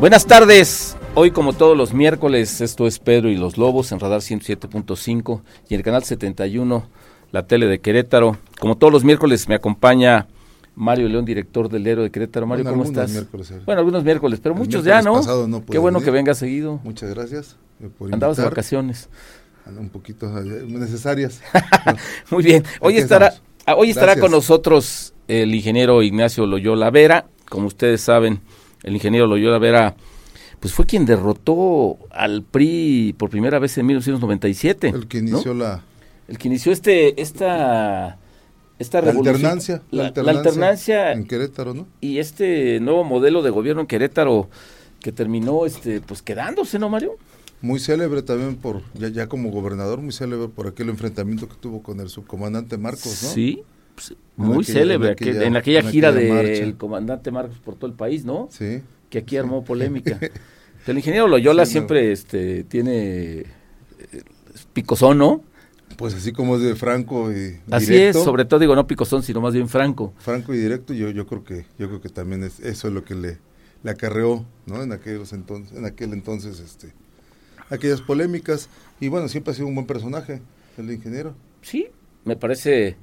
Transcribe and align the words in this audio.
Buenas 0.00 0.26
tardes. 0.26 0.96
Hoy, 1.14 1.30
como 1.30 1.52
todos 1.52 1.76
los 1.76 1.92
miércoles, 1.92 2.60
esto 2.60 2.86
es 2.86 2.98
Pedro 2.98 3.28
y 3.28 3.36
los 3.36 3.58
Lobos 3.58 3.92
en 3.92 4.00
Radar 4.00 4.20
107.5 4.20 5.42
y 5.68 5.74
en 5.74 5.80
el 5.80 5.84
canal 5.84 6.04
71, 6.04 6.88
la 7.32 7.46
tele 7.46 7.66
de 7.66 7.80
Querétaro. 7.80 8.38
Como 8.58 8.76
todos 8.78 8.92
los 8.92 9.04
miércoles, 9.04 9.48
me 9.48 9.54
acompaña 9.56 10.26
Mario 10.74 11.08
León, 11.08 11.24
director 11.24 11.68
del 11.68 11.86
Héroe 11.86 12.04
de 12.04 12.10
Querétaro. 12.10 12.46
Mario, 12.46 12.64
Bueno, 12.64 12.78
¿cómo 12.78 12.88
estás? 12.88 13.10
miércoles, 13.10 13.52
bueno, 13.66 13.80
algunos 13.80 14.04
miércoles, 14.04 14.40
pero 14.42 14.54
El 14.54 14.60
muchos 14.60 14.84
ya, 14.84 15.02
¿no? 15.02 15.14
pasado 15.14 15.46
Qué 15.70 15.78
bueno 15.78 15.98
venir. 15.98 16.04
que 16.06 16.10
vengas 16.12 16.38
seguido. 16.38 16.80
Muchas 16.82 17.10
gracias 17.10 17.56
eh, 17.82 17.88
por 17.98 18.12
Andabas 18.12 18.36
de 18.38 18.44
vacaciones. 18.44 19.08
Un 19.78 19.90
poquito 19.90 20.26
eh, 20.38 20.64
necesarias. 20.66 21.42
Muy 22.30 22.42
bien. 22.42 22.64
Hoy 22.80 22.94
Aquí 22.94 23.02
estará, 23.02 23.26
estamos. 23.28 23.48
ah, 23.66 23.74
hoy 23.74 23.90
estará 23.90 24.06
Gracias. 24.14 24.22
con 24.22 24.30
nosotros 24.32 25.12
el 25.28 25.54
ingeniero 25.54 26.02
Ignacio 26.02 26.46
Loyola 26.46 26.90
Vera. 26.90 27.26
Como 27.48 27.66
ustedes 27.66 28.00
saben, 28.00 28.40
el 28.82 28.94
ingeniero 28.94 29.26
Loyola 29.26 29.58
Vera 29.58 29.94
pues 30.60 30.74
fue 30.74 30.84
quien 30.84 31.06
derrotó 31.06 31.98
al 32.10 32.42
PRI 32.42 33.14
por 33.16 33.30
primera 33.30 33.58
vez 33.58 33.78
en 33.78 33.86
1997. 33.86 34.88
El 34.88 35.08
que 35.08 35.22
¿no? 35.22 35.28
inició 35.30 35.54
la, 35.54 35.82
El 36.28 36.36
que 36.36 36.48
inició 36.48 36.70
este, 36.70 37.20
esta, 37.20 38.18
esta 38.78 39.00
la 39.00 39.06
revolución. 39.12 39.34
alternancia, 39.36 39.82
La, 39.90 40.02
la 40.14 40.22
la 40.22 40.30
alternancia 40.32 40.40
alternancia 40.40 41.12
en 41.12 41.26
Querétaro, 41.26 41.72
¿no? 41.74 41.86
y 42.02 42.18
este 42.18 42.78
nuevo 42.80 43.04
modelo 43.04 43.40
de 43.42 43.48
gobierno 43.50 43.80
en 43.80 43.86
Querétaro 43.86 44.50
que 45.00 45.12
terminó 45.12 45.64
este 45.64 46.02
pues 46.02 46.20
quedándose, 46.20 46.78
¿no, 46.78 46.90
Mario? 46.90 47.16
Muy 47.62 47.80
célebre 47.80 48.22
también 48.22 48.56
por, 48.56 48.82
ya, 48.94 49.08
ya 49.08 49.28
como 49.28 49.50
gobernador, 49.50 50.00
muy 50.00 50.12
célebre 50.12 50.48
por 50.48 50.66
aquel 50.66 50.90
enfrentamiento 50.90 51.48
que 51.48 51.54
tuvo 51.56 51.82
con 51.82 52.00
el 52.00 52.08
subcomandante 52.10 52.76
Marcos, 52.78 53.22
¿no? 53.22 53.28
Sí, 53.30 53.62
pues, 54.08 54.18
muy 54.36 54.62
aquella- 54.64 54.78
célebre 54.80 55.08
en 55.08 55.14
aquel- 55.14 55.28
aquella- 55.30 55.46
en 55.46 55.56
aquella, 55.56 55.82
gira 55.82 56.12
del 56.12 56.76
comandante 56.76 57.30
Marcos 57.30 57.58
por 57.58 57.74
todo 57.76 57.86
el 57.90 57.96
país, 57.96 58.24
¿no? 58.24 58.48
Sí. 58.50 58.82
Que 59.08 59.18
aquí 59.18 59.36
armó 59.36 59.64
polémica. 59.64 60.18
El 60.86 60.96
ingeniero 60.96 61.28
Loyola 61.28 61.66
Sí, 61.66 61.70
no. 61.70 61.72
siempre 61.72 62.12
este 62.12 62.64
tiene 62.64 63.40
eh, 63.40 63.46
picosón, 64.72 65.18
¿no? 65.18 65.42
Pues 65.96 66.14
así 66.14 66.32
como 66.32 66.56
es 66.56 66.62
de 66.62 66.74
franco 66.76 67.30
y 67.30 67.58
Así 67.70 67.92
directo, 67.92 68.18
es, 68.20 68.24
sobre 68.24 68.44
todo 68.46 68.60
digo 68.60 68.74
no 68.74 68.86
picosón, 68.86 69.22
sino 69.22 69.40
más 69.40 69.52
bien 69.52 69.68
franco. 69.68 70.14
franco 70.18 70.54
y 70.54 70.58
directo, 70.58 70.94
yo, 70.94 71.10
yo 71.10 71.26
creo 71.26 71.44
que, 71.44 71.66
yo 71.78 71.88
creo 71.88 72.00
que 72.00 72.08
también 72.08 72.42
es, 72.44 72.60
eso 72.60 72.88
es 72.88 72.94
lo 72.94 73.04
que 73.04 73.14
le, 73.14 73.38
le 73.82 73.90
acarreó, 73.90 74.46
¿no? 74.66 74.82
En 74.82 74.92
aquellos 74.92 75.32
entonces, 75.34 75.76
en 75.76 75.84
aquel 75.84 76.12
entonces, 76.14 76.58
este, 76.60 76.92
aquellas 77.68 78.00
polémicas, 78.00 78.68
y 79.00 79.08
bueno, 79.08 79.28
siempre 79.28 79.50
ha 79.50 79.54
sido 79.54 79.66
un 79.66 79.74
buen 79.74 79.86
personaje, 79.86 80.40
el 80.78 80.90
ingeniero. 80.90 81.34
Sí, 81.60 81.88
me 82.24 82.36
parece 82.36 82.96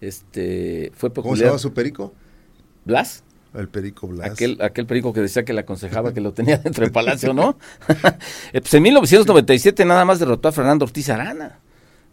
este 0.00 0.92
fue 0.94 1.10
¿Cómo 1.12 1.22
se 1.22 1.22
peculiar. 1.22 1.46
llama 1.48 1.58
su 1.58 1.72
perico? 1.74 2.12
Blas, 2.84 3.22
El 3.54 3.68
perico 3.68 4.06
Blas. 4.08 4.30
aquel 4.30 4.58
aquel 4.62 4.86
perico 4.86 5.12
que 5.12 5.20
decía 5.20 5.44
que 5.44 5.52
le 5.52 5.60
aconsejaba 5.60 6.12
que 6.14 6.20
lo 6.20 6.32
tenía 6.32 6.58
dentro 6.64 6.82
del 6.84 6.92
palacio, 6.92 7.32
¿no? 7.34 7.58
Eh, 8.52 8.60
pues 8.60 8.72
en 8.74 8.82
1997 8.82 9.84
nada 9.84 10.04
más 10.04 10.18
derrotó 10.18 10.48
a 10.48 10.52
Fernando 10.52 10.84
Ortiz 10.84 11.08
Arana. 11.10 11.58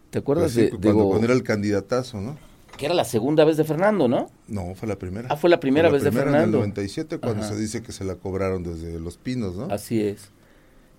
¿Te 0.10 0.20
acuerdas 0.20 0.54
Pues 0.54 0.54
sí, 0.54 0.62
de, 0.62 0.70
cuando, 0.70 0.88
digo, 0.90 1.10
cuando 1.10 1.26
era 1.26 1.34
el 1.34 1.44
candidatazo, 1.44 2.22
¿no? 2.22 2.38
que 2.78 2.86
era 2.86 2.94
la 2.94 3.06
segunda 3.06 3.44
vez 3.44 3.58
de 3.58 3.64
Fernando, 3.64 4.08
¿no? 4.08 4.30
No, 4.48 4.76
fue 4.76 4.88
la 4.88 4.98
primera. 4.98 5.28
Ah, 5.32 5.36
fue 5.36 5.50
la 5.50 5.60
primera 5.60 5.90
vez 5.90 6.04
de 6.04 6.10
En 6.10 6.16
el 6.18 6.24
Fernando. 6.24 6.58
97 6.60 7.18
cuando 7.18 7.42
Ajá. 7.44 7.54
se 7.54 7.60
dice 7.60 7.82
que 7.82 7.92
se 7.92 8.04
la 8.04 8.14
cobraron 8.16 8.62
desde 8.64 9.00
Los 9.00 9.18
Pinos, 9.18 9.56
¿no? 9.56 9.66
Así 9.74 10.00
es. 10.04 10.30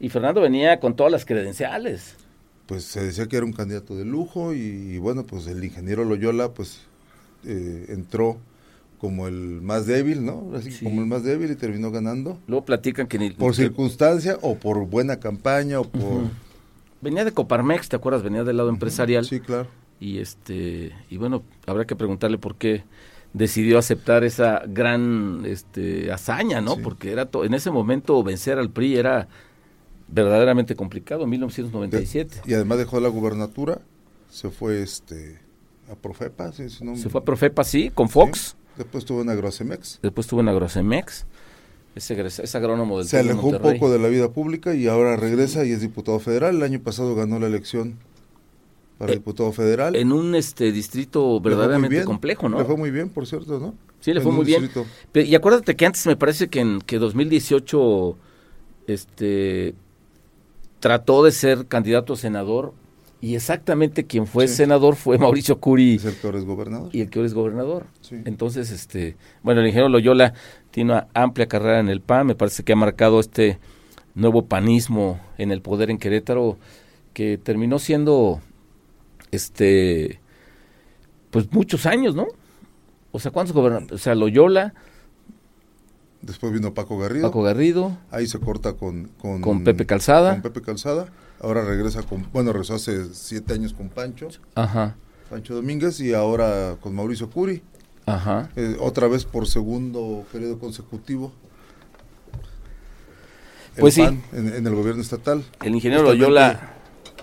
Y 0.00 0.08
Fernando 0.08 0.40
venía 0.40 0.80
con 0.80 0.96
todas 0.96 1.12
las 1.12 1.24
credenciales. 1.24 2.16
Pues 2.68 2.84
se 2.84 3.02
decía 3.02 3.26
que 3.26 3.36
era 3.38 3.44
un 3.46 3.52
candidato 3.52 3.96
de 3.96 4.04
lujo 4.04 4.52
y, 4.54 4.58
y 4.58 4.98
bueno, 4.98 5.24
pues 5.24 5.46
el 5.48 5.64
ingeniero 5.64 6.04
Loyola 6.04 6.50
pues 6.52 6.82
eh, 7.44 7.86
entró 7.88 8.36
como 9.00 9.26
el 9.26 9.60
más 9.62 9.86
débil, 9.86 10.24
¿no? 10.24 10.50
Así 10.54 10.70
Sí. 10.70 10.84
como 10.84 11.00
el 11.00 11.06
más 11.06 11.22
débil 11.24 11.50
y 11.50 11.54
terminó 11.56 11.90
ganando. 11.90 12.38
Luego 12.46 12.64
platican 12.66 13.06
que 13.06 13.18
ni 13.18 13.30
Por 13.30 13.52
que 13.52 13.62
circunstancia 13.62 14.36
o 14.42 14.56
por 14.56 14.86
buena 14.86 15.18
campaña 15.18 15.80
o 15.80 15.84
por... 15.88 16.24
Venía 17.00 17.24
de 17.24 17.32
Coparmex, 17.32 17.88
¿te 17.88 17.96
acuerdas? 17.96 18.22
Venía 18.22 18.44
del 18.44 18.56
lado 18.58 18.68
empresarial. 18.68 19.24
Sí, 19.24 19.40
claro. 19.40 19.66
Y 20.00 20.18
este 20.18 20.92
y 21.08 21.16
bueno, 21.16 21.42
habrá 21.66 21.86
que 21.86 21.96
preguntarle 21.96 22.38
por 22.38 22.56
qué 22.56 22.84
decidió 23.32 23.78
aceptar 23.78 24.24
esa 24.24 24.62
gran 24.66 25.42
este 25.46 26.12
hazaña, 26.12 26.60
¿no? 26.60 26.74
Sí. 26.74 26.80
Porque 26.82 27.12
era 27.12 27.26
to- 27.26 27.44
en 27.44 27.54
ese 27.54 27.70
momento 27.70 28.22
vencer 28.22 28.58
al 28.58 28.70
PRI 28.70 28.96
era 28.96 29.28
verdaderamente 30.08 30.74
complicado, 30.74 31.24
en 31.24 31.30
1997. 31.30 32.42
Y 32.46 32.54
además 32.54 32.78
dejó 32.78 33.00
la 33.00 33.08
gubernatura, 33.08 33.80
se 34.30 34.50
fue 34.50 34.82
este 34.82 35.38
a 35.90 35.94
Profepa, 35.94 36.52
sí, 36.52 36.68
si 36.68 36.84
no- 36.84 36.96
Se 36.96 37.08
fue 37.08 37.20
a 37.20 37.24
Profepa, 37.24 37.64
sí, 37.64 37.90
con 37.94 38.08
Fox. 38.08 38.56
Después 38.76 39.02
estuvo 39.02 39.22
en 39.22 39.28
Agrocemex. 39.30 39.98
Después 40.02 40.26
estuvo 40.26 40.40
en 40.40 40.48
Agrocemex. 40.48 41.26
Ese 41.94 42.56
agrónomo 42.58 42.98
del 42.98 43.08
Se 43.08 43.16
de 43.16 43.22
alejó 43.22 43.48
un 43.48 43.58
poco 43.58 43.90
de 43.90 43.98
la 43.98 44.08
vida 44.08 44.30
pública 44.30 44.74
y 44.74 44.86
ahora 44.86 45.16
regresa 45.16 45.64
y 45.64 45.72
es 45.72 45.80
diputado 45.80 46.20
federal. 46.20 46.56
El 46.56 46.62
año 46.62 46.80
pasado 46.80 47.14
ganó 47.16 47.40
la 47.40 47.46
elección 47.48 47.96
para 48.98 49.12
Eh, 49.12 49.16
diputado 49.16 49.50
federal. 49.52 49.96
En 49.96 50.12
un 50.12 50.34
este 50.36 50.70
distrito 50.70 51.40
verdaderamente 51.40 51.96
bien, 51.96 52.04
complejo, 52.04 52.48
¿no? 52.48 52.58
Le 52.58 52.64
fue 52.64 52.76
muy 52.76 52.90
bien, 52.92 53.08
por 53.08 53.26
cierto, 53.26 53.58
¿no? 53.58 53.74
Sí, 54.00 54.12
le 54.12 54.18
En 54.18 54.22
fue 54.22 54.32
muy 54.32 54.44
bien. 54.44 54.70
Y 55.14 55.34
acuérdate 55.34 55.74
que 55.74 55.86
antes 55.86 56.06
me 56.06 56.16
parece 56.16 56.48
que 56.48 56.60
en 56.60 56.80
que 56.82 56.98
2018 56.98 58.16
este 58.86 59.74
trató 60.80 61.24
de 61.24 61.32
ser 61.32 61.66
candidato 61.66 62.12
a 62.12 62.16
senador 62.16 62.72
y 63.20 63.34
exactamente 63.34 64.06
quien 64.06 64.26
fue 64.26 64.46
Sí. 64.46 64.54
senador 64.56 64.94
fue 64.94 65.18
Mauricio 65.18 65.58
Curi 65.58 65.96
Es 65.96 66.04
el 66.04 66.14
que 66.16 66.26
ahora 66.26 66.38
es 66.38 66.44
gobernador. 66.44 66.90
y 66.92 67.00
el 67.00 67.10
que 67.10 67.18
ahora 67.18 67.26
es 67.26 67.34
gobernador. 67.34 67.86
Sí. 68.00 68.16
Entonces, 68.24 68.70
este, 68.70 69.16
bueno, 69.42 69.60
el 69.60 69.66
ingeniero 69.66 69.88
Loyola 69.88 70.34
tiene 70.70 70.92
una 70.92 71.08
amplia 71.14 71.46
carrera 71.48 71.80
en 71.80 71.88
el 71.88 72.00
PAN, 72.00 72.26
me 72.26 72.34
parece 72.36 72.62
que 72.62 72.72
ha 72.72 72.76
marcado 72.76 73.18
este 73.20 73.58
nuevo 74.14 74.46
panismo 74.46 75.18
en 75.36 75.50
el 75.50 75.62
poder 75.62 75.90
en 75.90 75.98
Querétaro 75.98 76.58
que 77.12 77.38
terminó 77.38 77.78
siendo 77.78 78.40
este 79.30 80.20
pues 81.30 81.52
muchos 81.52 81.86
años, 81.86 82.14
¿no? 82.14 82.26
O 83.12 83.18
sea, 83.18 83.30
¿cuántos 83.30 83.54
gobernadores? 83.54 83.92
O 83.92 83.98
sea, 83.98 84.14
Loyola, 84.14 84.74
Después 86.22 86.52
vino 86.52 86.74
Paco 86.74 86.98
Garrido. 86.98 87.28
Paco 87.28 87.42
Garrido, 87.42 87.96
Ahí 88.10 88.26
se 88.26 88.38
corta 88.40 88.72
con, 88.74 89.08
con, 89.20 89.40
con 89.40 89.64
Pepe 89.64 89.86
Calzada. 89.86 90.32
con 90.32 90.42
Pepe 90.42 90.62
Calzada. 90.62 91.06
Ahora 91.40 91.64
regresa 91.64 92.02
con, 92.02 92.26
bueno, 92.32 92.52
regresó 92.52 92.74
hace 92.74 93.14
siete 93.14 93.52
años 93.54 93.72
con 93.72 93.88
Pancho, 93.88 94.28
Ajá, 94.56 94.96
Pancho 95.30 95.54
Domínguez, 95.54 96.00
y 96.00 96.12
ahora 96.14 96.76
con 96.80 96.94
Mauricio 96.96 97.30
Curi. 97.30 97.62
ajá. 98.06 98.50
Eh, 98.56 98.76
otra 98.80 99.06
vez 99.06 99.24
por 99.24 99.46
segundo 99.46 100.24
periodo 100.32 100.58
consecutivo. 100.58 101.32
El 103.76 103.80
Pues 103.82 103.94
sí. 103.94 104.02
En, 104.02 104.22
en 104.32 104.66
el 104.66 104.74
gobierno 104.74 105.00
estatal. 105.02 105.44
El 105.62 105.74
ingeniero 105.74 106.02
Justamente, 106.06 106.26
Loyola, 106.26 106.72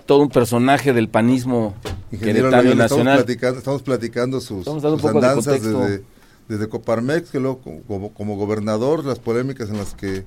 todo 0.06 0.22
un 0.22 0.30
personaje 0.30 0.92
del 0.94 1.08
panismo 1.10 1.74
Ingeniero 2.10 2.48
queretano 2.48 2.62
Loyola, 2.62 2.84
estamos 2.84 3.04
nacional. 3.04 3.16
platicando, 3.24 3.58
estamos 3.58 3.82
platicando 3.82 4.40
sus, 4.40 4.58
Estamos 4.60 4.82
sus 4.82 5.02
de 5.02 5.08
andanzas 5.10 5.44
contexto. 5.60 5.80
desde, 5.80 6.04
desde 6.48 6.68
Coparmex, 6.68 7.30
que 7.30 7.40
luego 7.40 7.58
como, 7.60 8.12
como- 8.12 8.36
gobernador, 8.36 9.04
las 9.04 9.18
polémicas 9.18 9.68
en 9.70 9.78
las 9.78 9.94
que 9.94 10.24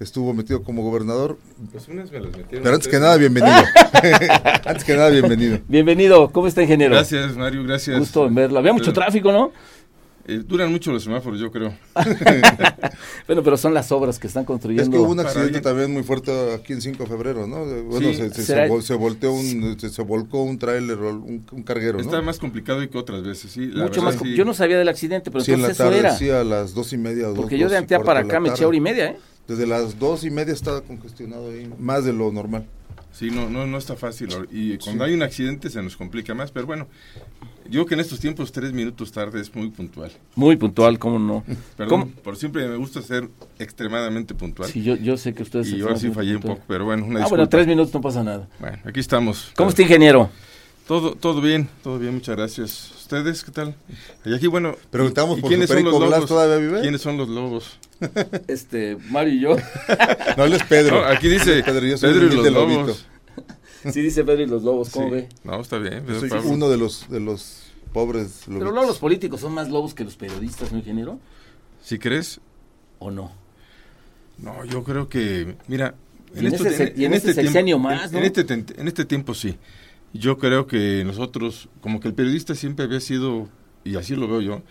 estuvo 0.00 0.34
metido 0.34 0.62
como 0.62 0.82
gobernador. 0.82 1.38
Pues 1.70 1.86
unas 1.88 2.10
me 2.10 2.20
las 2.20 2.36
metieron. 2.36 2.62
Pero 2.62 2.74
antes 2.74 2.88
que 2.88 2.98
nada, 2.98 3.16
bienvenido. 3.16 3.54
antes 4.64 4.84
que 4.84 4.96
nada, 4.96 5.10
bienvenido. 5.10 5.58
Bienvenido, 5.68 6.30
¿cómo 6.32 6.46
está 6.46 6.62
ingeniero? 6.62 6.94
Gracias, 6.94 7.36
Mario, 7.36 7.62
gracias. 7.64 7.98
Gusto 7.98 8.26
en 8.26 8.34
verlo. 8.34 8.58
Había 8.58 8.72
mucho 8.72 8.92
tráfico, 8.92 9.30
¿no? 9.32 9.52
Eh, 10.26 10.42
duran 10.46 10.70
mucho 10.70 10.92
los 10.92 11.02
semáforos, 11.02 11.40
yo 11.40 11.50
creo. 11.50 11.74
Bueno, 13.26 13.42
pero 13.42 13.56
son 13.56 13.72
las 13.74 13.90
obras 13.92 14.18
que 14.18 14.26
están 14.26 14.44
construyendo. 14.44 14.82
Es 14.82 14.88
que 14.88 14.98
hubo 14.98 15.10
un 15.12 15.20
accidente 15.20 15.60
también 15.60 15.92
muy 15.92 16.02
fuerte 16.02 16.32
aquí 16.54 16.72
en 16.72 16.80
5 16.82 17.02
de 17.04 17.08
febrero, 17.08 17.46
¿no? 17.46 17.66
De- 17.66 17.82
Bueno, 17.82 18.08
Sí. 18.08 18.14
se, 18.16 18.30
se, 18.34 18.42
¿Será- 18.44 18.66
se 18.66 18.72
vol- 18.72 18.82
se 18.82 18.94
volteó 18.94 19.32
un, 19.32 19.76
se, 19.78 19.88
se 19.90 20.02
volcó 20.02 20.42
un 20.42 20.58
tráiler, 20.58 20.98
o 20.98 21.10
un, 21.10 21.44
un 21.50 21.62
carguero, 21.62 21.98
¿no? 21.98 22.04
Está 22.04 22.20
más 22.20 22.38
complicado 22.38 22.88
que 22.88 22.98
otras 22.98 23.22
veces, 23.22 23.50
sí. 23.52 23.66
la 23.66 23.84
Mucho 23.84 24.02
verdad, 24.02 24.18
más. 24.20 24.28
sí. 24.28 24.34
Yo 24.36 24.44
no 24.44 24.54
sabía 24.54 24.78
del 24.78 24.88
accidente, 24.88 25.30
pero 25.30 25.44
sí, 25.44 25.52
en 25.52 25.62
la 25.62 25.68
entonces 25.68 25.80
eso 25.80 25.84
tarde, 25.90 25.98
era. 26.00 26.16
sí, 26.16 26.30
a 26.30 26.44
las 26.44 26.74
dos 26.74 26.92
y 26.92 26.98
media 26.98 27.26
o 27.26 27.30
dos, 27.30 27.38
Porque 27.38 27.58
yo 27.58 27.68
de 27.68 27.76
antea 27.76 28.00
para 28.00 28.20
acá 28.20 28.40
me 28.40 28.48
eché 28.48 28.56
tarde. 28.56 28.66
hora 28.66 28.76
y 28.76 28.80
media, 28.80 29.06
¿eh? 29.10 29.16
desde 29.48 29.66
las 29.66 29.98
dos 29.98 30.24
y 30.24 30.30
media 30.30 30.52
estaba 30.54 30.82
congestionado 30.82 31.50
ahí, 31.50 31.68
más 31.78 32.04
de 32.04 32.12
lo 32.12 32.30
normal. 32.32 32.64
Sí, 33.12 33.30
no, 33.30 33.50
no, 33.50 33.66
no 33.66 33.76
está 33.76 33.94
fácil. 33.96 34.28
Y 34.50 34.78
cuando 34.78 35.04
hay 35.04 35.12
un 35.14 35.22
accidente 35.22 35.68
se 35.68 35.82
nos 35.82 35.96
complica 35.96 36.32
más, 36.34 36.50
pero 36.50 36.66
bueno, 36.66 36.86
yo 37.68 37.86
que 37.86 37.94
en 37.94 38.00
estos 38.00 38.20
tiempos 38.20 38.52
tres 38.52 38.72
minutos 38.72 39.12
tarde 39.12 39.40
es 39.40 39.54
muy 39.54 39.70
puntual. 39.70 40.10
Muy 40.34 40.56
puntual, 40.56 40.98
¿cómo 40.98 41.18
no? 41.18 41.44
Perdón, 41.76 42.10
por 42.22 42.36
siempre 42.36 42.66
me 42.68 42.76
gusta 42.76 43.02
ser 43.02 43.28
extremadamente 43.58 44.34
puntual. 44.34 44.70
Sí, 44.70 44.82
yo, 44.82 44.96
yo 44.96 45.16
sé 45.16 45.34
que 45.34 45.42
ustedes... 45.42 45.68
Y 45.68 45.80
ahora 45.80 45.96
sí 45.96 46.10
fallé 46.10 46.36
un 46.36 46.42
poco, 46.42 46.62
pero 46.66 46.84
bueno, 46.84 47.06
una 47.06 47.24
Ah, 47.24 47.28
bueno, 47.28 47.48
tres 47.48 47.66
minutos 47.66 47.92
no 47.94 48.00
pasa 48.00 48.22
nada. 48.22 48.48
Bueno, 48.58 48.78
aquí 48.84 49.00
estamos. 49.00 49.52
¿Cómo 49.56 49.70
está, 49.70 49.82
ingeniero? 49.82 50.30
Todo, 50.86 51.14
todo 51.14 51.40
bien, 51.40 51.68
todo 51.82 51.98
bien, 51.98 52.14
muchas 52.14 52.36
gracias. 52.36 52.90
¿Ustedes 52.96 53.44
qué 53.44 53.52
tal? 53.52 53.74
Y 54.24 54.34
aquí, 54.34 54.48
bueno, 54.48 54.74
Preguntamos 54.90 55.38
¿y 55.38 55.40
por 55.40 55.48
quiénes 55.48 55.68
son 55.68 55.84
los 55.84 55.92
lobos? 55.92 56.26
¿todavía 56.26 56.56
vive? 56.56 56.80
¿Quiénes 56.80 57.00
son 57.00 57.16
los 57.16 57.28
lobos? 57.28 57.78
Este, 58.48 58.96
Mario 59.10 59.34
y 59.34 59.40
yo. 59.40 59.56
No, 60.36 60.44
él 60.44 60.54
es 60.54 60.64
Pedro. 60.64 61.02
No, 61.02 61.06
aquí 61.06 61.28
dice 61.28 61.62
Pedro, 61.62 61.86
yo 61.86 61.96
soy 61.98 62.10
Pedro 62.10 62.26
y 62.26 62.28
los 62.30 62.38
humilde 62.38 62.50
lobos. 62.50 63.06
Sí, 63.90 64.00
dice 64.02 64.24
Pedro 64.24 64.42
y 64.42 64.46
los 64.46 64.62
lobos, 64.62 64.90
¿cómo 64.90 65.06
Sí. 65.08 65.12
ve? 65.14 65.28
No, 65.44 65.60
está 65.60 65.78
bien. 65.78 65.94
Yo 66.00 66.06
Pedro 66.06 66.20
soy 66.20 66.28
Pablo. 66.30 66.50
uno 66.50 66.68
de 66.68 66.76
los, 66.76 67.08
de 67.08 67.20
los 67.20 67.62
pobres 67.92 68.42
Pero 68.46 68.70
luego 68.70 68.86
los 68.86 68.98
políticos 68.98 69.40
son 69.40 69.52
más 69.52 69.68
lobos 69.70 69.94
que 69.94 70.04
los 70.04 70.16
periodistas, 70.16 70.72
¿no, 70.72 70.78
ingeniero? 70.78 71.18
¿Sí 71.82 71.98
crees? 71.98 72.40
¿O 72.98 73.10
no? 73.10 73.32
No, 74.38 74.64
yo 74.64 74.82
creo 74.82 75.08
que, 75.08 75.56
mira, 75.68 75.94
Y 76.34 76.38
en 76.40 76.46
ese 76.54 76.70
se- 76.70 76.94
y 76.96 77.04
en 77.04 77.12
este, 77.14 77.32
en 78.78 78.88
este 78.88 79.04
tiempo 79.04 79.34
sí. 79.34 79.56
Yo 80.14 80.38
creo 80.38 80.66
que 80.66 81.04
nosotros, 81.04 81.68
como 81.80 82.00
que 82.00 82.08
el 82.08 82.14
periodista 82.14 82.54
siempre 82.54 82.84
había 82.84 83.00
sido, 83.00 83.48
y 83.84 83.96
así 83.96 84.14
lo 84.14 84.28
veo 84.28 84.40
yo, 84.40 84.62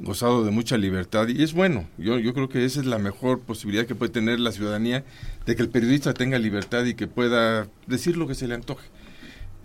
gozado 0.00 0.44
de 0.44 0.50
mucha 0.50 0.76
libertad 0.76 1.28
y 1.28 1.42
es 1.42 1.54
bueno. 1.54 1.88
Yo, 1.98 2.18
yo 2.18 2.34
creo 2.34 2.48
que 2.48 2.64
esa 2.64 2.80
es 2.80 2.86
la 2.86 2.98
mejor 2.98 3.40
posibilidad 3.40 3.86
que 3.86 3.94
puede 3.94 4.12
tener 4.12 4.38
la 4.40 4.52
ciudadanía 4.52 5.04
de 5.46 5.56
que 5.56 5.62
el 5.62 5.68
periodista 5.68 6.12
tenga 6.12 6.38
libertad 6.38 6.84
y 6.84 6.94
que 6.94 7.06
pueda 7.06 7.68
decir 7.86 8.16
lo 8.16 8.26
que 8.26 8.34
se 8.34 8.48
le 8.48 8.54
antoje. 8.54 8.88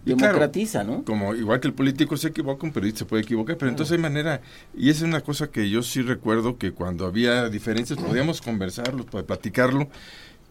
Y 0.03 0.13
claro, 0.13 0.33
Democratiza, 0.33 0.83
¿no? 0.83 1.03
como 1.03 1.35
igual 1.35 1.59
que 1.59 1.67
el 1.67 1.73
político 1.73 2.17
se 2.17 2.29
equivoca, 2.29 2.65
un 2.65 2.73
periodista 2.73 2.99
se 2.99 3.05
puede 3.05 3.21
equivocar, 3.21 3.57
pero 3.57 3.69
entonces 3.69 3.91
hay 3.91 4.01
manera, 4.01 4.41
y 4.75 4.89
esa 4.89 4.99
es 4.99 5.09
una 5.09 5.21
cosa 5.21 5.51
que 5.51 5.69
yo 5.69 5.83
sí 5.83 6.01
recuerdo 6.01 6.57
que 6.57 6.71
cuando 6.71 7.05
había 7.05 7.49
diferencias 7.49 7.99
podíamos 7.99 8.41
conversarlo, 8.41 9.05
platicarlo 9.05 9.89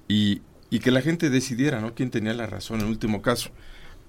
y, 0.07 0.43
y 0.71 0.79
que 0.79 0.93
la 0.93 1.03
gente 1.03 1.31
decidiera, 1.31 1.81
¿no? 1.81 1.95
Quién 1.95 2.11
tenía 2.11 2.33
la 2.33 2.47
razón 2.47 2.79
en 2.79 2.87
el 2.87 2.93
último 2.93 3.23
caso. 3.23 3.51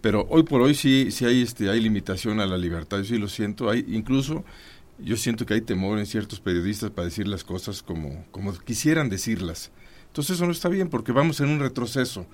Pero 0.02 0.28
hoy 0.30 0.44
por 0.44 0.62
hoy 0.62 0.76
sí, 0.76 1.10
sí 1.10 1.26
hay, 1.26 1.42
este, 1.42 1.70
hay 1.70 1.80
limitación 1.80 2.40
a 2.40 2.46
la 2.46 2.58
libertad, 2.58 2.98
yo 3.00 3.06
sí 3.06 3.18
lo 3.18 3.28
siento, 3.28 3.70
hay 3.70 3.86
incluso 3.88 4.44
yo 5.00 5.18
siento 5.18 5.48
que 5.48 5.56
hay 5.56 5.62
temor 5.62 5.98
en 5.98 6.06
ciertos 6.06 6.40
periodistas 6.40 6.92
para 6.92 7.06
decir 7.06 7.28
las 7.28 7.44
cosas 7.44 7.82
como, 7.82 8.26
como 8.32 8.54
quisieran 8.54 9.10
decirlas. 9.10 9.72
Entonces 10.12 10.36
eso 10.36 10.46
no 10.46 10.52
está 10.52 10.68
bien 10.68 10.90
porque 10.90 11.14
vamos 11.14 11.40
en 11.40 11.48
un 11.48 11.62
retroceso. 11.62 12.28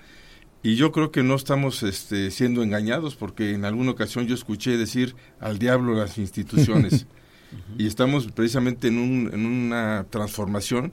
Y 0.64 0.76
yo 0.76 0.92
creo 0.92 1.12
que 1.12 1.22
no 1.22 1.36
estamos 1.36 1.84
este, 1.84 2.32
siendo 2.32 2.64
engañados 2.64 3.16
porque 3.16 3.52
en 3.54 3.66
alguna 3.66 3.92
ocasión 3.92 4.26
yo 4.26 4.34
escuché 4.34 4.78
decir 4.78 5.16
al 5.40 5.60
diablo 5.60 5.94
las 5.94 6.18
instituciones. 6.18 7.06
y 7.78 7.86
estamos 7.86 8.32
precisamente 8.32 8.88
en, 8.88 8.98
un, 8.98 9.30
en 9.32 9.46
una 9.46 10.08
transformación 10.10 10.92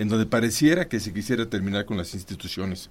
en 0.00 0.08
donde 0.08 0.26
pareciera 0.26 0.88
que 0.88 0.98
se 0.98 1.14
quisiera 1.14 1.48
terminar 1.48 1.86
con 1.86 1.96
las 1.96 2.12
instituciones. 2.14 2.90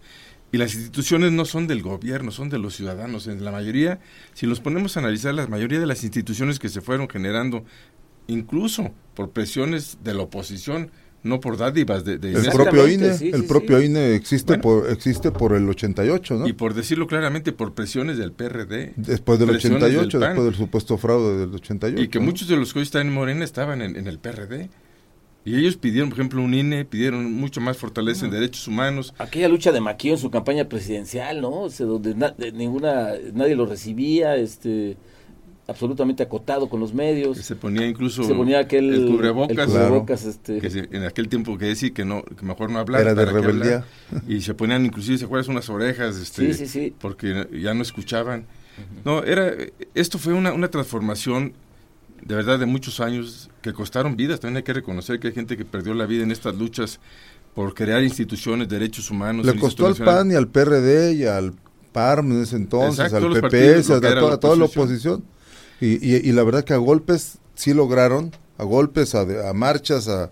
Y 0.53 0.57
las 0.57 0.73
instituciones 0.73 1.33
no 1.33 1.43
son 1.43 1.67
del 1.67 1.81
gobierno, 1.81 2.31
son 2.31 2.49
de 2.49 2.57
los 2.57 2.73
ciudadanos. 2.73 3.27
En 3.27 3.43
la 3.43 3.51
mayoría, 3.51 3.99
si 4.33 4.45
los 4.45 4.61
ponemos 4.61 4.95
a 4.95 5.01
analizar, 5.01 5.33
la 5.33 5.47
mayoría 5.47 5.81
de 5.81 5.87
las 5.87 6.05
instituciones 6.05 6.57
que 6.57 6.69
se 6.69 6.79
fueron 6.79 7.09
generando, 7.09 7.65
incluso 8.27 8.93
por 9.13 9.31
presiones 9.31 9.97
de 10.01 10.13
la 10.13 10.21
oposición, 10.21 10.91
no 11.25 11.39
por 11.41 11.57
dádivas 11.57 12.05
de, 12.05 12.17
de 12.17 12.31
El 12.33 12.45
propio 12.51 12.87
INE, 12.87 13.13
sí, 13.15 13.29
el 13.33 13.41
sí, 13.41 13.47
propio 13.47 13.79
sí. 13.79 13.85
INE 13.87 14.15
existe 14.15 14.57
Bueno. 14.57 14.61
por 14.83 14.89
existe 14.91 15.31
por 15.31 15.53
el 15.53 15.67
88, 15.67 16.35
¿no? 16.35 16.47
Y 16.47 16.53
por 16.53 16.73
decirlo 16.73 17.07
claramente, 17.07 17.51
por 17.51 17.73
presiones 17.73 18.17
del 18.17 18.31
PRD. 18.31 18.93
Después 18.95 19.39
del 19.39 19.49
presiones 19.49 19.83
88, 19.83 20.19
del 20.19 20.27
PAN. 20.27 20.29
después 20.35 20.45
del 20.45 20.55
supuesto 20.55 20.97
fraude 20.97 21.37
del 21.37 21.53
88. 21.55 22.01
Y 22.01 22.07
que 22.07 22.19
¿no? 22.19 22.25
muchos 22.25 22.47
de 22.47 22.55
los 22.55 22.71
que 22.71 22.79
hoy 22.79 22.83
están 22.83 23.07
en 23.07 23.13
Morena 23.13 23.43
estaban 23.43 23.81
en, 23.81 23.95
en 23.97 24.07
el 24.07 24.19
PRD. 24.19 24.69
Y 25.47 25.55
ellos 25.57 25.77
pidieron, 25.77 26.09
por 26.09 26.17
ejemplo, 26.19 26.41
un 26.41 26.55
INE, 26.55 26.85
pidieron 26.85 27.31
mucho 27.31 27.61
más 27.61 27.77
fortaleza 27.77 28.25
en 28.25 28.31
derechos 28.31 28.67
humanos. 28.67 29.13
Aquella 29.19 29.47
lucha 29.47 29.71
de 29.71 29.79
Maquillo 29.79 30.15
en 30.15 30.19
su 30.19 30.31
campaña 30.31 30.67
presidencial, 30.67 31.39
¿no? 31.39 31.51
O 31.61 31.69
sea, 31.69 31.85
donde 31.85 32.15
na- 32.15 32.31
de 32.35 32.51
ninguna, 32.51 33.09
nadie 33.31 33.55
lo 33.55 33.67
recibía, 33.67 34.35
este, 34.37 34.97
absolutamente 35.67 36.21
acotado 36.23 36.69
con 36.69 36.79
los 36.79 36.91
que 36.91 36.97
medios. 36.97 37.37
se 37.39 37.55
ponía 37.55 37.87
incluso 37.87 38.23
se 38.23 38.33
ponía 38.35 38.59
aquel 38.59 38.93
el 38.93 39.07
cubrebocas. 39.07 39.49
el 39.49 39.55
Claro. 39.55 39.71
cubrebocas, 39.71 40.25
este, 40.25 40.59
que 40.59 40.69
se- 40.69 40.87
en 40.91 41.03
aquel 41.03 41.27
tiempo 41.27 41.57
que 41.57 41.65
decía 41.65 41.89
que 41.91 42.05
no 42.05 42.23
que 42.23 42.45
mejor 42.45 42.69
no 42.69 42.79
hablar 42.79 43.01
Era 43.01 43.13
de 43.15 43.25
rebeldía. 43.25 43.85
hablar. 44.11 44.23
y 44.27 44.41
se 44.41 44.53
ponían 44.53 44.85
inclusive 44.85 45.17
se 45.17 45.25
acuerdas 45.25 45.47
unas 45.47 45.67
orejas 45.69 46.17
este 46.17 46.53
Sí, 46.53 46.65
sí, 46.65 46.67
sí. 46.67 46.93
porque 46.99 47.47
ya 47.61 47.73
no 47.73 47.81
escuchaban 47.81 48.45
no 49.05 49.23
era 49.23 49.53
esto 49.95 50.19
fue 50.19 50.33
una, 50.33 50.53
una 50.53 50.67
transformación 50.69 51.53
de 52.23 52.35
verdad 52.35 52.59
de 52.59 52.65
muchos 52.65 52.99
años 52.99 53.49
que 53.61 53.73
costaron 53.73 54.15
vidas 54.15 54.39
también 54.39 54.57
hay 54.57 54.63
que 54.63 54.73
reconocer 54.73 55.19
que 55.19 55.27
hay 55.29 55.33
gente 55.33 55.57
que 55.57 55.65
perdió 55.65 55.93
la 55.95 56.05
vida 56.05 56.23
en 56.23 56.31
estas 56.31 56.55
luchas 56.55 56.99
por 57.55 57.73
crear 57.73 58.03
instituciones 58.03 58.67
derechos 58.69 59.09
humanos 59.09 59.45
Le 59.45 59.55
costó 59.55 59.87
al. 59.87 59.95
PAN 59.95 60.31
y 60.31 60.35
al 60.35 60.47
PRD 60.47 61.13
y 61.13 61.23
al 61.25 61.53
PARM 61.93 62.33
en 62.33 62.41
ese 62.41 62.57
entonces, 62.57 62.99
Exacto, 63.05 63.17
al 63.27 63.31
los 63.33 63.41
PP, 63.41 63.49
partidos, 63.49 63.87
lo 63.89 63.95
a, 63.95 64.01
que 64.01 64.07
era 64.07 64.21
to- 64.21 64.27
la 64.27 64.33
a 64.35 64.39
toda 64.41 64.55
la 64.57 64.65
oposición. 64.65 65.23
Y, 65.85 65.99
y, 66.03 66.15
y 66.29 66.31
la 66.31 66.43
verdad 66.43 66.63
que 66.63 66.73
a 66.73 66.77
golpes 66.77 67.37
sí 67.55 67.73
lograron, 67.73 68.31
a 68.57 68.63
golpes, 68.63 69.13
a, 69.15 69.21
a 69.49 69.53
marchas, 69.53 70.07
a, 70.07 70.31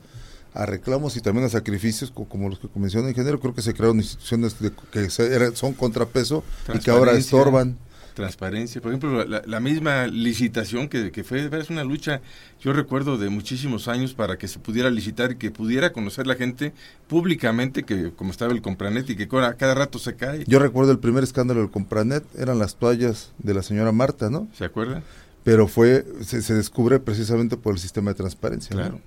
a 0.53 0.65
reclamos 0.65 1.15
y 1.17 1.21
también 1.21 1.45
a 1.45 1.49
sacrificios, 1.49 2.11
co- 2.11 2.25
como 2.25 2.49
los 2.49 2.59
que 2.59 2.67
menciona 2.75 3.07
el 3.07 3.11
ingeniero, 3.11 3.39
creo 3.39 3.53
que 3.53 3.61
se 3.61 3.73
crearon 3.73 3.97
instituciones 3.97 4.59
de- 4.59 4.71
que 4.91 5.09
se- 5.09 5.55
son 5.55 5.73
contrapeso 5.73 6.43
y 6.73 6.79
que 6.79 6.91
ahora 6.91 7.11
estorban. 7.13 7.77
transparencia. 8.13 8.79
Por 8.79 8.91
ejemplo, 8.91 9.25
la, 9.25 9.41
la 9.45 9.59
misma 9.59 10.05
licitación 10.05 10.87
que, 10.87 11.11
que 11.11 11.23
fue 11.23 11.49
es 11.59 11.69
una 11.71 11.83
lucha, 11.83 12.21
yo 12.61 12.71
recuerdo 12.71 13.17
de 13.17 13.29
muchísimos 13.29 13.87
años 13.87 14.13
para 14.13 14.37
que 14.37 14.47
se 14.47 14.59
pudiera 14.59 14.91
licitar 14.91 15.31
y 15.31 15.35
que 15.37 15.49
pudiera 15.49 15.91
conocer 15.91 16.27
la 16.27 16.35
gente 16.35 16.73
públicamente 17.07 17.81
que 17.83 18.11
como 18.11 18.29
estaba 18.29 18.53
el 18.53 18.61
Compranet 18.61 19.09
y 19.09 19.15
que 19.15 19.27
cada, 19.27 19.55
cada 19.55 19.73
rato 19.73 19.97
se 19.97 20.15
cae. 20.15 20.43
Yo 20.45 20.59
recuerdo 20.59 20.91
el 20.91 20.99
primer 20.99 21.23
escándalo 21.23 21.61
del 21.61 21.71
Compranet, 21.71 22.23
eran 22.37 22.59
las 22.59 22.75
toallas 22.75 23.31
de 23.39 23.53
la 23.55 23.63
señora 23.63 23.91
Marta, 23.91 24.29
¿no? 24.29 24.47
¿Se 24.57 24.65
acuerdan? 24.65 25.03
Pero 25.43 25.67
fue, 25.67 26.05
se, 26.21 26.53
descubre 26.53 26.99
precisamente 26.99 27.57
por 27.57 27.73
el 27.73 27.79
sistema 27.79 28.11
de 28.11 28.15
transparencia. 28.15 28.75
Claro. 28.75 29.01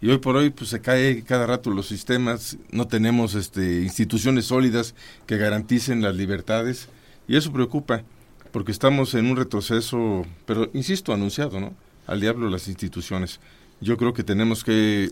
Y 0.00 0.10
hoy 0.10 0.18
por 0.18 0.36
hoy 0.36 0.50
pues 0.50 0.70
se 0.70 0.80
cae 0.80 1.24
cada 1.24 1.46
rato 1.46 1.70
los 1.70 1.88
sistemas, 1.88 2.56
no 2.70 2.86
tenemos 2.86 3.34
este 3.34 3.82
instituciones 3.82 4.44
sólidas 4.44 4.94
que 5.26 5.36
garanticen 5.36 6.02
las 6.02 6.14
libertades 6.14 6.88
y 7.26 7.36
eso 7.36 7.52
preocupa 7.52 8.04
porque 8.52 8.70
estamos 8.70 9.14
en 9.14 9.26
un 9.26 9.36
retroceso, 9.36 10.24
pero 10.46 10.70
insisto, 10.72 11.12
anunciado, 11.12 11.58
¿no? 11.60 11.74
Al 12.06 12.20
diablo 12.20 12.48
las 12.48 12.68
instituciones. 12.68 13.40
Yo 13.80 13.96
creo 13.96 14.14
que 14.14 14.22
tenemos 14.22 14.64
que 14.64 15.10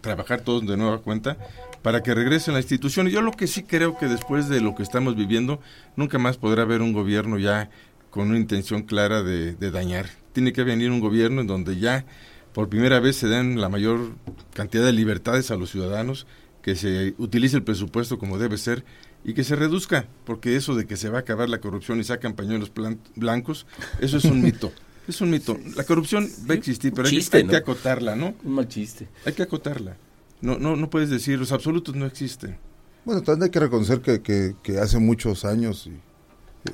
trabajar 0.00 0.42
todos 0.42 0.66
de 0.66 0.76
nueva 0.76 0.98
cuenta 0.98 1.36
para 1.82 2.02
que 2.02 2.14
regresen 2.14 2.54
las 2.54 2.64
instituciones. 2.64 3.12
Yo 3.12 3.22
lo 3.22 3.32
que 3.32 3.46
sí 3.46 3.62
creo 3.62 3.96
que 3.96 4.06
después 4.06 4.48
de 4.48 4.60
lo 4.60 4.74
que 4.74 4.82
estamos 4.82 5.16
viviendo, 5.16 5.60
nunca 5.96 6.18
más 6.18 6.36
podrá 6.36 6.62
haber 6.62 6.82
un 6.82 6.92
gobierno 6.92 7.38
ya 7.38 7.70
con 8.10 8.28
una 8.28 8.38
intención 8.38 8.82
clara 8.82 9.22
de, 9.22 9.54
de 9.54 9.70
dañar. 9.70 10.08
Tiene 10.32 10.52
que 10.52 10.64
venir 10.64 10.90
un 10.90 11.00
gobierno 11.00 11.40
en 11.40 11.46
donde 11.46 11.78
ya 11.78 12.04
por 12.52 12.68
primera 12.68 13.00
vez 13.00 13.16
se 13.16 13.28
den 13.28 13.60
la 13.60 13.68
mayor 13.68 14.12
cantidad 14.54 14.84
de 14.84 14.92
libertades 14.92 15.50
a 15.50 15.56
los 15.56 15.70
ciudadanos, 15.70 16.26
que 16.62 16.74
se 16.76 17.14
utilice 17.18 17.56
el 17.56 17.62
presupuesto 17.62 18.18
como 18.18 18.38
debe 18.38 18.58
ser 18.58 18.84
y 19.24 19.34
que 19.34 19.44
se 19.44 19.56
reduzca, 19.56 20.06
porque 20.24 20.56
eso 20.56 20.74
de 20.74 20.86
que 20.86 20.96
se 20.96 21.08
va 21.08 21.18
a 21.18 21.20
acabar 21.20 21.48
la 21.48 21.60
corrupción 21.60 22.00
y 22.00 22.04
sacan 22.04 22.34
pañuelos 22.34 22.70
plan- 22.70 23.00
blancos, 23.16 23.66
eso 24.00 24.16
es 24.18 24.24
un 24.24 24.42
mito. 24.42 24.72
Es 25.08 25.22
un 25.22 25.30
mito. 25.30 25.56
La 25.74 25.84
corrupción 25.84 26.28
va 26.46 26.52
a 26.52 26.58
existir, 26.58 26.92
pero 26.92 27.08
hay, 27.08 27.14
que- 27.14 27.20
Chiste, 27.20 27.38
hay 27.38 27.44
que 27.46 27.52
¿no? 27.52 27.56
acotarla, 27.56 28.14
¿no? 28.14 28.34
un 28.44 28.52
mal 28.52 28.68
chiste. 28.68 29.08
Hay 29.24 29.32
que 29.32 29.42
acotarla. 29.42 29.96
No, 30.42 30.58
no, 30.58 30.76
no 30.76 30.90
puedes 30.90 31.08
decir, 31.08 31.38
los 31.38 31.50
absolutos 31.50 31.94
no 31.96 32.04
existen. 32.04 32.58
Bueno, 33.06 33.22
también 33.22 33.44
hay 33.44 33.50
que 33.50 33.58
reconocer 33.58 34.02
que, 34.02 34.20
que, 34.20 34.54
que 34.62 34.76
hace 34.78 34.98
muchos 34.98 35.46
años 35.46 35.86
y, 35.86 35.92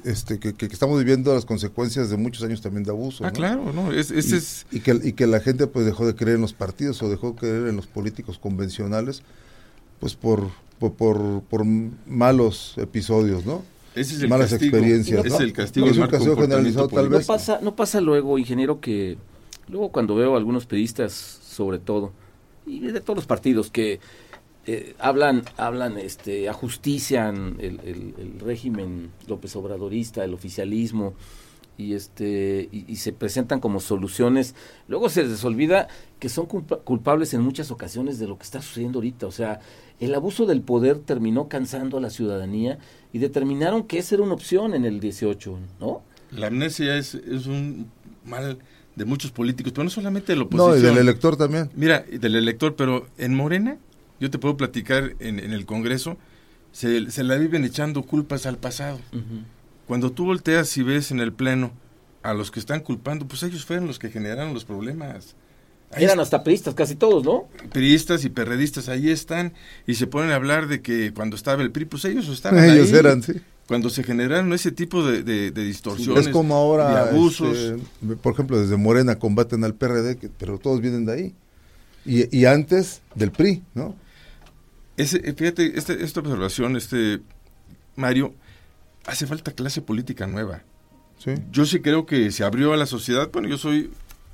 este 0.04 0.38
que, 0.38 0.54
que 0.54 0.66
estamos 0.66 0.98
viviendo 0.98 1.34
las 1.34 1.44
consecuencias 1.44 2.10
de 2.10 2.16
muchos 2.16 2.42
años 2.42 2.60
también 2.62 2.84
de 2.84 2.90
abuso. 2.90 3.24
Ah, 3.24 3.28
¿no? 3.28 3.32
claro, 3.32 3.72
no, 3.72 3.92
es, 3.92 4.10
y, 4.10 4.18
es 4.18 4.66
y 4.72 4.80
que, 4.80 4.98
y 5.02 5.12
que 5.12 5.26
la 5.26 5.40
gente 5.40 5.66
pues 5.66 5.86
dejó 5.86 6.06
de 6.06 6.14
creer 6.14 6.36
en 6.36 6.42
los 6.42 6.52
partidos 6.54 7.02
o 7.02 7.08
dejó 7.08 7.32
de 7.32 7.36
creer 7.36 7.68
en 7.68 7.76
los 7.76 7.86
políticos 7.86 8.38
convencionales 8.38 9.22
pues 10.00 10.14
por, 10.16 10.48
por, 10.78 10.92
por, 10.94 11.42
por 11.42 11.64
malos 11.64 12.74
episodios, 12.78 13.46
¿no? 13.46 13.62
ese 13.94 14.16
es 14.16 14.22
el 14.22 14.28
malas 14.28 14.50
castigo. 14.50 14.76
experiencias, 14.76 15.20
Ese 15.20 15.28
¿no? 15.28 15.34
es 15.36 15.40
el 15.40 15.52
castigo 15.52 15.86
Es 15.86 15.98
un 15.98 16.06
castigo 16.08 16.36
generalizado, 16.36 16.88
tal 16.88 17.04
No 17.04 17.10
vez. 17.10 17.26
político. 17.26 17.32
pasa, 17.32 17.60
no 17.62 17.76
pasa 17.76 18.00
luego, 18.00 18.38
ingeniero, 18.38 18.80
que 18.80 19.16
luego 19.68 19.90
cuando 19.92 20.16
veo 20.16 20.34
a 20.34 20.38
algunos 20.38 20.66
periodistas, 20.66 21.12
sobre 21.12 21.78
todo, 21.78 22.12
y 22.66 22.80
de 22.80 23.00
todos 23.00 23.16
los 23.16 23.26
partidos 23.26 23.70
que 23.70 24.00
eh, 24.66 24.94
hablan, 24.98 25.42
hablan, 25.56 25.98
este, 25.98 26.48
ajustician 26.48 27.56
el, 27.58 27.80
el- 27.84 28.14
el 28.18 28.40
régimen 28.40 29.10
López 29.26 29.54
Obradorista, 29.56 30.24
el 30.24 30.34
oficialismo, 30.34 31.14
y 31.76 31.94
este 31.94 32.68
y, 32.70 32.94
se 32.96 33.12
presentan 33.12 33.58
como 33.58 33.80
soluciones. 33.80 34.54
Luego 34.86 35.08
se 35.08 35.24
les 35.24 35.44
olvida 35.44 35.88
que 36.20 36.28
son 36.28 36.46
culpables 36.46 37.34
en 37.34 37.40
muchas 37.40 37.72
ocasiones 37.72 38.20
de 38.20 38.28
lo 38.28 38.38
que 38.38 38.44
está 38.44 38.62
sucediendo 38.62 38.98
ahorita. 38.98 39.26
O 39.26 39.32
sea 39.32 39.58
el 39.98 40.14
abuso 40.14 40.46
del 40.46 40.60
poder 40.60 40.98
terminó 41.00 41.48
cansando 41.48 41.98
a 41.98 42.00
la 42.00 42.10
ciudadanía 42.10 42.78
y 43.12 43.18
determinaron 43.18 43.82
que 43.84 43.98
esa 43.98 44.14
era 44.14 44.22
una 44.24 44.34
opción 44.34 44.74
en 44.74 44.84
el 44.84 44.98
18 45.00 45.58
no 45.80 46.02
la 46.30 46.46
amnesia 46.48 46.96
es, 46.96 47.14
es 47.14 47.46
un 47.46 47.90
mal 48.24 48.58
de 48.96 49.04
muchos 49.04 49.30
políticos 49.32 49.72
pero 49.72 49.84
no 49.84 49.90
solamente 49.90 50.32
de 50.32 50.36
la 50.36 50.44
oposición 50.44 50.70
no 50.70 50.76
y 50.78 50.80
del 50.80 50.98
elector 50.98 51.36
también. 51.36 51.70
Mira 51.74 52.04
del 52.08 52.36
elector 52.36 52.74
pero 52.76 53.06
en 53.18 53.34
Morena 53.34 53.78
yo 54.20 54.30
te 54.30 54.38
puedo 54.38 54.56
platicar 54.56 55.14
en, 55.18 55.38
en 55.38 55.52
el 55.52 55.66
Congreso 55.66 56.16
se, 56.72 57.10
se, 57.10 57.22
la 57.22 57.36
viven 57.36 57.64
echando 57.64 58.02
culpas 58.02 58.46
al 58.46 58.58
pasado 58.58 58.98
cuando 59.86 60.12
tú 60.12 60.24
volteas 60.24 60.76
y 60.76 60.82
ves 60.82 61.10
en 61.10 61.20
el 61.20 61.32
pleno 61.32 61.72
a 62.22 62.32
los 62.32 62.50
que 62.50 62.58
están 62.58 62.80
culpando, 62.80 63.28
pues 63.28 63.42
ellos 63.42 63.64
fueron 63.64 63.86
los 63.86 63.98
que 63.98 64.10
generaron 64.10 64.54
los 64.54 64.64
problemas. 64.64 65.36
Eran 65.96 66.18
hasta 66.18 66.42
priistas 66.42 66.74
casi 66.74 66.96
todos, 66.96 67.22
¿no? 67.22 67.48
Priistas 67.70 68.24
y 68.24 68.30
perredistas 68.30 68.88
ahí 68.88 69.10
están 69.10 69.52
y 69.86 69.94
se 69.94 70.06
ponen 70.06 70.30
a 70.30 70.36
hablar 70.36 70.66
de 70.66 70.80
que 70.80 71.12
cuando 71.12 71.36
estaba 71.36 71.62
el 71.62 71.70
PRI, 71.70 71.84
pues 71.84 72.04
ellos 72.06 72.28
estaban 72.28 72.64
ellos 72.64 72.92
eran, 72.92 73.22
sí. 73.22 73.34
Cuando 73.68 73.88
se 73.90 74.02
generaron 74.02 74.52
ese 74.52 74.72
tipo 74.72 75.06
de, 75.06 75.22
de, 75.22 75.50
distorsiones, 75.50 76.26
es 76.26 76.32
como 76.32 76.54
ahora, 76.54 76.90
de 76.90 77.10
abusos. 77.10 77.56
Este, 77.56 78.16
por 78.16 78.34
ejemplo, 78.34 78.60
desde 78.60 78.76
Morena 78.76 79.18
combaten 79.18 79.64
al 79.64 79.74
PRD, 79.74 80.18
pero 80.38 80.58
todos 80.58 80.80
vienen 80.80 81.06
de 81.06 81.12
ahí. 81.12 81.34
Y, 82.04 82.36
y 82.36 82.44
antes 82.44 83.00
del 83.14 83.30
PRI, 83.30 83.62
¿no? 83.74 83.94
Ese, 84.96 85.20
fíjate, 85.34 85.78
este, 85.78 86.04
esta 86.04 86.20
observación, 86.20 86.76
este 86.76 87.20
Mario, 87.96 88.34
hace 89.06 89.26
falta 89.26 89.52
clase 89.52 89.80
política 89.80 90.26
nueva. 90.26 90.62
Yo 91.50 91.64
sí 91.64 91.80
creo 91.80 92.04
que 92.04 92.30
se 92.32 92.44
abrió 92.44 92.74
a 92.74 92.76
la 92.76 92.84
sociedad. 92.84 93.30
Bueno, 93.32 93.48
yo 93.48 93.56
soy 93.56 93.90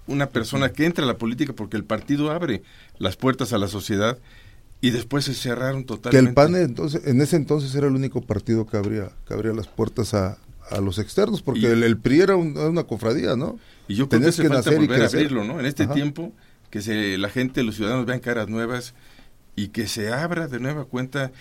una 0.08 0.30
persona 0.30 0.70
que 0.72 0.86
entra 0.86 1.04
a 1.04 1.06
la 1.06 1.18
política 1.18 1.52
porque 1.52 1.76
el 1.76 1.84
partido 1.84 2.32
abre 2.32 2.62
las 2.98 3.16
puertas 3.16 3.52
a 3.52 3.58
la 3.58 3.68
sociedad 3.68 4.18
y 4.80 4.90
después 4.90 5.24
se 5.24 5.34
cerraron 5.34 5.84
totalmente. 5.84 6.24
Que 6.24 6.28
el 6.28 6.34
PAN 6.34 6.56
entonces, 6.56 7.02
en 7.06 7.20
ese 7.20 7.36
entonces 7.36 7.72
era 7.76 7.86
el 7.86 7.94
único 7.94 8.22
partido 8.22 8.66
que 8.66 8.76
abría, 8.76 9.10
que 9.28 9.34
abría 9.34 9.52
las 9.52 9.68
puertas 9.68 10.14
a, 10.14 10.38
a 10.70 10.80
los 10.80 10.98
externos, 10.98 11.42
porque 11.42 11.70
el, 11.70 11.96
PRI 11.98 12.20
era, 12.22 12.36
una 12.36 12.84
cofradía, 12.84 13.36
¿no? 13.36 13.58
Y 13.86 13.94
yo 13.94 14.08
creo 14.08 14.22
que, 14.22 14.42
que 14.42 14.48
nacer 14.48 14.82
y 14.82 14.92
abrirlo, 14.92 15.44
¿no? 15.44 15.60
En 15.60 15.66
este 15.66 15.86
tiempo, 15.86 16.32
que 16.70 16.80
se, 16.80 17.18
la 17.18 17.28
gente, 17.28 17.62
los 17.62 17.76
ciudadanos 17.76 18.06
vean 18.06 18.20
caras 18.20 18.48
nuevas 18.48 18.94
y 19.60 19.68
que 19.68 19.86
se 19.86 20.10
abra 20.10 20.48
de 20.48 20.58
nueva 20.58 20.86
cuenta. 20.86 21.32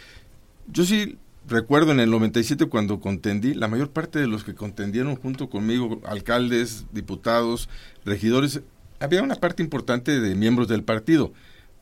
Yo 0.68 0.84
sí 0.84 1.18
recuerdo 1.48 1.94
en 1.94 2.02
el 2.02 2.12
97 2.12 2.66
cuando 2.66 3.00
contendí, 3.00 3.54
la 3.54 3.70
mayor 3.70 3.92
parte 3.92 4.20
de 4.20 4.28
los 4.28 4.44
que 4.44 4.56
contendieron 4.56 5.16
junto 5.16 5.50
conmigo, 5.50 6.02
alcaldes, 6.06 6.86
diputados, 6.92 7.70
regidores, 8.04 8.62
había 9.00 9.24
una 9.24 9.36
parte 9.36 9.64
importante 9.64 10.20
de 10.20 10.36
miembros 10.36 10.68
del 10.68 10.84
partido, 10.84 11.32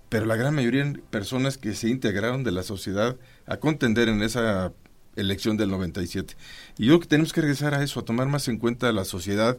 pero 0.09 0.27
la 0.27 0.35
gran 0.35 0.53
mayoría 0.53 0.81
eran 0.81 1.01
personas 1.09 1.57
que 1.57 1.73
se 1.73 1.89
integraron 1.89 2.43
de 2.43 2.51
la 2.51 2.61
sociedad 2.61 3.17
a 3.47 3.57
contender 3.57 4.07
en 4.09 4.21
esa 4.21 4.71
elección 5.15 5.57
del 5.57 5.71
97. 5.71 6.35
Y 6.77 6.85
yo 6.85 6.91
creo 6.91 6.99
que 6.99 7.07
tenemos 7.07 7.33
que 7.33 7.41
regresar 7.41 7.73
a 7.73 7.83
eso, 7.83 7.99
a 7.99 8.05
tomar 8.05 8.27
más 8.27 8.47
en 8.47 8.57
cuenta 8.57 8.91
la 8.91 9.05
sociedad. 9.05 9.57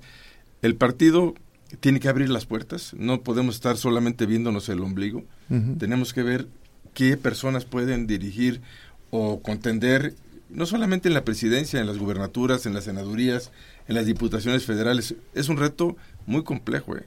El 0.63 0.77
partido 0.77 1.35
tiene 1.81 1.99
que 1.99 2.09
abrir 2.09 2.31
las 2.31 2.47
puertas, 2.47 2.95
no 2.97 3.23
podemos 3.23 3.57
estar 3.57 3.77
solamente 3.77 4.27
viéndonos 4.27 4.69
el 4.69 4.81
ombligo, 4.81 5.25
tenemos 5.79 6.15
que 6.15 6.23
ver 6.23 6.47
qué 6.99 7.17
personas 7.17 7.65
pueden 7.65 8.09
dirigir 8.09 8.61
o 9.13 9.41
contender 9.41 10.15
no 10.51 10.67
solamente 10.67 11.07
en 11.07 11.15
la 11.15 11.25
presidencia, 11.25 11.79
en 11.79 11.87
las 11.87 11.97
gubernaturas, 11.97 12.67
en 12.67 12.75
las 12.75 12.85
senadurías, 12.85 13.53
en 13.87 13.95
las 13.95 14.05
diputaciones 14.05 14.65
federales. 14.65 15.15
Es 15.33 15.49
un 15.49 15.59
reto 15.59 15.97
muy 16.27 16.43
complejo, 16.43 16.97
¿eh? 16.97 17.07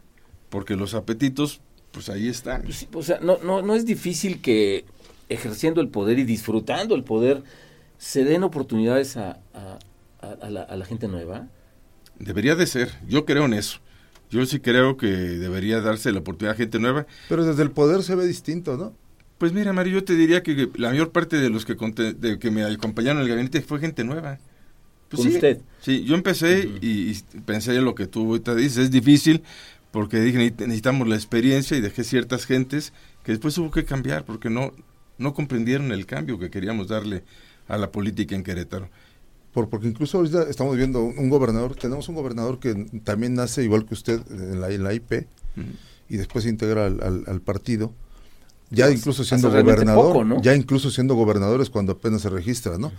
porque 0.50 0.78
los 0.78 0.94
apetitos, 0.94 1.60
pues 1.92 2.08
ahí 2.08 2.30
están. 2.30 2.62
Pues 2.62 2.88
o 2.94 3.04
sea, 3.04 3.20
no, 3.20 3.40
no, 3.44 3.62
no 3.62 3.76
es 3.76 3.86
difícil 3.86 4.40
que 4.40 4.86
ejerciendo 5.28 5.82
el 5.82 5.90
poder 5.90 6.20
y 6.20 6.24
disfrutando 6.24 6.96
el 6.96 7.04
poder 7.04 7.44
se 7.98 8.24
den 8.24 8.44
oportunidades 8.44 9.18
a, 9.18 9.40
a, 10.22 10.50
la, 10.50 10.62
a 10.62 10.78
la 10.78 10.86
gente 10.86 11.10
nueva. 11.10 11.50
Debería 12.18 12.56
de 12.56 12.66
ser, 12.66 12.94
yo 13.10 13.26
creo 13.26 13.44
en 13.44 13.56
eso. 13.56 13.80
Yo 14.30 14.46
sí 14.46 14.62
creo 14.62 14.96
que 14.96 15.08
debería 15.08 15.82
darse 15.82 16.14
la 16.14 16.20
oportunidad 16.20 16.54
a 16.54 16.58
gente 16.58 16.80
nueva. 16.80 17.08
Pero 17.28 17.44
desde 17.44 17.64
el 17.64 17.72
poder 17.72 18.04
se 18.04 18.16
ve 18.16 18.26
distinto, 18.26 18.78
¿no? 18.78 19.01
Pues 19.42 19.54
mira, 19.54 19.74
Mario, 19.74 19.94
yo 19.94 20.04
te 20.04 20.14
diría 20.14 20.44
que 20.44 20.70
la 20.76 20.90
mayor 20.90 21.10
parte 21.10 21.38
de 21.38 21.50
los 21.50 21.66
que, 21.66 21.74
de, 21.74 22.38
que 22.38 22.52
me 22.52 22.64
acompañaron 22.64 23.18
en 23.18 23.24
el 23.24 23.30
gabinete 23.30 23.64
fue 23.64 23.80
gente 23.80 24.04
nueva. 24.04 24.38
Pues 25.10 25.24
¿Con 25.24 25.34
usted? 25.34 25.62
Sí, 25.82 26.04
yo 26.04 26.14
empecé 26.14 26.70
y, 26.80 27.16
pensé 27.44 27.76
en 27.76 27.86
lo 27.86 27.96
que 27.96 28.06
tú 28.06 28.28
ahorita 28.28 28.54
dices. 28.54 28.78
Es 28.78 28.92
difícil 28.92 29.42
porque 29.90 30.20
dije 30.20 30.38
necesitamos 30.38 31.08
la 31.08 31.16
experiencia 31.16 31.76
y 31.76 31.82
dejé 31.82 32.04
ciertas 32.04 32.46
gentes 32.46 32.94
que 33.24 33.32
después 33.32 33.58
hubo 33.58 33.72
que 33.72 33.84
cambiar 33.84 34.26
porque 34.26 34.52
no, 34.52 34.74
no 35.18 35.34
comprendieron 35.34 35.92
el 35.92 36.06
cambio 36.06 36.38
que 36.38 36.52
queríamos 36.52 36.90
darle 36.90 37.24
a 37.68 37.80
la 37.80 37.92
política 37.92 38.36
en 38.36 38.44
Querétaro. 38.44 38.92
Por, 39.54 39.70
porque 39.70 39.88
incluso 39.88 40.20
ahorita 40.20 40.52
estamos 40.52 40.78
viendo 40.78 41.02
un 41.02 41.30
gobernador, 41.32 41.74
tenemos 41.74 42.08
un 42.10 42.14
gobernador 42.14 42.60
que 42.60 42.76
también 43.04 43.34
nace 43.34 43.64
igual 43.64 43.88
que 43.88 43.96
usted 43.96 44.22
en 44.30 44.62
la, 44.62 44.70
en 44.70 44.84
la 44.84 44.94
IP 44.94 45.26
y 46.10 46.18
después 46.18 46.44
se 46.44 46.52
integra 46.52 46.86
al 46.86 47.42
partido 47.44 47.92
ya 48.72 48.90
incluso 48.90 49.24
siendo 49.24 49.52
gobernador, 49.52 50.42
ya 50.42 50.56
incluso 50.56 50.90
siendo 50.90 51.16
gobernadores 51.16 51.70
cuando 51.70 51.92
apenas 51.92 52.22
se 52.22 52.30
registra, 52.30 52.78
¿no? 52.78 52.92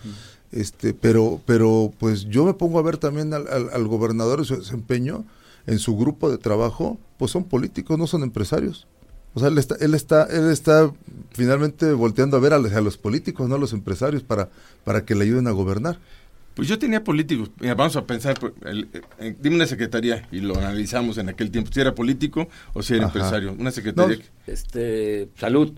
Este, 0.52 0.92
pero, 0.92 1.40
pero 1.46 1.92
pues 1.98 2.26
yo 2.26 2.44
me 2.44 2.54
pongo 2.54 2.78
a 2.78 2.82
ver 2.82 2.98
también 2.98 3.32
al, 3.32 3.48
al, 3.48 3.88
gobernador 3.88 4.40
y 4.40 4.44
su 4.44 4.56
desempeño 4.56 5.24
en 5.66 5.78
su 5.78 5.96
grupo 5.96 6.30
de 6.30 6.36
trabajo, 6.36 6.98
pues 7.16 7.30
son 7.30 7.44
políticos, 7.44 7.98
no 7.98 8.06
son 8.06 8.22
empresarios. 8.22 8.86
O 9.34 9.40
sea, 9.40 9.48
él 9.48 9.56
está, 9.56 9.76
él 9.80 9.94
está, 9.94 10.24
él 10.24 10.50
está 10.50 10.92
finalmente 11.30 11.92
volteando 11.92 12.36
a 12.36 12.40
ver 12.40 12.52
a 12.52 12.58
los, 12.58 12.72
a 12.72 12.80
los 12.82 12.98
políticos, 12.98 13.48
no 13.48 13.54
a 13.54 13.58
los 13.58 13.72
empresarios, 13.72 14.22
para, 14.22 14.50
para 14.84 15.06
que 15.06 15.14
le 15.14 15.24
ayuden 15.24 15.46
a 15.46 15.52
gobernar. 15.52 15.98
Pues 16.54 16.68
yo 16.68 16.78
tenía 16.78 17.02
políticos. 17.02 17.50
vamos 17.60 17.96
a 17.96 18.06
pensar, 18.06 18.38
pues, 18.38 18.52
eh, 19.18 19.36
dime 19.40 19.56
una 19.56 19.66
secretaría 19.66 20.28
y 20.30 20.40
lo 20.40 20.56
analizamos 20.56 21.16
en 21.18 21.28
aquel 21.28 21.50
tiempo. 21.50 21.70
Si 21.72 21.80
era 21.80 21.94
político 21.94 22.48
o 22.74 22.82
si 22.82 22.94
era 22.94 23.04
empresario. 23.04 23.54
Una 23.58 23.70
secretaría. 23.70 24.18
este, 24.46 25.28
salud. 25.36 25.72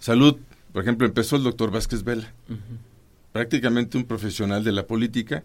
Salud. 0.00 0.36
Por 0.72 0.82
ejemplo, 0.82 1.06
empezó 1.06 1.36
el 1.36 1.42
doctor 1.42 1.70
Vázquez 1.70 2.02
Vela. 2.02 2.32
Prácticamente 3.32 3.96
un 3.96 4.04
profesional 4.04 4.64
de 4.64 4.72
la 4.72 4.86
política, 4.86 5.44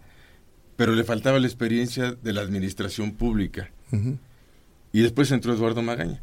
pero 0.75 0.93
le 0.93 1.03
faltaba 1.03 1.39
la 1.39 1.47
experiencia 1.47 2.13
de 2.13 2.33
la 2.33 2.41
administración 2.41 3.13
pública. 3.13 3.71
Y 4.91 5.01
después 5.01 5.31
entró 5.31 5.53
Eduardo 5.53 5.81
Magaña. 5.81 6.21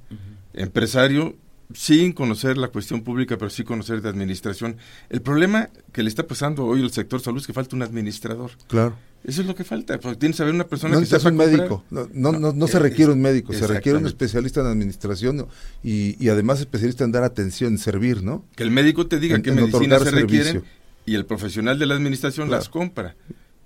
Empresario, 0.53 1.37
sin 1.73 2.13
conocer 2.13 2.59
la 2.59 2.69
cuestión 2.69 3.03
pública, 3.03 3.39
pero 3.39 3.51
sí 3.51 3.65
conocer 3.65 4.03
de 4.03 4.09
administración. 4.09 4.77
El 5.09 5.23
problema 5.23 5.71
que 5.93 6.03
le 6.03 6.09
está 6.09 6.27
pasando 6.27 6.65
hoy 6.65 6.83
al 6.83 6.91
sector 6.91 7.21
salud 7.21 7.41
es 7.41 7.47
que 7.47 7.53
falta 7.53 7.77
un 7.77 7.83
administrador. 7.83 8.53
Claro. 8.69 8.97
Eso 9.25 9.41
es 9.41 9.47
lo 9.47 9.55
que 9.55 9.65
falta, 9.65 9.99
porque 9.99 10.19
tiene 10.19 10.35
que 10.35 10.37
saber 10.37 10.53
una 10.53 10.67
persona 10.67 10.95
no 10.95 11.01
que 11.01 11.07
sepa 11.07 11.31
un 11.31 11.37
médico, 11.37 11.83
no, 11.91 12.07
no, 12.13 12.53
no, 12.53 12.67
se 12.67 12.79
requiere 12.79 13.11
un 13.11 13.23
médico, 13.23 13.55
se 13.55 13.67
requiere 13.67 13.97
un 13.97 14.07
especialista 14.07 14.61
en 14.61 14.67
administración 14.67 15.47
y, 15.83 16.23
y, 16.23 16.29
además 16.29 16.61
especialista 16.61 17.05
en 17.05 17.13
dar 17.13 17.25
atención, 17.25 17.73
en 17.73 17.79
servir, 17.79 18.23
¿no? 18.23 18.45
Que 18.55 18.65
el 18.65 18.71
médico 18.71 19.07
te 19.07 19.19
diga 19.19 19.41
qué 19.41 19.51
medicinas 19.51 20.03
se 20.03 20.11
requieren 20.11 20.65
y 21.07 21.15
el 21.15 21.25
profesional 21.25 21.79
de 21.79 21.87
la 21.87 21.95
administración 21.95 22.51
las 22.51 22.69
compra. 22.69 23.17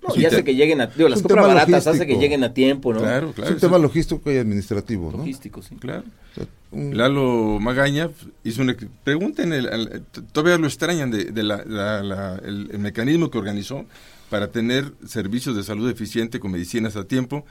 No, 0.01 0.15
y 0.15 0.25
hace 0.25 0.43
que 0.43 0.55
lleguen 0.55 0.81
a, 0.81 0.87
digo, 0.87 1.09
las 1.09 1.21
compras 1.21 1.47
baratas 1.47 1.87
hace 1.87 2.07
que 2.07 2.17
lleguen 2.17 2.43
a 2.43 2.53
tiempo, 2.53 2.93
¿no? 2.93 3.01
Claro, 3.01 3.33
claro. 3.33 3.49
Es 3.49 3.55
un 3.55 3.61
tema 3.61 3.77
logístico 3.77 4.31
y 4.31 4.37
administrativo, 4.37 5.11
¿no? 5.11 5.17
Logístico, 5.17 5.61
sí. 5.61 5.75
Claro. 5.75 6.03
Lalo 6.71 7.59
Magaña 7.59 8.11
hizo 8.43 8.61
una 8.61 8.75
pregunta 9.03 9.41
en 9.41 9.53
el, 9.53 10.03
todavía 10.31 10.57
lo 10.57 10.67
extrañan 10.67 11.09
de, 11.09 11.43
la, 11.43 12.39
el, 12.45 12.77
mecanismo 12.77 13.31
que 13.31 13.39
organizó 13.39 13.85
para 14.29 14.51
tener 14.51 14.93
servicios 15.05 15.55
de 15.55 15.63
salud 15.63 15.89
eficiente 15.89 16.39
con 16.39 16.51
medicinas 16.51 16.95
a 16.95 17.05
tiempo. 17.05 17.45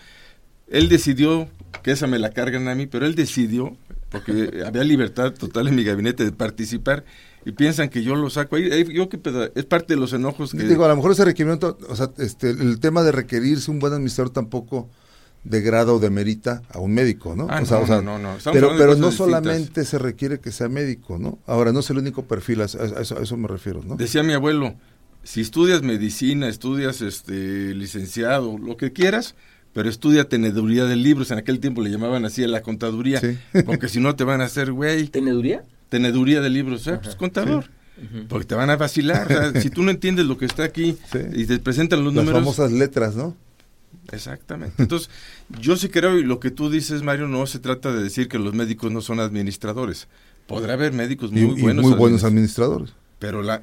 Él 0.69 0.89
decidió, 0.89 1.49
que 1.83 1.91
esa 1.91 2.07
me 2.07 2.19
la 2.19 2.31
cargan 2.31 2.69
a 2.69 2.75
mí, 2.75 2.87
pero 2.87 3.07
él 3.07 3.17
decidió, 3.17 3.77
porque 4.11 4.63
había 4.65 4.85
libertad 4.85 5.33
total 5.33 5.67
en 5.67 5.75
mi 5.75 5.83
gabinete 5.83 6.25
de 6.25 6.33
participar, 6.33 7.05
y 7.49 7.53
piensan 7.53 7.89
que 7.89 8.03
yo 8.03 8.15
lo 8.15 8.29
saco 8.29 8.57
ahí. 8.57 8.85
Yo 8.93 9.09
que 9.09 9.19
es 9.55 9.65
parte 9.65 9.95
de 9.95 10.01
los 10.01 10.13
enojos 10.13 10.53
que... 10.53 10.65
Digo, 10.65 10.85
a 10.85 10.89
lo 10.89 10.97
mejor 10.97 11.13
ese 11.13 11.25
requerimiento, 11.25 11.79
o 11.89 11.97
sea, 11.97 12.11
este, 12.19 12.51
el 12.51 12.79
tema 12.79 13.03
de 13.03 13.11
requerirse 13.11 13.71
un 13.71 13.79
buen 13.79 13.95
administrador 13.95 14.31
tampoco 14.31 14.91
de 15.45 15.63
grado 15.63 15.97
o 15.97 15.99
de 15.99 16.11
merita 16.11 16.61
a 16.69 16.79
un 16.79 16.93
médico, 16.93 17.35
¿no? 17.35 17.47
Ah, 17.49 17.63
no, 17.63 18.03
no, 18.03 18.19
no, 18.19 18.37
Pero, 18.53 18.77
pero 18.77 18.97
no 18.97 19.11
solamente 19.11 19.87
se 19.87 19.99
requiere 19.99 20.41
que 20.41 20.53
sea 20.53 20.69
médico, 20.69 21.19
¿no? 21.19 21.39
Ahora, 21.47 21.73
no 21.73 21.81
es 21.81 21.89
el 21.89 21.97
único 21.97 22.25
perfil, 22.27 22.61
a, 22.61 22.65
eso, 22.67 22.79
a 22.83 23.23
eso, 23.23 23.37
me 23.39 23.49
refiero, 23.49 23.81
¿no? 23.83 23.97
Decía 23.97 24.23
mi 24.23 24.35
abuelo, 24.35 24.75
si 25.23 25.41
estudias 25.41 25.81
medicina, 25.81 26.49
estudias 26.49 27.01
este 27.01 27.75
licenciado, 27.75 28.59
lo 28.59 28.77
que 28.77 28.93
quieras, 28.93 29.37
pero 29.73 29.89
estudia 29.89 30.29
teneduría 30.29 30.85
de 30.85 30.97
libros, 30.97 31.31
en 31.31 31.39
aquel 31.39 31.61
tiempo 31.61 31.81
le 31.81 31.89
llamaban 31.89 32.27
así 32.27 32.45
a 32.45 32.49
la 32.49 32.61
contaduría, 32.61 33.23
porque 33.65 33.89
si 33.89 34.01
no 34.01 34.17
te 34.17 34.25
van 34.25 34.43
a 34.43 34.45
hacer 34.45 34.71
güey. 34.71 35.09
¿Teneduría? 35.09 35.65
Teneduría 35.89 36.41
de 36.41 36.51
libros, 36.51 36.87
¿eh? 36.87 36.99
pues 37.03 37.15
contador. 37.17 37.71
Porque 38.29 38.47
te 38.47 38.55
van 38.55 38.71
a 38.71 38.77
vacilar. 38.77 39.53
si 39.61 39.71
tú 39.71 39.83
no 39.83 39.91
entiendes 39.91 40.27
lo 40.27 40.39
que 40.39 40.47
está 40.47 40.65
aquí 40.65 40.97
y 41.35 41.47
te 41.47 41.59
presentan 41.59 42.05
los 42.05 42.13
números. 42.13 42.35
Las 42.35 42.43
famosas 42.43 42.73
letras, 42.73 43.17
¿no? 43.17 43.37
Exactamente. 44.13 44.83
Entonces, 44.83 45.11
yo 45.61 45.77
sí 45.77 45.89
creo, 45.89 46.19
y 46.19 46.25
lo 46.25 46.41
que 46.41 46.51
tú 46.51 46.71
dices, 46.71 47.03
Mario, 47.03 47.29
no 47.29 47.47
se 47.47 47.59
trata 47.59 47.93
de 47.93 48.03
decir 48.03 48.29
que 48.29 48.39
los 48.39 48.55
médicos 48.55 48.91
no 48.93 49.01
son 49.01 49.21
administradores. 49.21 50.09
Podrá 50.47 50.75
haber 50.75 50.93
médicos 50.93 51.31
muy 51.31 51.43
y, 51.43 51.63
buenos. 51.63 51.85
muy 51.85 51.95
buenos 51.95 52.25
administradores. 52.25 52.95
Pero 53.19 53.43
la, 53.43 53.63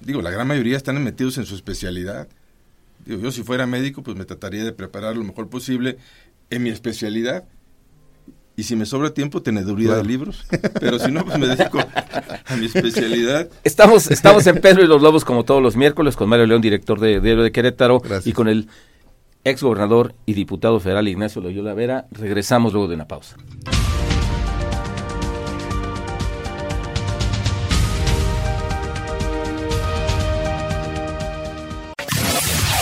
digo, 0.00 0.20
la 0.20 0.30
gran 0.30 0.46
mayoría 0.46 0.76
están 0.76 1.02
metidos 1.02 1.38
en 1.38 1.46
su 1.46 1.54
especialidad. 1.54 2.28
Digo, 3.06 3.22
yo 3.22 3.32
si 3.32 3.42
fuera 3.42 3.66
médico, 3.66 4.02
pues 4.02 4.16
me 4.16 4.24
trataría 4.24 4.64
de 4.64 4.72
preparar 4.72 5.16
lo 5.16 5.24
mejor 5.24 5.48
posible 5.48 5.96
en 6.50 6.62
mi 6.62 6.70
especialidad. 6.70 7.44
Y 8.60 8.62
si 8.62 8.76
me 8.76 8.84
sobra 8.84 9.14
tiempo, 9.14 9.40
teneduría 9.40 9.86
claro. 9.86 10.02
de 10.02 10.08
libros. 10.08 10.44
Pero 10.80 10.98
si 10.98 11.10
no, 11.10 11.24
pues 11.24 11.38
me 11.38 11.46
dedico 11.46 11.78
a 11.78 12.56
mi 12.56 12.66
especialidad. 12.66 13.48
Estamos, 13.64 14.10
estamos 14.10 14.46
en 14.46 14.60
Pedro 14.60 14.84
y 14.84 14.86
los 14.86 15.00
Lobos 15.00 15.24
como 15.24 15.46
todos 15.46 15.62
los 15.62 15.76
miércoles 15.76 16.14
con 16.14 16.28
Mario 16.28 16.44
León, 16.44 16.60
director 16.60 17.00
de 17.00 17.22
Diario 17.22 17.42
de 17.42 17.52
Querétaro, 17.52 18.00
Gracias. 18.00 18.26
y 18.26 18.34
con 18.34 18.48
el 18.48 18.68
ex 19.44 19.62
gobernador 19.62 20.14
y 20.26 20.34
diputado 20.34 20.78
federal 20.78 21.08
Ignacio 21.08 21.40
Loyola 21.40 21.72
Vera. 21.72 22.04
Regresamos 22.10 22.74
luego 22.74 22.88
de 22.88 22.96
una 22.96 23.08
pausa. 23.08 23.36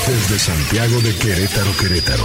Desde 0.09 0.39
Santiago 0.41 1.01
de 1.03 1.15
Querétaro, 1.15 1.71
Querétaro, 1.79 2.25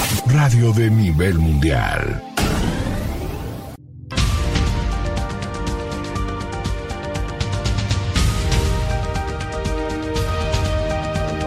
radio 0.27 0.71
de 0.73 0.89
nivel 0.89 1.37
mundial. 1.39 2.21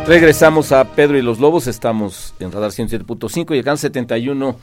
Regresamos 0.06 0.72
a 0.72 0.84
Pedro 0.84 1.16
y 1.16 1.22
los 1.22 1.38
Lobos, 1.40 1.66
estamos 1.66 2.34
en 2.38 2.52
Radar 2.52 2.70
107.5 2.72 3.56
y 3.56 3.60
acá 3.60 3.70
en 3.70 3.78
71 3.78 4.56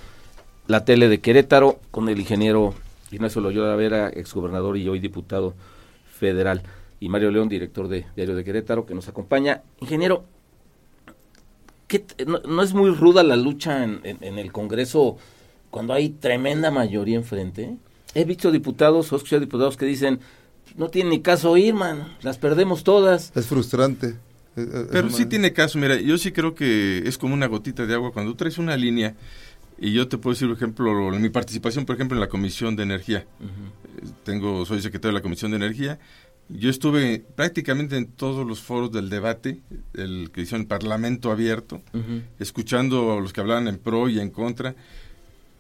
la 0.68 0.86
tele 0.86 1.10
de 1.10 1.20
Querétaro 1.20 1.80
con 1.90 2.10
el 2.10 2.20
ingeniero 2.20 2.76
Ignacio 3.12 3.42
Loyola 3.42 3.76
Vera, 3.76 4.10
exgobernador 4.10 4.78
y 4.78 4.88
hoy 4.88 5.00
diputado 5.00 5.56
federal, 6.20 6.62
y 7.00 7.10
Mario 7.10 7.32
León, 7.32 7.50
director 7.50 7.88
de 7.88 8.06
Diario 8.16 8.36
de 8.36 8.44
Querétaro, 8.44 8.86
que 8.86 8.94
nos 8.94 9.08
acompaña. 9.08 9.64
Ingeniero, 9.80 10.24
¿qué, 11.92 12.06
no, 12.26 12.40
no, 12.40 12.64
es 12.64 12.74
muy 12.74 12.90
ruda 12.92 13.22
la 13.22 13.36
lucha 13.36 13.84
en, 13.84 14.00
en, 14.04 14.18
en, 14.22 14.40
el 14.40 14.54
Congreso 14.54 15.18
cuando 15.70 15.94
hay 15.94 16.10
tremenda 16.10 16.72
mayoría 16.72 17.18
enfrente? 17.18 17.76
He 18.16 18.24
visto 18.24 18.50
diputados 18.50 19.12
o 19.12 19.16
he 19.16 19.18
escuchado 19.18 19.42
diputados 19.42 19.76
que 19.76 19.86
dicen, 19.86 20.22
no 20.78 20.90
tiene 20.90 21.10
ni 21.10 21.22
caso 21.22 21.58
ir, 21.58 21.74
man, 21.74 22.16
las 22.22 22.38
perdemos 22.38 22.86
todas. 22.86 23.34
Es 23.36 23.48
frustrante. 23.48 24.16
Pero 24.56 25.10
sí 25.10 25.26
tiene 25.26 25.54
caso, 25.54 25.78
mira, 25.78 26.00
yo 26.00 26.18
sí 26.18 26.32
creo 26.32 26.56
que 26.56 27.04
es 27.06 27.18
como 27.18 27.34
una 27.34 27.48
gotita 27.48 27.86
de 27.86 27.94
agua. 27.94 28.12
Cuando 28.12 28.36
traes 28.36 28.58
una 28.58 28.76
línea, 28.78 29.16
y 29.78 29.94
yo 29.94 30.08
te 30.08 30.18
puedo 30.18 30.34
decir, 30.34 30.48
por 30.48 30.58
ejemplo, 30.58 31.12
mi 31.12 31.30
participación, 31.30 31.86
por 31.86 31.96
ejemplo, 31.96 32.16
en 32.16 32.22
la 32.22 32.28
Comisión 32.28 32.76
de 32.76 32.84
Energía. 32.84 33.26
Uh 33.40 33.46
-huh. 33.46 34.14
Tengo, 34.24 34.66
soy 34.66 34.82
secretario 34.82 35.14
de 35.14 35.20
la 35.20 35.24
Comisión 35.24 35.52
de 35.52 35.58
Energía. 35.58 36.00
Yo 36.54 36.70
estuve 36.70 37.24
prácticamente 37.36 37.96
en 37.98 38.08
todos 38.08 38.46
los 38.46 38.62
foros 38.62 38.92
del 38.92 39.10
debate, 39.10 39.62
el 39.94 40.32
que 40.34 40.42
hicieron 40.42 40.66
Parlamento 40.66 41.32
Abierto, 41.32 41.82
uh 41.94 41.98
-huh. 41.98 42.24
escuchando 42.40 43.14
a 43.14 43.22
los 43.22 43.32
que 43.32 43.42
hablaban 43.42 43.68
en 43.68 43.78
pro 43.78 44.10
y 44.10 44.20
en 44.20 44.30
contra. 44.30 44.76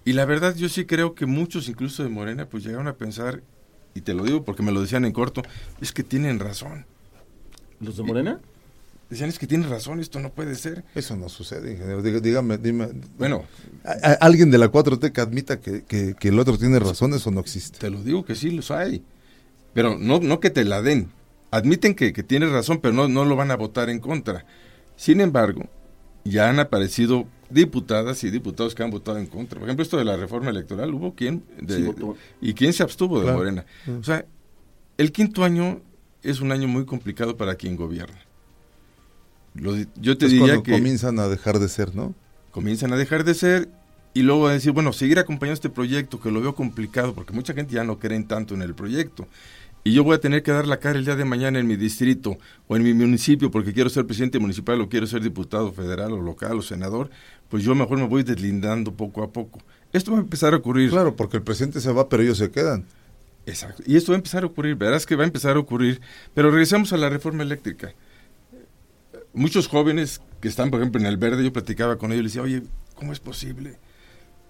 Y 0.03 0.13
la 0.13 0.25
verdad, 0.25 0.55
yo 0.55 0.67
sí 0.67 0.85
creo 0.85 1.15
que 1.15 1.25
muchos, 1.25 1.69
incluso 1.69 2.03
de 2.03 2.09
Morena, 2.09 2.45
pues 2.45 2.63
llegaron 2.63 2.87
a 2.87 2.93
pensar, 2.93 3.41
y 3.93 4.01
te 4.01 4.13
lo 4.13 4.23
digo 4.23 4.43
porque 4.43 4.63
me 4.63 4.71
lo 4.71 4.81
decían 4.81 5.05
en 5.05 5.13
corto, 5.13 5.43
es 5.79 5.91
que 5.91 6.03
tienen 6.03 6.39
razón. 6.39 6.85
¿Los 7.79 7.97
de 7.97 8.03
Morena? 8.03 8.39
Decían, 9.09 9.29
es 9.29 9.37
que 9.37 9.45
tienes 9.47 9.69
razón, 9.69 9.99
esto 9.99 10.19
no 10.19 10.31
puede 10.31 10.55
ser. 10.55 10.85
Eso 10.95 11.17
no 11.17 11.27
sucede, 11.27 11.73
ingeniero. 11.73 12.01
Dígame, 12.01 12.57
dime. 12.57 12.89
Bueno. 13.17 13.43
¿a, 13.83 13.91
a 13.91 14.13
alguien 14.13 14.49
de 14.51 14.57
la 14.57 14.71
4T 14.71 15.11
que 15.11 15.19
admita 15.19 15.59
que, 15.59 15.83
que, 15.83 16.15
que, 16.17 16.29
el 16.29 16.39
otro 16.39 16.57
tiene 16.57 16.79
razón, 16.79 17.13
eso 17.13 17.29
no 17.29 17.41
existe. 17.41 17.77
Te 17.77 17.89
lo 17.89 18.01
digo 18.03 18.23
que 18.23 18.35
sí 18.35 18.51
los 18.51 18.71
hay. 18.71 19.03
Pero 19.73 19.97
no, 19.97 20.19
no 20.19 20.39
que 20.39 20.49
te 20.49 20.63
la 20.65 20.81
den. 20.81 21.11
Admiten 21.51 21.95
que, 21.95 22.13
que 22.13 22.23
tienes 22.23 22.51
razón, 22.51 22.79
pero 22.81 22.93
no, 22.93 23.07
no 23.07 23.25
lo 23.25 23.35
van 23.35 23.51
a 23.51 23.57
votar 23.57 23.89
en 23.89 23.99
contra. 23.99 24.45
Sin 24.95 25.21
embargo, 25.21 25.69
ya 26.23 26.49
han 26.49 26.59
aparecido 26.59 27.25
diputadas 27.49 28.23
y 28.23 28.29
diputados 28.29 28.75
que 28.75 28.83
han 28.83 28.91
votado 28.91 29.17
en 29.17 29.27
contra. 29.27 29.59
Por 29.59 29.67
ejemplo, 29.67 29.83
esto 29.83 29.97
de 29.97 30.05
la 30.05 30.15
reforma 30.15 30.49
electoral, 30.49 30.93
hubo 30.93 31.15
quien 31.15 31.43
de, 31.59 31.77
Sí, 31.77 31.91
y 32.39 32.53
quién 32.53 32.71
se 32.73 32.83
abstuvo 32.83 33.17
de 33.19 33.23
Claro. 33.25 33.37
Morena. 33.39 33.65
O 33.99 34.03
sea, 34.03 34.25
el 34.97 35.11
quinto 35.11 35.43
año 35.43 35.81
es 36.23 36.39
un 36.39 36.51
año 36.51 36.67
muy 36.67 36.85
complicado 36.85 37.35
para 37.35 37.55
quien 37.55 37.75
gobierna. 37.75 38.19
Lo 39.53 39.75
yo 39.95 40.17
te 40.17 40.27
es 40.27 40.31
diría 40.31 40.47
cuando 40.47 40.63
que 40.63 40.71
comienzan 40.71 41.19
a 41.19 41.27
dejar 41.27 41.59
de 41.59 41.67
ser, 41.67 41.93
¿no? 41.95 42.13
comienzan 42.51 42.91
a 42.93 42.97
dejar 42.97 43.23
de 43.23 43.33
ser 43.33 43.69
y 44.13 44.23
luego 44.23 44.47
a 44.47 44.53
decir, 44.53 44.71
bueno, 44.73 44.91
seguir 44.93 45.19
acompañando 45.19 45.53
este 45.53 45.69
proyecto 45.69 46.19
que 46.19 46.31
lo 46.31 46.41
veo 46.41 46.53
complicado 46.53 47.13
porque 47.13 47.33
mucha 47.33 47.53
gente 47.53 47.73
ya 47.73 47.83
no 47.83 47.97
creen 47.97 48.27
tanto 48.27 48.53
en 48.53 48.61
el 48.61 48.75
proyecto. 48.75 49.27
Y 49.83 49.93
yo 49.93 50.03
voy 50.03 50.15
a 50.15 50.19
tener 50.19 50.43
que 50.43 50.51
dar 50.51 50.67
la 50.67 50.77
cara 50.77 50.99
el 50.99 51.05
día 51.05 51.15
de 51.15 51.25
mañana 51.25 51.57
en 51.59 51.65
mi 51.65 51.75
distrito 51.75 52.37
o 52.67 52.75
en 52.75 52.83
mi 52.83 52.93
municipio 52.93 53.49
porque 53.49 53.73
quiero 53.73 53.89
ser 53.89 54.05
presidente 54.05 54.37
municipal 54.37 54.79
o 54.79 54.89
quiero 54.89 55.07
ser 55.07 55.23
diputado 55.23 55.71
federal 55.71 56.11
o 56.13 56.21
local 56.21 56.59
o 56.59 56.61
senador, 56.61 57.09
pues 57.49 57.63
yo 57.63 57.73
mejor 57.73 57.97
me 57.97 58.07
voy 58.07 58.21
deslindando 58.21 58.93
poco 58.93 59.23
a 59.23 59.31
poco. 59.31 59.59
Esto 59.91 60.11
va 60.11 60.19
a 60.19 60.21
empezar 60.21 60.53
a 60.53 60.57
ocurrir. 60.57 60.91
Claro, 60.91 61.15
porque 61.15 61.37
el 61.37 61.43
presidente 61.43 61.81
se 61.81 61.91
va, 61.91 62.07
pero 62.07 62.21
ellos 62.21 62.37
se 62.37 62.51
quedan. 62.51 62.85
Exacto. 63.47 63.81
Y 63.87 63.95
esto 63.95 64.11
va 64.11 64.17
a 64.17 64.19
empezar 64.19 64.43
a 64.43 64.45
ocurrir, 64.45 64.75
verás 64.75 65.07
que 65.07 65.15
va 65.15 65.23
a 65.23 65.27
empezar 65.27 65.55
a 65.55 65.59
ocurrir. 65.59 65.99
Pero 66.35 66.51
regresamos 66.51 66.93
a 66.93 66.97
la 66.97 67.09
reforma 67.09 67.41
eléctrica. 67.41 67.93
Muchos 69.33 69.67
jóvenes 69.67 70.21
que 70.41 70.47
están, 70.47 70.69
por 70.69 70.79
ejemplo, 70.79 71.01
en 71.01 71.07
el 71.07 71.17
verde, 71.17 71.43
yo 71.43 71.51
platicaba 71.51 71.97
con 71.97 72.11
ellos 72.11 72.21
y 72.21 72.23
les 72.23 72.33
decía, 72.33 72.43
oye, 72.43 72.63
¿cómo 72.93 73.13
es 73.13 73.19
posible? 73.19 73.79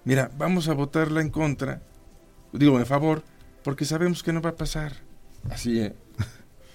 Mira, 0.04 0.30
vamos 0.38 0.67
a 0.67 0.74
votarla 0.74 1.22
en 1.22 1.30
contra, 1.30 1.82
digo, 2.52 2.80
en 2.80 2.86
favor, 2.86 3.24
porque 3.63 3.86
sabemos 3.86 4.24
que 4.24 4.34
no 4.34 4.41
va 4.41 4.52
a 4.52 4.56
pasar. 4.56 4.94
Así, 5.50 5.80
¿eh? 5.80 5.94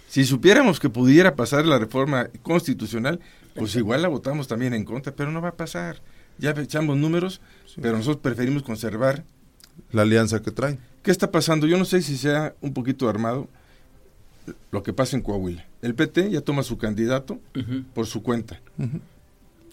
Si 0.08 0.24
supiéramos 0.24 0.80
que 0.80 0.88
pudiera 0.88 1.34
pasar 1.34 1.66
la 1.66 1.78
reforma 1.78 2.28
constitucional, 2.42 3.20
pues 3.54 3.76
igual 3.76 4.02
la 4.02 4.08
votamos 4.08 4.48
también 4.48 4.72
en 4.72 4.84
contra, 4.84 5.14
pero 5.14 5.30
no 5.30 5.42
va 5.42 5.50
a 5.50 5.56
pasar. 5.56 6.00
Ya 6.38 6.50
echamos 6.50 6.96
números, 6.96 7.40
pero 7.80 7.96
nosotros 7.96 8.22
preferimos 8.22 8.62
conservar 8.62 9.24
La 9.92 10.02
alianza 10.02 10.40
que 10.40 10.50
traen. 10.50 10.78
¿Qué 11.02 11.10
está 11.10 11.30
pasando? 11.30 11.66
Yo 11.66 11.76
no 11.76 11.84
sé 11.84 12.00
si 12.02 12.16
sea 12.16 12.54
un 12.62 12.72
poquito 12.72 13.08
armado 13.08 13.48
lo 14.70 14.82
que 14.82 14.92
pasa 14.92 15.16
en 15.16 15.22
Coahuila. 15.22 15.66
El 15.82 15.94
PT 15.94 16.30
ya 16.30 16.40
toma 16.40 16.62
su 16.62 16.78
candidato 16.78 17.38
por 17.94 18.06
su 18.06 18.22
cuenta. 18.22 18.60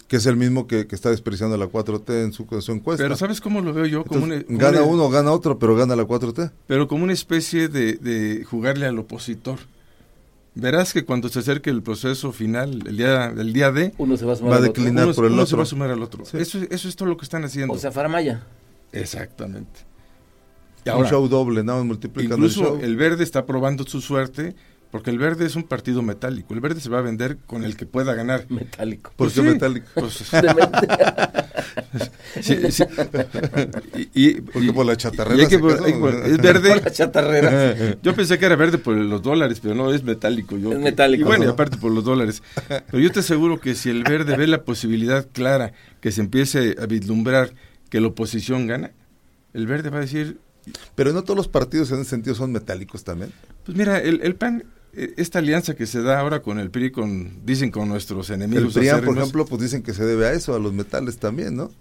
Que 0.07 0.17
es 0.17 0.25
el 0.25 0.35
mismo 0.35 0.67
que, 0.67 0.85
que 0.85 0.95
está 0.95 1.09
despreciando 1.09 1.55
a 1.55 1.57
la 1.57 1.67
4T 1.67 2.23
en 2.25 2.33
su, 2.33 2.45
en 2.51 2.61
su 2.61 2.71
encuesta. 2.71 3.03
Pero 3.03 3.15
¿sabes 3.15 3.41
cómo 3.41 3.61
lo 3.61 3.73
veo 3.73 3.85
yo? 3.85 4.03
Como 4.03 4.25
Entonces, 4.25 4.45
una, 4.49 4.57
como 4.59 4.59
gana 4.59 4.83
una- 4.83 4.93
uno, 4.93 5.09
gana 5.09 5.31
otro, 5.31 5.57
pero 5.57 5.75
gana 5.75 5.95
la 5.95 6.03
4T. 6.05 6.51
Pero 6.67 6.87
como 6.87 7.03
una 7.03 7.13
especie 7.13 7.67
de, 7.69 7.93
de 7.93 8.43
jugarle 8.43 8.85
al 8.85 8.99
opositor. 8.99 9.59
Verás 10.55 10.93
que 10.93 11.03
cuando 11.03 11.29
se 11.29 11.39
acerque 11.39 11.71
el 11.71 11.81
proceso 11.81 12.31
final, 12.31 12.83
el 12.85 12.97
día, 12.97 13.25
el 13.35 13.53
día 13.53 13.71
D, 13.71 13.91
Uno 13.97 14.17
se 14.17 14.25
va 14.25 14.33
a 14.33 14.35
sumar 14.35 14.51
Va 14.51 14.55
a 14.57 14.59
al 14.59 14.69
otro. 14.69 14.83
declinar. 14.83 15.05
uno, 15.05 15.15
por 15.15 15.25
el 15.25 15.31
uno 15.31 15.41
se 15.41 15.45
otro. 15.47 15.57
va 15.57 15.63
a 15.63 15.65
sumar 15.65 15.89
al 15.89 16.03
otro. 16.03 16.25
Sí. 16.25 16.37
Eso, 16.37 16.59
eso 16.69 16.87
es 16.87 16.95
todo 16.95 17.09
lo 17.09 17.17
que 17.17 17.23
están 17.23 17.43
haciendo. 17.43 17.73
O 17.73 17.77
sea, 17.79 17.91
Faramaya. 17.91 18.43
Exactamente. 18.91 19.79
Y 20.85 20.89
un 20.89 21.05
show 21.07 21.27
doble, 21.29 21.63
nada 21.63 21.79
más 21.79 21.87
multiplican 21.87 22.33
Incluso 22.37 22.59
el 22.59 22.65
show. 22.67 22.79
el 22.83 22.95
verde 22.97 23.23
está 23.23 23.45
probando 23.45 23.83
su 23.85 24.01
suerte 24.01 24.53
porque 24.93 25.09
el 25.09 25.17
verde 25.17 25.47
es 25.47 25.55
un 25.55 25.63
partido 25.63 26.03
metálico. 26.03 26.53
El 26.53 26.59
verde 26.61 26.79
se 26.79 26.87
va 26.87 26.99
a 26.99 27.01
vender 27.01 27.37
con 27.47 27.63
el 27.63 27.75
que 27.75 27.87
pueda 27.87 28.13
ganar. 28.13 28.45
Metálico. 28.49 29.09
¿Por 29.15 29.27
Pues 29.27 29.33
qué 29.33 29.41
sí. 29.41 29.47
metálico? 29.47 29.87
Pues, 29.95 30.13
sí, 32.41 32.71
sí. 32.71 32.83
Y, 34.13 34.29
y- 34.29 34.41
Porque 34.41 34.67
y- 34.67 34.71
por 34.71 34.85
la 34.85 34.95
chatarrera 34.95 35.47
que- 35.47 35.55
es 35.55 35.61
Por 35.61 36.41
verde. 36.41 36.81
la 36.81 36.91
chatarrera. 36.91 37.97
Yo 38.01 38.15
pensé 38.15 38.37
que 38.37 38.45
era 38.45 38.55
verde 38.55 38.77
por 38.77 38.95
los 38.95 39.21
dólares, 39.21 39.59
pero 39.61 39.75
no, 39.75 39.93
es 39.93 40.03
metálico. 40.03 40.57
Yo, 40.57 40.73
Es 40.73 40.79
metálico. 40.79 41.21
Y 41.23 41.25
bueno, 41.25 41.45
y 41.45 41.47
aparte 41.47 41.77
por 41.77 41.91
los 41.91 42.03
dólares. 42.03 42.43
Pero 42.67 42.99
yo 42.99 43.11
te 43.11 43.19
aseguro 43.21 43.59
que 43.59 43.75
si 43.75 43.89
el 43.89 44.03
verde 44.03 44.35
ve 44.37 44.47
la 44.47 44.63
posibilidad 44.63 45.27
clara 45.31 45.73
que 46.01 46.11
se 46.11 46.21
empiece 46.21 46.75
a 46.81 46.85
vislumbrar 46.85 47.53
que 47.89 47.99
la 47.99 48.07
oposición 48.07 48.67
gana, 48.67 48.91
el 49.53 49.67
verde 49.67 49.89
va 49.89 49.97
a 49.97 50.01
decir, 50.01 50.37
Pero 50.95 51.13
no 51.13 51.23
todos 51.23 51.37
los 51.37 51.47
partidos 51.47 51.91
en 51.91 52.01
ese 52.01 52.09
sentido 52.11 52.35
son 52.35 52.51
metálicos 52.51 53.03
también. 53.03 53.31
pues 53.65 53.77
mira, 53.77 53.99
el, 53.99 54.21
el 54.23 54.35
PAN, 54.35 54.63
esta 55.17 55.39
alianza 55.39 55.75
que 55.75 55.85
se 55.87 56.01
da 56.01 56.19
ahora 56.19 56.41
con 56.41 56.59
el 56.59 56.69
PRI, 56.71 56.91
con, 56.91 57.45
dicen 57.45 57.71
con 57.71 57.89
nuestros 57.89 58.29
El 58.29 58.35
enemigos 58.41 58.73
PRIAN, 58.73 58.95
por 58.97 59.03
acérrimos, 59.03 59.17
ejemplo, 59.17 59.45
pues 59.45 59.61
dicen 59.61 59.81
que 59.83 59.93
se 59.93 60.05
debe 60.05 60.27
a 60.27 60.33
eso, 60.33 60.53
a 60.55 60.59
los 60.59 60.73
metales 60.73 61.17
también, 61.17 61.55
¿no? 61.55 61.71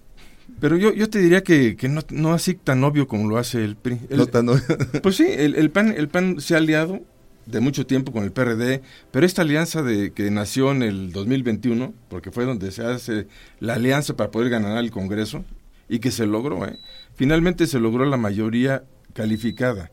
Pero 0.61 0.77
yo, 0.77 0.93
yo 0.93 1.09
te 1.09 1.19
diría 1.19 1.43
que, 1.43 1.77
que 1.77 1.89
no, 1.89 2.03
no 2.11 2.33
así 2.33 2.55
tan 2.55 2.83
obvio 2.85 3.07
como 3.07 3.29
lo 3.29 3.39
hace 3.39 3.65
el 3.65 3.77
PRI. 3.77 4.01
El- 4.11 4.19
No 4.19 4.27
tan- 4.27 4.47
no- 4.47 4.55
Pues 5.03 5.17
sí, 5.17 5.27
el, 5.29 5.55
el 5.55 5.71
PAN, 5.71 5.95
el 5.97 6.09
PAN 6.09 6.41
se 6.41 6.55
ha 6.55 6.59
aliado 6.59 7.01
de 7.47 7.61
mucho 7.61 7.87
tiempo 7.87 8.13
con 8.13 8.23
el 8.25 8.31
PRD, 8.33 8.83
pero 9.11 9.27
esta 9.27 9.43
alianza 9.43 9.83
de 9.83 10.13
que 10.13 10.31
nació 10.31 10.71
en 10.71 10.83
el 10.83 11.13
2021, 11.13 11.93
porque 12.09 12.31
fue 12.31 12.45
donde 12.45 12.71
se 12.71 12.85
hace 12.85 13.27
la 13.61 13.75
alianza 13.75 14.17
para 14.17 14.31
poder 14.31 14.49
ganar 14.51 14.79
el 14.79 14.91
Congreso 14.93 15.45
y 15.89 15.99
que 15.99 16.11
se 16.13 16.25
logró, 16.27 16.65
¿eh? 16.67 16.79
finalmente 17.15 17.67
se 17.67 17.81
logró 17.81 18.05
la 18.05 18.17
mayoría 18.17 18.85
calificada, 19.13 19.91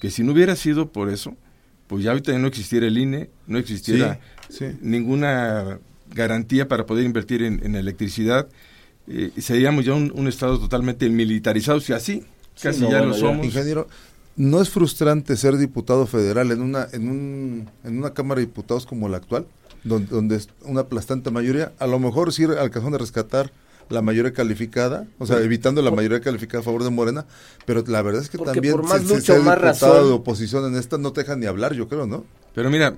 que 0.00 0.10
si 0.10 0.22
no 0.22 0.32
hubiera 0.32 0.54
sido 0.54 0.92
por 0.92 1.08
eso, 1.08 1.34
pues 1.86 2.04
ya 2.04 2.10
ahorita 2.10 2.32
ya 2.32 2.38
no 2.38 2.48
existiera 2.48 2.86
el 2.86 2.98
INE, 2.98 3.30
no 3.46 3.58
existiera 3.58 4.20
Sí, 4.48 4.58
sí. 4.70 4.78
ninguna 4.80 5.78
garantía 6.14 6.68
para 6.68 6.86
poder 6.86 7.04
invertir 7.04 7.42
en, 7.42 7.64
en 7.64 7.74
electricidad, 7.74 8.48
eh, 9.08 9.30
seríamos 9.38 9.84
ya 9.84 9.94
un, 9.94 10.12
un 10.14 10.28
estado 10.28 10.58
totalmente 10.58 11.08
militarizado, 11.08 11.80
si 11.80 11.92
así, 11.92 12.24
casi 12.60 12.80
no, 12.82 12.90
ya 12.90 12.98
bueno, 12.98 13.12
lo 13.12 13.18
somos. 13.18 13.44
Ingeniero, 13.46 13.88
¿no 14.36 14.60
es 14.62 14.70
frustrante 14.70 15.36
ser 15.36 15.56
diputado 15.56 16.06
federal 16.06 16.50
en 16.52 16.60
una, 16.62 16.86
en 16.92 17.08
un, 17.08 17.70
en 17.84 17.98
una 17.98 18.14
Cámara 18.14 18.40
de 18.40 18.46
Diputados 18.46 18.86
como 18.86 19.08
la 19.08 19.16
actual, 19.18 19.46
donde, 19.84 20.08
donde 20.08 20.36
es 20.36 20.48
una 20.62 20.82
aplastante 20.82 21.30
mayoría? 21.30 21.72
A 21.78 21.86
lo 21.86 21.98
mejor 21.98 22.32
sí 22.32 22.44
alcanzaron 22.44 22.94
a 22.94 22.98
rescatar 22.98 23.50
la 23.88 24.02
mayoría 24.02 24.32
calificada, 24.32 25.06
o 25.18 25.26
sea, 25.26 25.38
evitando 25.40 25.80
la 25.82 25.90
mayoría 25.90 26.20
calificada 26.20 26.60
a 26.60 26.64
favor 26.64 26.82
de 26.84 26.90
Morena, 26.90 27.26
pero 27.66 27.84
la 27.86 28.02
verdad 28.02 28.22
es 28.22 28.28
que 28.30 28.38
Porque 28.38 28.54
también 28.54 28.74
por 28.74 28.82
más 28.84 29.02
se- 29.02 29.06
se- 29.08 29.14
lucha 29.14 29.32
o 29.32 29.36
ser 29.36 29.44
más 29.44 29.58
razón- 29.60 30.06
de 30.08 30.12
oposición 30.12 30.64
en 30.72 30.78
esta 30.78 30.98
no 30.98 31.12
te 31.12 31.20
dejan 31.22 31.40
ni 31.40 31.46
hablar, 31.46 31.72
yo 31.74 31.88
creo, 31.88 32.06
¿no? 32.06 32.24
Pero 32.54 32.68
mira, 32.70 32.96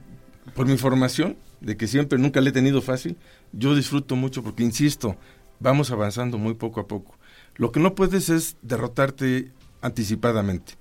por 0.55 0.67
mi 0.67 0.77
formación, 0.79 1.37
de 1.61 1.77
que 1.77 1.87
siempre 1.89 2.19
nunca 2.19 2.41
le 2.41 2.51
he 2.51 2.53
tenido 2.53 2.81
fácil, 2.81 3.17
yo 3.53 3.75
disfruto 3.75 4.15
mucho 4.17 4.43
porque, 4.43 4.63
insisto, 4.63 5.17
vamos 5.61 5.91
avanzando 5.91 6.39
muy 6.39 6.55
poco 6.55 6.81
a 6.81 6.87
poco. 6.87 7.17
Lo 7.57 7.73
que 7.73 7.81
no 7.81 7.95
puedes 7.95 8.29
es 8.31 8.57
derrotarte 8.63 9.51
anticipadamente. 9.83 10.75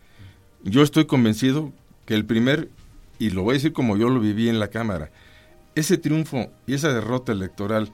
Yo 0.64 0.84
estoy 0.84 1.06
convencido 1.06 1.74
que 2.06 2.14
el 2.14 2.26
primer, 2.26 2.70
y 3.20 3.32
lo 3.32 3.42
voy 3.44 3.52
a 3.52 3.54
decir 3.56 3.74
como 3.74 3.98
yo 3.98 4.10
lo 4.10 4.20
viví 4.20 4.48
en 4.50 4.60
la 4.60 4.68
Cámara, 4.70 5.12
ese 5.76 5.98
triunfo 5.98 6.52
y 6.68 6.74
esa 6.76 6.94
derrota 6.94 7.32
electoral 7.32 7.92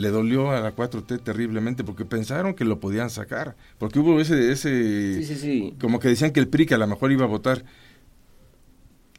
le 0.00 0.08
dolió 0.08 0.50
a 0.50 0.60
la 0.60 0.74
4T 0.74 1.22
terriblemente 1.22 1.84
porque 1.84 2.06
pensaron 2.06 2.54
que 2.54 2.64
lo 2.64 2.80
podían 2.80 3.10
sacar, 3.10 3.54
porque 3.76 3.98
hubo 3.98 4.18
ese, 4.18 4.50
ese 4.50 5.14
Sí, 5.16 5.24
sí, 5.24 5.36
sí. 5.36 5.74
como 5.78 6.00
que 6.00 6.08
decían 6.08 6.30
que 6.32 6.40
el 6.40 6.48
PRI 6.48 6.64
que 6.64 6.74
a 6.74 6.78
lo 6.78 6.86
mejor 6.86 7.12
iba 7.12 7.24
a 7.24 7.28
votar. 7.28 7.64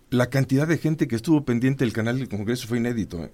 La 0.10 0.30
cantidad 0.30 0.68
de 0.68 0.78
gente 0.78 1.08
que 1.08 1.16
estuvo 1.16 1.46
pendiente 1.46 1.86
del 1.86 1.94
canal 1.94 2.18
del 2.18 2.28
Congreso 2.28 2.68
fue 2.68 2.80
inédito. 2.80 3.24
¿eh? 3.24 3.32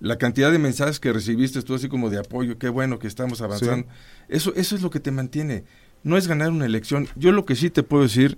La 0.00 0.18
cantidad 0.18 0.50
de 0.50 0.58
mensajes 0.58 0.98
que 1.00 1.12
recibiste 1.12 1.62
tú 1.62 1.74
así 1.74 1.88
como 1.88 2.10
de 2.10 2.18
apoyo, 2.18 2.58
qué 2.58 2.68
bueno 2.68 2.98
que 2.98 3.06
estamos 3.06 3.40
avanzando. 3.40 3.86
Eso, 4.28 4.52
eso 4.54 4.74
es 4.74 4.82
lo 4.82 4.90
que 4.90 5.00
te 5.00 5.12
mantiene. 5.12 5.64
No 6.02 6.16
es 6.16 6.26
ganar 6.26 6.50
una 6.50 6.66
elección. 6.66 7.08
Yo 7.14 7.30
lo 7.32 7.44
que 7.44 7.54
sí 7.54 7.70
te 7.70 7.84
puedo 7.84 8.02
decir, 8.02 8.36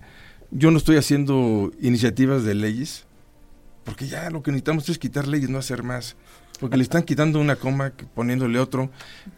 yo 0.50 0.70
no 0.70 0.76
estoy 0.78 0.96
haciendo 0.96 1.72
iniciativas 1.80 2.44
de 2.44 2.54
leyes, 2.54 3.06
porque 3.84 4.06
ya 4.06 4.30
lo 4.30 4.42
que 4.42 4.52
necesitamos 4.52 4.88
es 4.88 4.98
quitar 4.98 5.26
leyes, 5.26 5.48
no 5.50 5.58
hacer 5.58 5.82
más. 5.82 6.16
Porque 6.60 6.76
le 6.76 6.82
están 6.82 7.02
quitando 7.02 7.40
una 7.40 7.56
coma, 7.56 7.92
poniéndole 8.14 8.58
otro. 8.58 8.90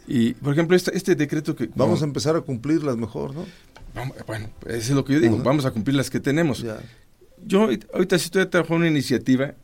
Y, 0.08 0.34
por 0.34 0.52
ejemplo, 0.52 0.76
este, 0.76 0.96
este 0.96 1.14
decreto 1.14 1.54
que... 1.54 1.70
Vamos 1.74 2.02
a 2.02 2.04
empezar 2.04 2.34
a 2.36 2.40
cumplirlas 2.40 2.96
mejor, 2.96 3.34
¿no? 3.34 3.46
Vamos- 3.94 4.16
bueno, 4.26 4.48
eso 4.66 4.76
es 4.78 4.90
lo 4.90 5.04
que 5.04 5.12
yo 5.14 5.20
digo, 5.20 5.38
vamos 5.38 5.64
a 5.64 5.70
cumplir 5.70 5.94
las 5.96 6.10
que 6.10 6.18
tenemos. 6.18 6.62
Ya. 6.62 6.78
Yo 7.46 7.62
ahorita- 7.62 8.18
sí 8.18 8.24
estoy 8.26 8.46
trabajando 8.46 8.78
una 8.80 8.88
iniciativa, 8.88 9.54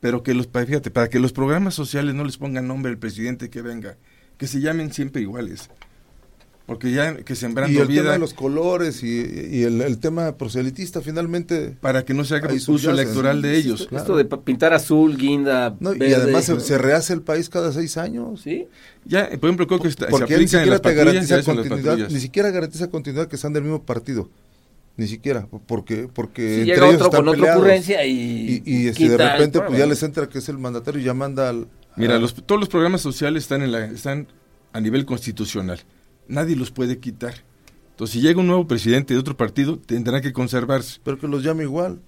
pero 0.00 0.22
que 0.22 0.34
los, 0.34 0.48
fíjate, 0.48 0.90
para 0.90 1.08
que 1.08 1.18
los 1.20 1.32
programas 1.32 1.74
sociales 1.74 2.14
no 2.14 2.24
les 2.24 2.36
pongan 2.38 2.66
nombre 2.66 2.90
al 2.90 2.98
presidente 2.98 3.50
que 3.50 3.60
venga, 3.62 3.96
que 4.38 4.46
se 4.46 4.60
llamen 4.60 4.92
siempre 4.92 5.22
iguales. 5.22 5.68
Porque 6.64 6.92
ya 6.92 7.16
que 7.16 7.34
sembrando 7.34 7.72
Y 7.72 7.78
el 7.80 7.88
tema 7.88 8.00
vida, 8.02 8.12
de 8.12 8.18
los 8.20 8.34
colores 8.34 9.02
y, 9.02 9.08
y 9.08 9.64
el, 9.64 9.80
el 9.80 9.98
tema 9.98 10.36
proselitista 10.36 11.00
finalmente... 11.00 11.74
para 11.80 12.04
que 12.04 12.14
no 12.14 12.24
se 12.24 12.36
haga 12.36 12.52
uso 12.54 12.90
electoral 12.90 13.42
de 13.42 13.56
ellos. 13.56 13.86
claro. 13.88 14.02
Esto 14.02 14.16
de 14.16 14.24
pintar 14.38 14.72
azul, 14.72 15.16
guinda, 15.16 15.74
No, 15.80 15.92
y 15.92 15.98
verde, 15.98 16.14
además 16.14 16.44
se, 16.44 16.54
¿no? 16.54 16.60
se 16.60 16.78
rehace 16.78 17.12
el 17.14 17.22
país 17.22 17.48
cada 17.48 17.72
seis 17.72 17.96
años. 17.96 18.40
¿Sí? 18.42 18.68
Ya, 19.04 19.28
por 19.30 19.48
ejemplo, 19.50 19.66
creo 19.66 19.80
que 19.80 19.88
está, 19.88 20.04
se 20.06 20.10
Porque 20.12 20.34
él 20.34 20.42
ni 20.42 20.48
siquiera 20.48 20.66
las 20.70 20.82
te 20.82 20.94
garantiza 20.94 21.42
continuidad, 21.42 22.08
ni 22.08 22.20
siquiera 22.20 22.50
garantiza 22.50 22.88
continuidad 22.88 23.26
que 23.26 23.36
sean 23.36 23.52
del 23.52 23.64
mismo 23.64 23.82
partido. 23.82 24.30
Ni 24.96 25.08
siquiera, 25.08 25.48
porque 25.66 26.06
porque 26.12 26.42
Si 26.42 26.60
entre 26.60 26.74
llega 26.74 26.86
ellos 26.88 26.94
otro 27.02 27.06
están 27.06 27.24
con 27.24 27.28
otra 27.40 27.56
ocurrencia 27.56 28.04
y, 28.04 28.62
y, 28.64 28.72
y 28.84 28.86
este, 28.88 29.08
de 29.08 29.16
repente 29.16 29.60
pues 29.62 29.78
ya 29.78 29.86
les 29.86 30.02
entra 30.02 30.28
que 30.28 30.38
es 30.38 30.48
el 30.50 30.58
mandatario 30.58 31.00
y 31.00 31.04
ya 31.04 31.14
manda 31.14 31.48
al 31.48 31.66
Mira, 31.96 32.16
a- 32.16 32.18
los, 32.18 32.34
todos 32.34 32.60
los 32.60 32.68
programas 32.68 33.00
sociales 33.00 33.44
están, 33.44 33.62
en 33.62 33.72
la, 33.72 33.86
están 33.86 34.26
a 34.74 34.80
nivel 34.82 35.06
constitucional. 35.06 35.80
Nadie 36.28 36.56
los 36.56 36.70
puede 36.70 36.98
quitar. 36.98 37.34
Entonces, 37.90 38.14
si 38.14 38.20
llega 38.20 38.40
un 38.40 38.46
nuevo 38.46 38.66
presidente 38.66 39.14
de 39.14 39.20
otro 39.20 39.36
partido, 39.36 39.78
tendrá 39.78 40.20
que 40.20 40.32
conservarse. 40.32 41.00
pero 41.04 41.18
que 41.18 41.28
los 41.28 41.42
llame 41.42 41.64
igual. 41.64 42.00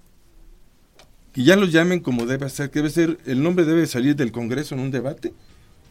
que 1.31 1.43
ya 1.43 1.55
los 1.57 1.71
llamen 1.73 1.99
como 1.99 2.25
debe 2.25 2.49
ser, 2.49 2.71
que 2.71 2.79
debe 2.79 2.89
ser, 2.89 3.17
el 3.25 3.43
nombre 3.43 3.65
debe 3.65 3.85
salir 3.87 4.15
del 4.15 4.31
Congreso 4.31 4.73
en 4.73 4.79
un 4.81 4.89
debate 4.91 5.33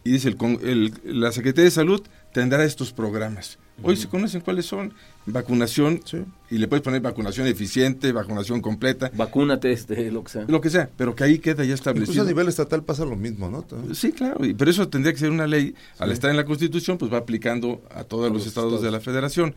y 0.03 0.11
dice 0.11 0.29
el, 0.29 0.37
el- 0.63 1.21
la 1.21 1.31
Secretaría 1.31 1.65
de 1.65 1.71
Salud 1.71 2.01
tendrá 2.33 2.63
estos 2.65 2.91
programas. 2.91 3.59
Hoy 3.83 3.97
se 3.97 4.07
conocen 4.07 4.39
cuáles 4.41 4.65
son, 4.65 4.93
vacunación, 5.25 5.99
Sí. 6.05 6.19
y 6.49 6.57
le 6.59 6.67
puedes 6.67 6.81
poner 6.83 7.01
vacunación 7.01 7.45
eficiente, 7.47 8.11
vacunación 8.13 8.61
completa, 8.61 9.11
Vacúnate, 9.15 9.71
este, 9.71 10.11
lo 10.11 10.23
que 10.23 10.31
sea. 10.31 10.45
lo 10.47 10.61
que 10.61 10.69
sea, 10.69 10.89
pero 10.97 11.13
que 11.13 11.23
ahí 11.25 11.39
queda 11.39 11.57
ya 11.57 11.73
Incluso 11.73 11.89
a 11.89 11.91
establecido. 11.91 12.25
nivel 12.25 12.47
estatal 12.47 12.83
pasa 12.83 13.03
lo 13.05 13.15
mismo, 13.17 13.49
¿no? 13.49 13.65
Sí, 13.93 14.11
claro, 14.13 14.45
y- 14.45 14.53
pero 14.53 14.71
eso 14.71 14.87
tendría 14.87 15.11
que 15.13 15.19
ser 15.19 15.29
una 15.29 15.45
ley, 15.45 15.75
al 15.99 16.11
estar 16.11 16.29
en 16.31 16.37
la 16.37 16.45
Constitución, 16.45 16.97
pues 16.97 17.11
va 17.11 17.17
aplicando 17.17 17.81
a 17.93 18.03
todos 18.05 18.25
los 18.29 18.39
los 18.39 18.47
estados, 18.47 18.69
estados. 18.73 18.83
de 18.83 18.91
la 18.91 19.01
Federación, 19.01 19.55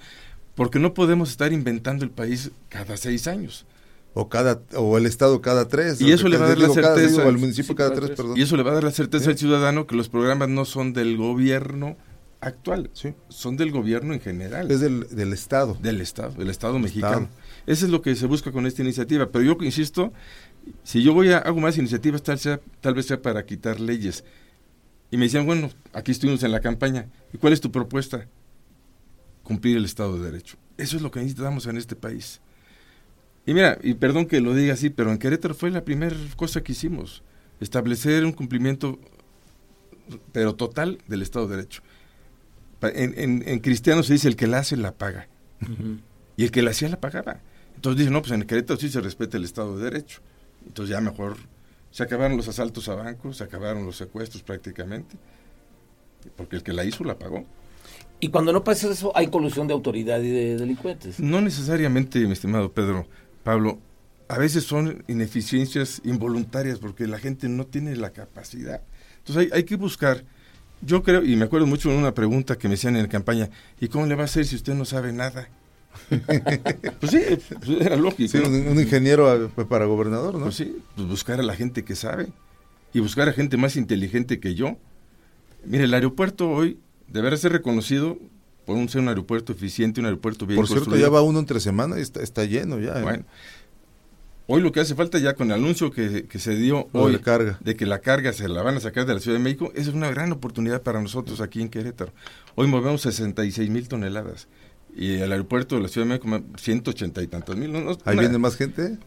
porque 0.57 0.81
no 0.81 0.94
podemos 0.94 1.31
estar 1.31 1.52
inventando 1.52 2.04
el 2.04 2.11
país 2.11 2.50
cada 2.68 2.96
seis 2.96 3.28
años. 3.28 3.66
O 4.14 4.28
cada 4.28 4.61
o 4.74 4.98
el 4.98 5.07
estado 5.07 5.40
cada 5.40 5.68
tres. 5.68 6.00
Y 6.00 6.11
o 6.11 6.14
eso 6.14 6.24
que 6.24 6.31
le 6.31 6.38
va 6.38 6.46
a 6.46 6.48
cada- 6.48 6.54
dar 6.54 6.59
la 6.59 6.64
digo, 6.64 6.74
cada- 6.74 6.94
certeza. 6.96 7.16
digo, 7.18 7.31
el 7.31 7.38
municipio 7.38 7.68
Sí, 7.68 7.74
cada 7.76 7.90
cada 7.90 8.00
tres, 8.00 8.07
tres. 8.09 8.16
perdón. 8.16 8.37
Y 8.38 8.42
eso 8.42 8.57
le 8.57 8.62
va 8.64 8.70
a 8.72 8.74
dar 8.74 8.83
la 8.85 8.90
certeza 8.90 9.24
Sí. 9.26 9.31
al 9.31 9.38
ciudadano 9.38 9.87
que 9.87 9.94
los 9.94 10.09
programas 10.09 10.48
no 10.48 10.64
son 10.64 10.92
del 10.92 11.16
gobierno 11.16 11.96
actual, 12.40 12.90
Sí. 12.92 13.14
son 13.29 13.57
del 13.57 13.70
gobierno 13.72 14.14
en 14.14 14.20
general, 14.20 14.70
Es 14.70 14.81
del, 14.81 15.09
del 15.11 15.33
estado. 15.33 15.74
del 15.81 16.01
Estado, 16.01 16.31
del 16.33 16.51
Estado 16.51 16.77
Estado. 16.77 16.79
mexicano. 16.79 17.29
Eso 17.66 17.85
es 17.85 17.90
lo 17.90 18.01
que 18.03 18.14
se 18.16 18.27
busca 18.27 18.53
con 18.53 18.66
esta 18.66 18.83
iniciativa. 18.83 19.31
Pero 19.31 19.44
yo 19.44 19.64
insisto, 19.64 20.12
si 20.85 21.03
yo 21.03 21.12
voy 21.14 21.33
a 21.33 21.38
hago 21.38 21.61
más 21.61 21.77
iniciativas, 21.79 22.22
tal, 22.22 22.38
sea, 22.38 22.61
tal 22.81 22.94
vez 22.94 23.07
sea 23.07 23.20
para 23.20 23.44
quitar 23.44 23.81
leyes. 23.81 24.24
Y 25.11 25.16
me 25.16 25.24
decían, 25.24 25.46
bueno, 25.46 25.70
aquí 25.92 26.12
estuvimos 26.12 26.42
en 26.42 26.53
la 26.53 26.61
campaña. 26.61 27.07
¿Y 27.33 27.38
cuál 27.38 27.53
es 27.53 27.61
tu 27.61 27.70
propuesta? 27.72 28.27
Cumplir 29.42 29.77
el 29.77 29.85
Estado 29.85 30.18
de 30.18 30.24
Derecho. 30.31 30.57
Eso 30.77 30.96
es 30.96 31.03
lo 31.03 31.11
que 31.11 31.20
necesitamos 31.20 31.66
en 31.66 31.77
este 31.77 31.96
país. 31.96 32.40
Y 33.46 33.55
mira, 33.55 33.79
y 33.83 33.94
perdón 33.94 34.27
que 34.27 34.40
lo 34.42 34.55
diga 34.55 34.74
así, 34.74 34.90
pero 34.90 35.11
en 35.11 35.18
Querétaro 35.18 35.55
fue 35.55 35.70
la 35.70 35.85
primera 35.85 36.14
cosa 36.37 36.62
que 36.62 36.72
hicimos. 36.72 37.22
Establecer 37.61 38.24
un 38.24 38.33
cumplimiento, 38.33 38.98
pero 40.33 40.55
total, 40.55 40.98
del 41.09 41.22
Estado 41.22 41.48
de 41.48 41.57
Derecho. 41.57 41.83
En, 42.82 43.14
en, 43.18 43.44
en 43.46 43.58
cristiano 43.60 44.02
se 44.02 44.12
dice 44.14 44.28
el 44.28 44.36
que 44.36 44.46
la 44.46 44.58
hace 44.58 44.76
la 44.76 44.92
paga. 44.92 45.28
Y 46.36 46.44
el 46.44 46.50
que 46.50 46.62
la 46.62 46.70
hacía 46.70 46.88
la 46.88 47.00
pagaba. 47.00 47.40
Entonces 47.74 47.98
dicen, 47.98 48.12
no, 48.12 48.22
pues 48.22 48.32
en 48.32 48.42
Querétaro 48.42 48.78
sí 48.78 48.88
se 48.88 49.00
respeta 49.00 49.36
el 49.36 49.44
Estado 49.44 49.76
de 49.76 49.84
Derecho. 49.84 50.20
Entonces 50.66 50.94
ya 50.94 51.00
mejor 51.00 51.36
se 51.90 52.02
acabaron 52.02 52.36
los 52.36 52.48
asaltos 52.48 52.88
a 52.88 52.94
bancos, 52.94 53.38
se 53.38 53.44
acabaron 53.44 53.84
los 53.84 53.96
secuestros 53.96 54.42
prácticamente. 54.42 55.16
Porque 56.36 56.56
el 56.56 56.62
que 56.62 56.72
la 56.72 56.84
hizo 56.84 57.04
la 57.04 57.18
pagó. 57.18 57.44
Y 58.20 58.28
cuando 58.28 58.52
no 58.52 58.64
pasa 58.64 58.90
eso, 58.90 59.12
hay 59.16 59.28
colusión 59.28 59.68
de 59.68 59.74
autoridad 59.74 60.20
y 60.20 60.30
de 60.30 60.56
delincuentes. 60.56 61.20
No 61.20 61.40
necesariamente, 61.40 62.18
mi 62.20 62.32
estimado 62.32 62.72
Pedro, 62.72 63.06
Pablo, 63.44 63.78
a 64.28 64.38
veces 64.38 64.64
son 64.64 65.04
ineficiencias 65.08 66.02
involuntarias 66.04 66.78
porque 66.78 67.06
la 67.06 67.18
gente 67.18 67.48
no 67.48 67.66
tiene 67.66 67.96
la 67.96 68.10
capacidad. 68.10 68.82
Entonces 69.18 69.44
hay, 69.52 69.58
hay 69.58 69.64
que 69.64 69.76
buscar, 69.76 70.24
yo 70.82 71.02
creo, 71.02 71.24
y 71.24 71.36
me 71.36 71.44
acuerdo 71.44 71.66
mucho 71.66 71.90
de 71.90 71.96
una 71.96 72.14
pregunta 72.14 72.56
que 72.56 72.68
me 72.68 72.74
hacían 72.74 72.96
en 72.96 73.02
la 73.02 73.08
campaña, 73.08 73.50
¿y 73.80 73.88
cómo 73.88 74.06
le 74.06 74.14
va 74.14 74.22
a 74.22 74.24
hacer 74.26 74.46
si 74.46 74.56
usted 74.56 74.74
no 74.74 74.84
sabe 74.84 75.12
nada? 75.12 75.48
pues 77.00 77.10
sí, 77.12 77.20
pues 77.58 77.80
era 77.80 77.96
lógico. 77.96 78.30
Sí, 78.30 78.38
¿no? 78.38 78.70
un, 78.70 78.80
ingeniero 78.80 79.28
a- 79.28 79.48
para 79.66 79.86
gobernador, 79.86 80.34
¿no? 80.34 80.44
Pues 80.44 80.56
sí, 80.56 80.76
pues 80.94 81.08
buscar 81.08 81.40
a 81.40 81.42
la 81.42 81.54
gente 81.56 81.84
que 81.84 81.96
sabe 81.96 82.28
y 82.92 83.00
buscar 83.00 83.28
a 83.28 83.32
gente 83.32 83.56
más 83.56 83.76
inteligente 83.76 84.38
que 84.40 84.54
yo. 84.54 84.76
Mire, 85.64 85.84
el 85.84 85.94
aeropuerto 85.94 86.50
hoy 86.50 86.78
deberá 87.08 87.36
ser 87.36 87.52
reconocido 87.52 88.18
por 88.64 88.76
un 88.76 88.88
ser 88.88 89.00
un 89.00 89.08
aeropuerto 89.08 89.52
eficiente, 89.52 89.98
un 90.00 90.06
aeropuerto 90.06 90.46
bien 90.46 90.56
Por 90.58 90.66
cierto, 90.66 90.84
construido. 90.84 91.06
ya 91.08 91.12
va 91.12 91.22
uno 91.22 91.38
entre 91.38 91.58
semana 91.58 91.98
y 91.98 92.02
está, 92.02 92.22
está 92.22 92.44
lleno 92.44 92.78
ya. 92.78 92.98
¿eh? 92.98 93.02
Bueno, 93.02 93.24
hoy 94.48 94.61
lo 94.62 94.72
que 94.72 94.80
hace 94.80 94.94
falta 94.96 95.18
ya 95.18 95.34
con 95.34 95.48
el 95.48 95.54
anuncio 95.54 95.90
que, 95.92 96.24
que 96.26 96.38
se 96.40 96.56
dio 96.56 96.88
de 96.92 96.98
hoy 96.98 97.18
carga. 97.18 97.58
de 97.62 97.76
que 97.76 97.87
la 97.87 98.00
carga 98.00 98.32
se 98.32 98.48
la 98.48 98.62
van 98.62 98.76
a 98.76 98.80
sacar 98.80 99.06
de 99.06 99.14
la 99.14 99.20
Ciudad 99.20 99.38
de 99.38 99.44
México, 99.44 99.70
esa 99.74 99.90
es 99.90 99.94
una 99.94 100.11
gran 100.11 100.32
oportunidad 100.32 100.82
para 100.82 101.00
nosotros 101.00 101.40
aquí 101.40 101.61
en 101.61 101.68
Querétaro. 101.68 102.12
Hoy 102.56 102.66
movemos 102.66 103.02
66 103.02 103.70
mil 103.70 103.87
toneladas 103.88 104.48
y 104.96 105.12
el 105.16 105.30
aeropuerto 105.30 105.76
de 105.76 105.82
la 105.82 105.88
Ciudad 105.88 106.06
de 106.08 106.14
México 106.18 106.44
180 106.58 107.22
y 107.22 107.26
tantos 107.28 107.56
mil. 107.56 107.70
No, 107.72 107.80
no, 107.80 107.90
Ahí 108.04 108.14
una- 108.14 108.22
viene 108.22 108.38
más 108.38 108.56
gente. 108.56 108.98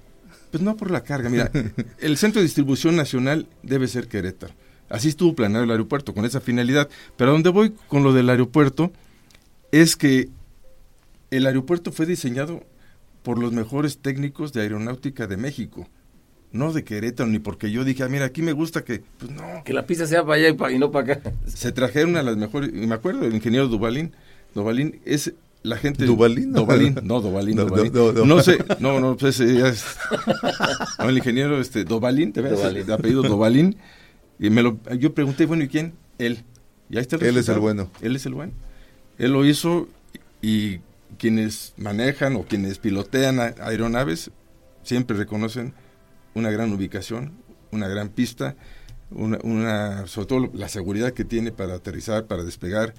pues 0.51 0.63
no 0.63 0.77
por 0.77 0.91
la 0.91 1.03
carga, 1.03 1.27
mira, 1.29 1.51
el 1.99 2.17
centro 2.17 2.39
de 2.39 2.45
distribución 2.45 2.95
nacional 2.95 3.47
debe 3.63 3.87
ser 3.87 4.07
Querétaro. 4.07 4.53
Así 4.89 5.07
estuvo 5.07 5.33
planeado 5.35 5.63
el 5.63 5.71
aeropuerto 5.71 6.13
con 6.13 6.25
esa 6.25 6.41
finalidad. 6.41 6.89
Pero 7.17 7.31
a 7.31 7.33
donde 7.33 7.49
voy 7.49 7.73
con 7.87 8.03
lo 8.03 8.11
del 8.13 8.29
aeropuerto, 8.29 8.91
es 9.71 9.95
que 9.95 10.27
el 11.31 11.45
aeropuerto 11.47 11.93
fue 11.93 12.05
diseñado 12.05 12.61
por 13.23 13.37
los 13.39 13.51
mejores 13.51 13.99
técnicos 13.99 14.53
de 14.53 14.61
aeronáutica 14.61 15.27
de 15.27 15.37
México, 15.37 15.87
no 16.51 16.73
de 16.73 16.83
Querétaro, 16.83 17.29
ni 17.29 17.39
porque 17.39 17.71
yo 17.71 17.83
dije, 17.83 18.03
ah, 18.03 18.09
mira, 18.09 18.25
aquí 18.25 18.41
me 18.41 18.51
gusta 18.51 18.83
que, 18.83 19.03
pues 19.17 19.31
no. 19.31 19.63
Que 19.63 19.73
la 19.73 19.85
pista 19.85 20.05
sea 20.07 20.23
para 20.25 20.35
allá 20.35 20.71
y, 20.71 20.79
no 20.79 20.91
para 20.91 21.13
acá. 21.13 21.31
Se 21.45 21.71
trajeron 21.71 22.17
a 22.17 22.23
las 22.23 22.37
mejores, 22.37 22.71
y 22.73 22.87
me 22.87 22.95
acuerdo, 22.95 23.25
el 23.25 23.33
ingeniero 23.33 23.67
Duvalín, 23.67 24.11
Duvalín 24.53 24.99
es 25.05 25.33
la 25.63 25.77
gente... 25.77 26.05
¿Duvalín? 26.05 26.51
Duvalín, 26.51 26.99
no, 27.03 27.21
Duvalín, 27.21 27.55
No, 27.55 27.65
Duvalín. 27.65 27.93
no, 27.93 28.11
no, 28.11 28.25
No, 28.25 28.35
no. 28.35 28.41
sé, 28.43 28.57
no, 28.79 28.99
no, 28.99 29.15
pues 29.15 29.39
ese 29.39 29.57
ya 29.57 29.67
es... 29.67 29.85
No, 30.99 31.09
el 31.09 31.17
ingeniero, 31.17 31.61
este, 31.61 31.83
Dovalín, 31.85 32.33
te 32.33 32.41
ves, 32.41 32.85
de 32.85 32.93
apellido 32.93 33.21
Dovalín, 33.21 33.77
y 34.39 34.49
me 34.49 34.63
lo, 34.63 34.79
yo 34.97 35.13
pregunté, 35.13 35.45
bueno, 35.45 35.63
¿y 35.63 35.67
quién? 35.67 35.93
Él. 36.17 36.43
Y 36.89 36.97
ahí 36.97 37.01
está 37.01 37.15
el 37.15 37.23
Él 37.23 37.37
es 37.37 37.47
el 37.47 37.59
bueno. 37.59 37.89
Él 38.01 38.15
es 38.15 38.25
el 38.25 38.33
bueno. 38.33 38.53
Él 39.17 39.31
lo 39.31 39.45
hizo 39.45 39.87
y 40.41 40.79
quienes 41.17 41.73
manejan 41.77 42.35
o 42.35 42.43
quienes 42.43 42.79
pilotean 42.79 43.39
aeronaves 43.39 44.31
siempre 44.83 45.15
reconocen 45.17 45.73
una 46.33 46.49
gran 46.51 46.71
ubicación, 46.73 47.33
una 47.71 47.87
gran 47.87 48.09
pista, 48.09 48.55
una, 49.11 49.37
una- 49.43 50.07
sobre 50.07 50.27
todo 50.27 50.49
la 50.53 50.69
seguridad 50.69 51.13
que 51.13 51.25
tiene 51.25 51.51
para 51.51 51.75
aterrizar, 51.75 52.25
para 52.25 52.43
despegar, 52.43 52.93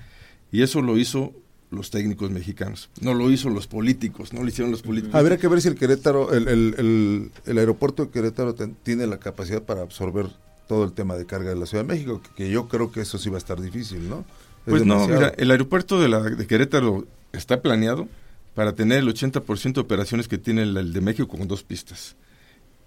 y 0.51 0.63
eso 0.63 0.83
lo 0.83 0.99
hizo 0.99 1.33
los 1.71 1.91
técnicos 1.91 2.31
mexicanos, 2.31 2.91
no 3.01 3.15
lo 3.15 3.31
hizo 3.31 3.49
los 3.49 3.67
políticos, 3.67 4.35
no 4.35 4.43
lo 4.43 4.49
hicieron 4.49 4.71
los 4.71 4.83
políticos. 4.83 5.15
Habría 5.15 5.39
que 5.39 5.49
ver 5.49 5.63
si 5.63 5.69
el 5.69 5.75
Querétaro, 5.75 6.35
el, 6.35 6.47
el, 6.49 6.75
el, 6.79 7.31
el 7.47 7.59
aeropuerto 7.59 8.05
de 8.05 8.11
Querétaro 8.11 8.55
ten- 8.55 8.77
tiene 8.83 9.07
la 9.07 9.19
capacidad 9.19 9.63
para 9.63 9.81
absorber 9.81 10.27
todo 10.69 10.85
el 10.85 10.93
tema 10.93 11.17
de 11.17 11.25
carga 11.25 11.49
de 11.49 11.57
la 11.57 11.65
Ciudad 11.65 11.85
de 11.85 11.89
México, 11.95 12.21
que, 12.23 12.31
que 12.45 12.51
yo 12.51 12.69
creo 12.69 12.93
que 12.93 13.01
eso 13.01 13.17
sí 13.17 13.31
va 13.31 13.37
a 13.37 13.39
estar 13.39 13.59
difícil, 13.61 14.07
¿no? 14.09 14.19
Es 14.19 14.25
Pues 14.69 14.85
no, 14.85 15.07
mira, 15.09 15.29
el 15.39 15.51
aeropuerto 15.51 15.99
de, 15.99 16.09
la, 16.09 16.21
de 16.21 16.47
Querétaro 16.47 17.07
está 17.33 17.63
planeado 17.63 18.09
para 18.55 18.75
tener 18.75 18.99
el 18.99 19.09
80% 19.09 19.75
de 19.75 19.81
operaciones 19.81 20.29
que 20.29 20.39
tiene 20.39 20.63
el, 20.63 20.77
el 20.77 20.93
de 20.93 21.01
México 21.01 21.29
con 21.29 21.49
dos 21.49 21.63
pistas. 21.63 22.17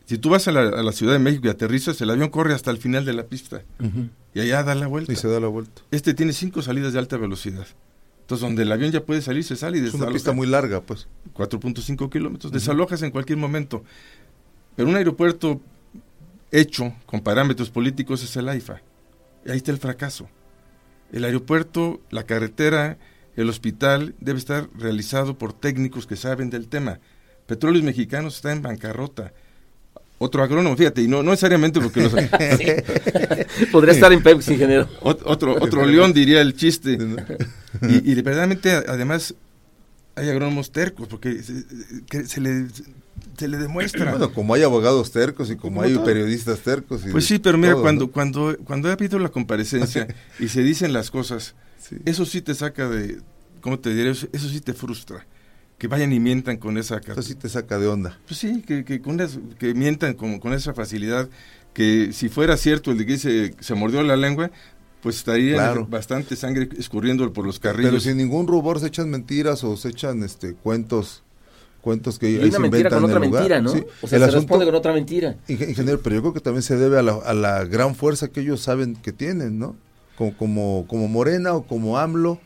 Si 0.06 0.20
tú 0.20 0.30
vas 0.30 0.48
a 0.48 0.52
la, 0.52 0.62
a 0.62 0.84
la 0.84 0.92
Ciudad 0.92 1.14
de 1.14 1.20
México 1.20 1.48
y 1.48 1.50
aterrizas, 1.50 2.00
el 2.00 2.10
avión 2.12 2.30
corre 2.30 2.54
hasta 2.54 2.70
el 2.70 2.78
final 2.78 3.06
de 3.06 3.14
la 3.14 3.24
pista 3.24 3.64
y 4.34 4.40
allá 4.40 4.64
da 4.64 4.76
la 4.76 4.88
vuelta. 4.88 5.12
Y 5.12 5.16
se 5.16 5.28
da 5.28 5.40
la 5.40 5.48
vuelta. 5.48 5.82
Este 5.90 6.14
tiene 6.14 6.34
cinco 6.34 6.62
salidas 6.62 6.94
de 6.94 7.00
alta 7.00 7.18
velocidad. 7.18 7.66
Entonces, 8.22 8.42
donde 8.42 8.64
el 8.64 8.72
avión 8.72 8.92
ya 8.92 9.04
puede 9.04 9.22
salir, 9.22 9.44
se 9.44 9.56
sale 9.56 9.78
y 9.78 9.86
Es 9.86 9.94
una 9.94 10.08
pista 10.08 10.32
muy 10.32 10.48
larga, 10.48 10.82
pues. 10.82 11.08
4.5 11.36 12.10
kilómetros. 12.10 12.52
Desalojas 12.52 13.04
en 13.04 13.12
cualquier 13.12 13.38
momento. 13.38 13.84
Pero 14.76 14.90
un 14.90 14.96
aeropuerto 14.96 15.62
hecho 16.52 16.94
con 17.06 17.22
parámetros 17.22 17.70
políticos 17.70 18.24
es 18.24 18.36
el 18.36 18.50
AIFA. 18.50 18.82
Y 19.46 19.52
ahí 19.52 19.58
está 19.58 19.72
el 19.72 19.78
fracaso. 19.78 20.28
El 21.12 21.24
aeropuerto, 21.24 22.02
la 22.10 22.24
carretera, 22.24 22.98
el 23.36 23.50
hospital 23.50 24.16
debe 24.20 24.40
estar 24.40 24.68
realizado 24.78 25.38
por 25.38 25.54
técnicos 25.54 26.08
que 26.08 26.16
saben 26.16 26.50
del 26.50 26.68
tema. 26.68 27.00
Petróleos 27.48 27.84
Mexicanos 27.84 28.36
está 28.38 28.52
en 28.52 28.62
bancarrota. 28.62 29.34
Otro 30.18 30.42
agrónomo, 30.44 30.78
fíjate, 30.78 31.02
y 31.02 31.08
no, 31.10 31.22
no 31.24 31.32
necesariamente 31.32 31.82
porque 31.82 32.02
los, 32.02 32.14
Podría 33.72 33.94
estar 33.94 34.12
en 34.14 34.24
Pepsi, 34.24 34.54
ingeniero. 34.54 34.88
Ot- 35.02 35.22
otro, 35.26 35.56
otro 35.62 35.86
león 35.86 36.14
diría 36.14 36.42
el 36.42 36.56
chiste. 36.56 36.98
Y, 37.82 38.10
y 38.12 38.16
de 38.16 38.22
verdaderamente, 38.22 38.72
además, 38.72 39.36
hay 40.16 40.30
agrónomos 40.30 40.72
tercos, 40.72 41.10
porque 41.10 41.44
se, 41.44 41.66
que 42.10 42.24
se 42.24 42.40
le, 42.40 42.68
se 43.38 43.50
le 43.50 43.58
demuestra. 43.58 44.12
Bueno, 44.12 44.32
como 44.32 44.54
hay 44.54 44.64
abogados 44.64 45.12
tercos 45.12 45.52
y 45.52 45.58
como, 45.58 45.76
Como 45.76 45.82
hay 45.82 45.94
todo. 45.96 46.06
periodistas 46.06 46.60
tercos. 46.62 47.06
Y 47.06 47.10
pues 47.10 47.26
sí, 47.26 47.38
pero 47.38 47.58
mira, 47.58 47.74
todo, 47.74 47.82
cuando, 47.82 48.06
¿no? 48.06 48.12
cuando, 48.14 48.58
cuando 48.64 48.88
ha 48.90 48.94
habido 48.94 49.20
la 49.20 49.28
comparecencia 49.28 50.08
y 50.40 50.48
se 50.48 50.62
dicen 50.64 50.94
las 50.94 51.12
cosas, 51.12 51.54
Sí. 51.90 51.98
eso 52.06 52.26
sí 52.26 52.42
te 52.42 52.56
saca 52.56 52.90
de, 52.90 53.20
¿cómo 53.62 53.80
te 53.80 53.94
diré? 53.94 54.12
Eso, 54.12 54.28
eso 54.32 54.50
sí 54.50 54.60
te 54.62 54.74
frustra. 54.74 55.26
Que 55.78 55.88
vayan 55.88 56.14
y 56.14 56.20
mientan 56.20 56.58
con 56.58 56.78
esa... 56.78 56.98
Eso 57.06 57.22
sí 57.22 57.36
te 57.36 57.50
saca 57.50 57.78
de 57.78 57.88
onda. 57.88 58.18
Pues 58.28 58.40
sí, 58.40 58.62
que, 58.66 58.86
que, 58.86 59.02
con 59.02 59.20
es- 59.20 59.40
que 59.60 59.74
mientan 59.74 60.14
con, 60.14 60.40
con 60.40 60.54
esa 60.54 60.74
facilidad, 60.74 61.30
que 61.74 62.12
si 62.14 62.30
fuera 62.30 62.56
cierto 62.58 62.92
el 62.92 62.98
de 62.98 63.06
que 63.06 63.18
se, 63.18 63.54
se 63.60 63.76
mordió 63.76 64.02
la 64.04 64.16
lengua, 64.16 64.52
pues 65.02 65.18
estaría 65.18 65.56
Claro. 65.56 65.86
bastante 65.86 66.36
sangre 66.38 66.70
escurriendo 66.80 67.32
por 67.34 67.46
los 67.46 67.60
Pero 67.60 67.76
carriles. 67.76 68.04
sin 68.04 68.18
ningún 68.18 68.48
rubor 68.48 68.80
se 68.80 68.88
echan 68.88 69.10
mentiras 69.10 69.64
o 69.64 69.76
se 69.78 69.90
echan 69.90 70.24
este 70.24 70.54
cuentos 70.56 71.22
cuentos 71.82 72.18
que 72.18 72.32
Y 72.32 72.36
ahí 72.38 72.44
una 72.46 72.52
se 72.54 72.60
mentira 72.60 72.80
inventan 72.90 73.00
con 73.02 73.12
en 73.12 73.16
otra 73.16 73.18
el 73.24 73.30
lugar. 73.30 73.42
mentira, 73.44 73.62
¿no? 73.62 73.70
Sí. 73.72 73.84
O 74.02 74.08
sea, 74.08 74.18
El 74.18 74.24
se 74.24 74.30
asunto- 74.30 74.40
responde 74.40 74.66
con 74.66 74.74
otra 74.76 74.94
mentira. 74.94 75.36
Inge- 75.48 75.70
Ingeniero, 75.70 76.02
pero 76.02 76.16
yo 76.16 76.22
creo 76.24 76.34
que 76.34 76.40
también 76.40 76.64
se 76.64 76.78
debe 76.78 76.98
a 76.98 77.04
la, 77.04 77.14
a 77.14 77.34
la 77.36 77.64
gran 77.66 77.94
fuerza 77.94 78.30
que 78.30 78.40
ellos 78.40 78.60
saben 78.62 78.96
que 78.96 79.12
tienen, 79.14 79.60
¿no? 79.60 79.76
Como, 80.18 80.36
como, 80.38 80.86
como 80.88 81.08
Morena 81.08 81.54
o 81.54 81.64
como 81.66 81.98
AMLO, 81.98 82.40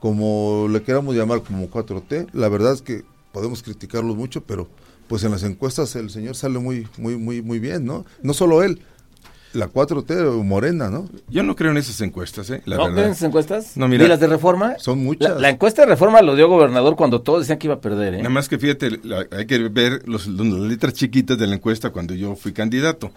como 0.00 0.66
le 0.70 0.82
queramos 0.82 1.14
llamar, 1.14 1.42
como 1.42 1.68
4T. 1.70 2.28
La 2.32 2.48
verdad 2.48 2.72
es 2.72 2.82
que 2.82 3.04
podemos 3.32 3.62
criticarlos 3.62 4.16
mucho, 4.16 4.42
pero 4.42 4.68
pues 5.08 5.22
en 5.24 5.30
las 5.30 5.42
encuestas 5.44 5.94
el 5.96 6.10
señor 6.10 6.34
sale 6.36 6.58
muy, 6.58 6.86
muy, 6.98 7.16
muy, 7.16 7.42
muy 7.42 7.58
bien, 7.58 7.84
¿no? 7.84 8.04
No 8.22 8.34
solo 8.34 8.62
él, 8.62 8.80
la 9.52 9.68
4T 9.68 10.26
o 10.38 10.42
Morena, 10.42 10.90
¿no? 10.90 11.08
Yo 11.28 11.42
no 11.42 11.54
creo 11.56 11.70
en 11.70 11.76
esas 11.78 12.00
encuestas, 12.00 12.50
¿eh? 12.50 12.60
La 12.66 12.76
¿No 12.76 12.92
ven 12.92 13.04
esas 13.10 13.22
encuestas? 13.22 13.76
No, 13.76 13.88
mira. 13.88 14.04
¿Y 14.04 14.08
las 14.08 14.20
de 14.20 14.26
reforma? 14.26 14.74
Son 14.78 14.98
muchas. 15.02 15.40
la 15.40 15.48
encuesta 15.48 15.82
de 15.82 15.88
reforma 15.88 16.20
lo 16.22 16.34
dio 16.34 16.48
gobernador 16.48 16.96
cuando 16.96 17.22
todos 17.22 17.40
decían 17.40 17.58
que 17.58 17.68
iba 17.68 17.74
a 17.76 17.80
perder, 17.80 18.14
¿eh? 18.14 18.18
Nada 18.18 18.30
más 18.30 18.48
que 18.48 18.58
fíjate, 18.58 18.98
la- 19.04 19.26
hay 19.30 19.46
que 19.46 19.58
ver 19.68 20.02
los, 20.08 20.26
los- 20.26 20.46
las 20.46 20.60
letras 20.68 20.92
chiquitas 20.94 21.38
de 21.38 21.46
la 21.46 21.54
encuesta 21.54 21.90
cuando 21.90 22.14
yo 22.14 22.34
fui 22.36 22.52
candidato. 22.52 23.12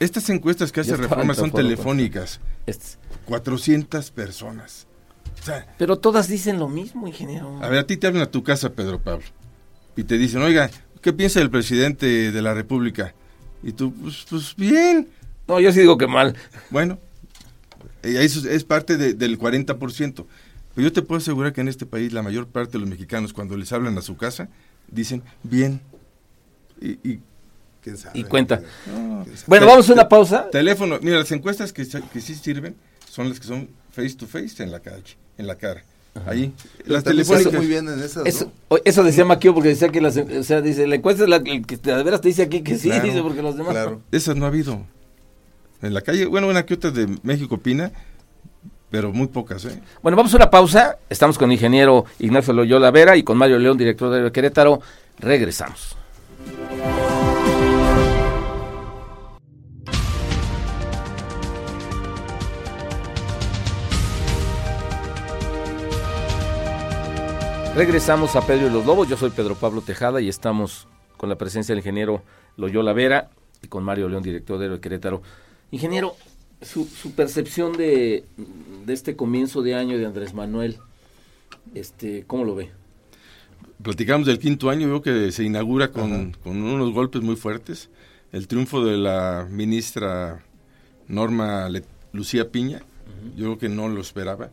Estas 0.00 0.28
encuestas 0.30 0.72
que 0.72 0.80
hace 0.80 0.96
Reforma 0.96 1.34
son 1.34 1.50
telefónicas. 1.52 2.40
Este- 2.66 2.98
400 3.26 4.10
personas. 4.10 4.86
O 5.40 5.44
sea, 5.44 5.66
Pero 5.78 5.98
todas 5.98 6.28
dicen 6.28 6.58
lo 6.58 6.68
mismo, 6.68 7.06
ingeniero. 7.06 7.62
a 7.62 7.68
ver, 7.68 7.78
a 7.80 7.86
ti 7.86 7.96
te 7.96 8.06
hablan 8.06 8.22
a 8.24 8.30
tu 8.30 8.42
casa, 8.42 8.70
Pedro 8.72 9.00
Pablo, 9.00 9.24
y 9.96 10.02
te 10.04 10.18
dicen, 10.18 10.42
oiga, 10.42 10.70
¿qué 11.00 11.12
piensa 11.12 11.40
el 11.40 11.50
presidente 11.50 12.32
de 12.32 12.42
la 12.42 12.52
República? 12.54 13.14
Y 13.62 13.72
tú, 13.72 13.92
pues, 13.94 14.26
pues 14.28 14.54
bien. 14.56 15.08
No, 15.46 15.60
yo 15.60 15.72
sí 15.72 15.80
digo 15.80 15.96
que 15.98 16.06
mal. 16.08 16.36
Bueno, 16.70 16.98
y 18.04 18.16
eso 18.16 18.48
es 18.48 18.64
parte 18.64 18.96
de- 18.96 19.14
del 19.14 19.38
40%. 19.38 20.26
Pero 20.74 20.88
yo 20.88 20.92
te 20.92 21.02
puedo 21.02 21.18
asegurar 21.18 21.52
que 21.52 21.60
en 21.60 21.68
este 21.68 21.86
país 21.86 22.12
la 22.12 22.22
mayor 22.22 22.48
parte 22.48 22.72
de 22.72 22.78
los 22.80 22.88
mexicanos, 22.88 23.32
cuando 23.32 23.56
les 23.56 23.72
hablan 23.72 23.96
a 23.98 24.02
su 24.02 24.16
casa, 24.16 24.48
dicen, 24.90 25.22
bien. 25.42 25.80
Y, 26.80 26.92
y 27.08 27.20
¿Quién 27.82 27.96
sabe? 27.96 28.18
Y 28.18 28.24
cuenta. 28.24 28.60
no, 28.86 29.26
Bueno, 29.46 29.66
vamos 29.66 29.88
a 29.90 29.92
una 29.92 30.08
pausa. 30.08 30.48
Teléfono, 30.50 30.98
mira, 31.02 31.18
las 31.18 31.32
encuestas 31.32 31.72
que, 31.72 31.86
que 32.12 32.20
sí 32.20 32.34
sirven 32.34 32.76
son 33.10 33.28
las 33.28 33.40
que 33.40 33.46
son 33.46 33.68
face 33.90 34.14
to 34.14 34.26
face 34.26 34.62
en 34.62 34.70
la 34.70 34.80
calle, 34.80 35.16
en 35.36 35.46
la 35.46 35.56
cara. 35.56 35.82
Ahí. 36.26 36.52
Las 36.84 37.04
telefónicas. 37.04 37.54
muy 37.54 37.66
bien 37.66 37.88
en 37.88 37.98
esas, 38.00 38.26
Eso, 38.26 38.44
¿no? 38.44 38.52
o- 38.68 38.78
eso 38.84 39.02
decía 39.02 39.24
Maquio 39.24 39.54
porque 39.54 39.70
decía 39.70 39.88
que 39.88 40.00
las, 40.02 40.16
o 40.16 40.42
sea, 40.42 40.60
dice, 40.60 40.86
la 40.86 40.96
encuesta 40.96 41.22
es 41.24 41.28
la 41.30 41.36
el 41.36 41.64
que 41.66 41.76
de 41.78 42.02
veras 42.02 42.20
te 42.20 42.28
dice 42.28 42.42
aquí 42.42 42.60
que 42.62 42.76
sí, 42.76 42.88
Claro, 42.88 43.04
dice, 43.04 43.22
porque 43.22 43.40
los 43.42 43.56
demás 43.56 43.72
Claro. 43.72 44.02
Esas 44.12 44.36
no 44.36 44.44
ha 44.44 44.48
habido. 44.48 44.86
En 45.80 45.94
la 45.94 46.02
calle, 46.02 46.26
bueno, 46.26 46.48
una 46.48 46.64
que 46.66 46.74
otra 46.74 46.90
de 46.90 47.08
México 47.22 47.54
opina, 47.56 47.90
pero 48.90 49.10
muy 49.10 49.26
pocas, 49.28 49.64
¿eh? 49.64 49.80
Bueno, 50.02 50.16
vamos 50.16 50.32
a 50.34 50.36
una 50.36 50.50
pausa. 50.50 50.98
Estamos 51.08 51.38
con 51.38 51.50
el 51.50 51.54
ingeniero 51.54 52.04
Ignacio 52.18 52.52
Loyola 52.52 52.90
Vera 52.90 53.16
y 53.16 53.22
con 53.22 53.38
Mario 53.38 53.58
León, 53.58 53.78
director 53.78 54.12
de 54.22 54.30
Querétaro. 54.30 54.80
Regresamos. 55.18 55.96
Regresamos 67.74 68.36
a 68.36 68.46
Pedro 68.46 68.66
y 68.66 68.70
los 68.70 68.84
Lobos. 68.84 69.08
Yo 69.08 69.16
soy 69.16 69.30
Pedro 69.30 69.54
Pablo 69.54 69.80
Tejada 69.80 70.20
y 70.20 70.28
estamos 70.28 70.86
con 71.16 71.28
la 71.28 71.36
presencia 71.36 71.72
del 71.74 71.80
ingeniero 71.80 72.22
Loyola 72.56 72.92
Vera 72.92 73.30
y 73.62 73.68
con 73.68 73.82
Mario 73.82 74.08
León, 74.08 74.22
director 74.22 74.58
de 74.58 74.78
Querétaro. 74.78 75.22
Ingeniero, 75.70 76.14
su, 76.60 76.84
su 76.84 77.12
percepción 77.12 77.72
de, 77.72 78.24
de 78.84 78.92
este 78.92 79.16
comienzo 79.16 79.62
de 79.62 79.74
año 79.74 79.96
de 79.96 80.04
Andrés 80.04 80.34
Manuel, 80.34 80.76
este, 81.74 82.24
¿cómo 82.26 82.44
lo 82.44 82.54
ve? 82.54 82.70
Platicamos 83.82 84.26
del 84.26 84.38
quinto 84.38 84.68
año, 84.68 84.88
veo 84.88 85.00
que 85.02 85.32
se 85.32 85.42
inaugura 85.42 85.90
con, 85.90 86.32
con 86.44 86.62
unos 86.62 86.92
golpes 86.92 87.22
muy 87.22 87.36
fuertes. 87.36 87.88
El 88.32 88.48
triunfo 88.48 88.84
de 88.84 88.96
la 88.98 89.46
ministra 89.50 90.44
Norma 91.08 91.68
Le- 91.70 91.84
Lucía 92.12 92.50
Piña, 92.50 92.82
yo 93.34 93.44
creo 93.44 93.58
que 93.58 93.68
no 93.70 93.88
lo 93.88 94.00
esperaba, 94.00 94.50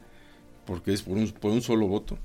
porque 0.65 0.93
es 0.93 1.01
por 1.01 1.17
un, 1.17 1.29
por 1.31 1.51
un 1.51 1.61
solo 1.61 1.87
voto. 1.87 2.17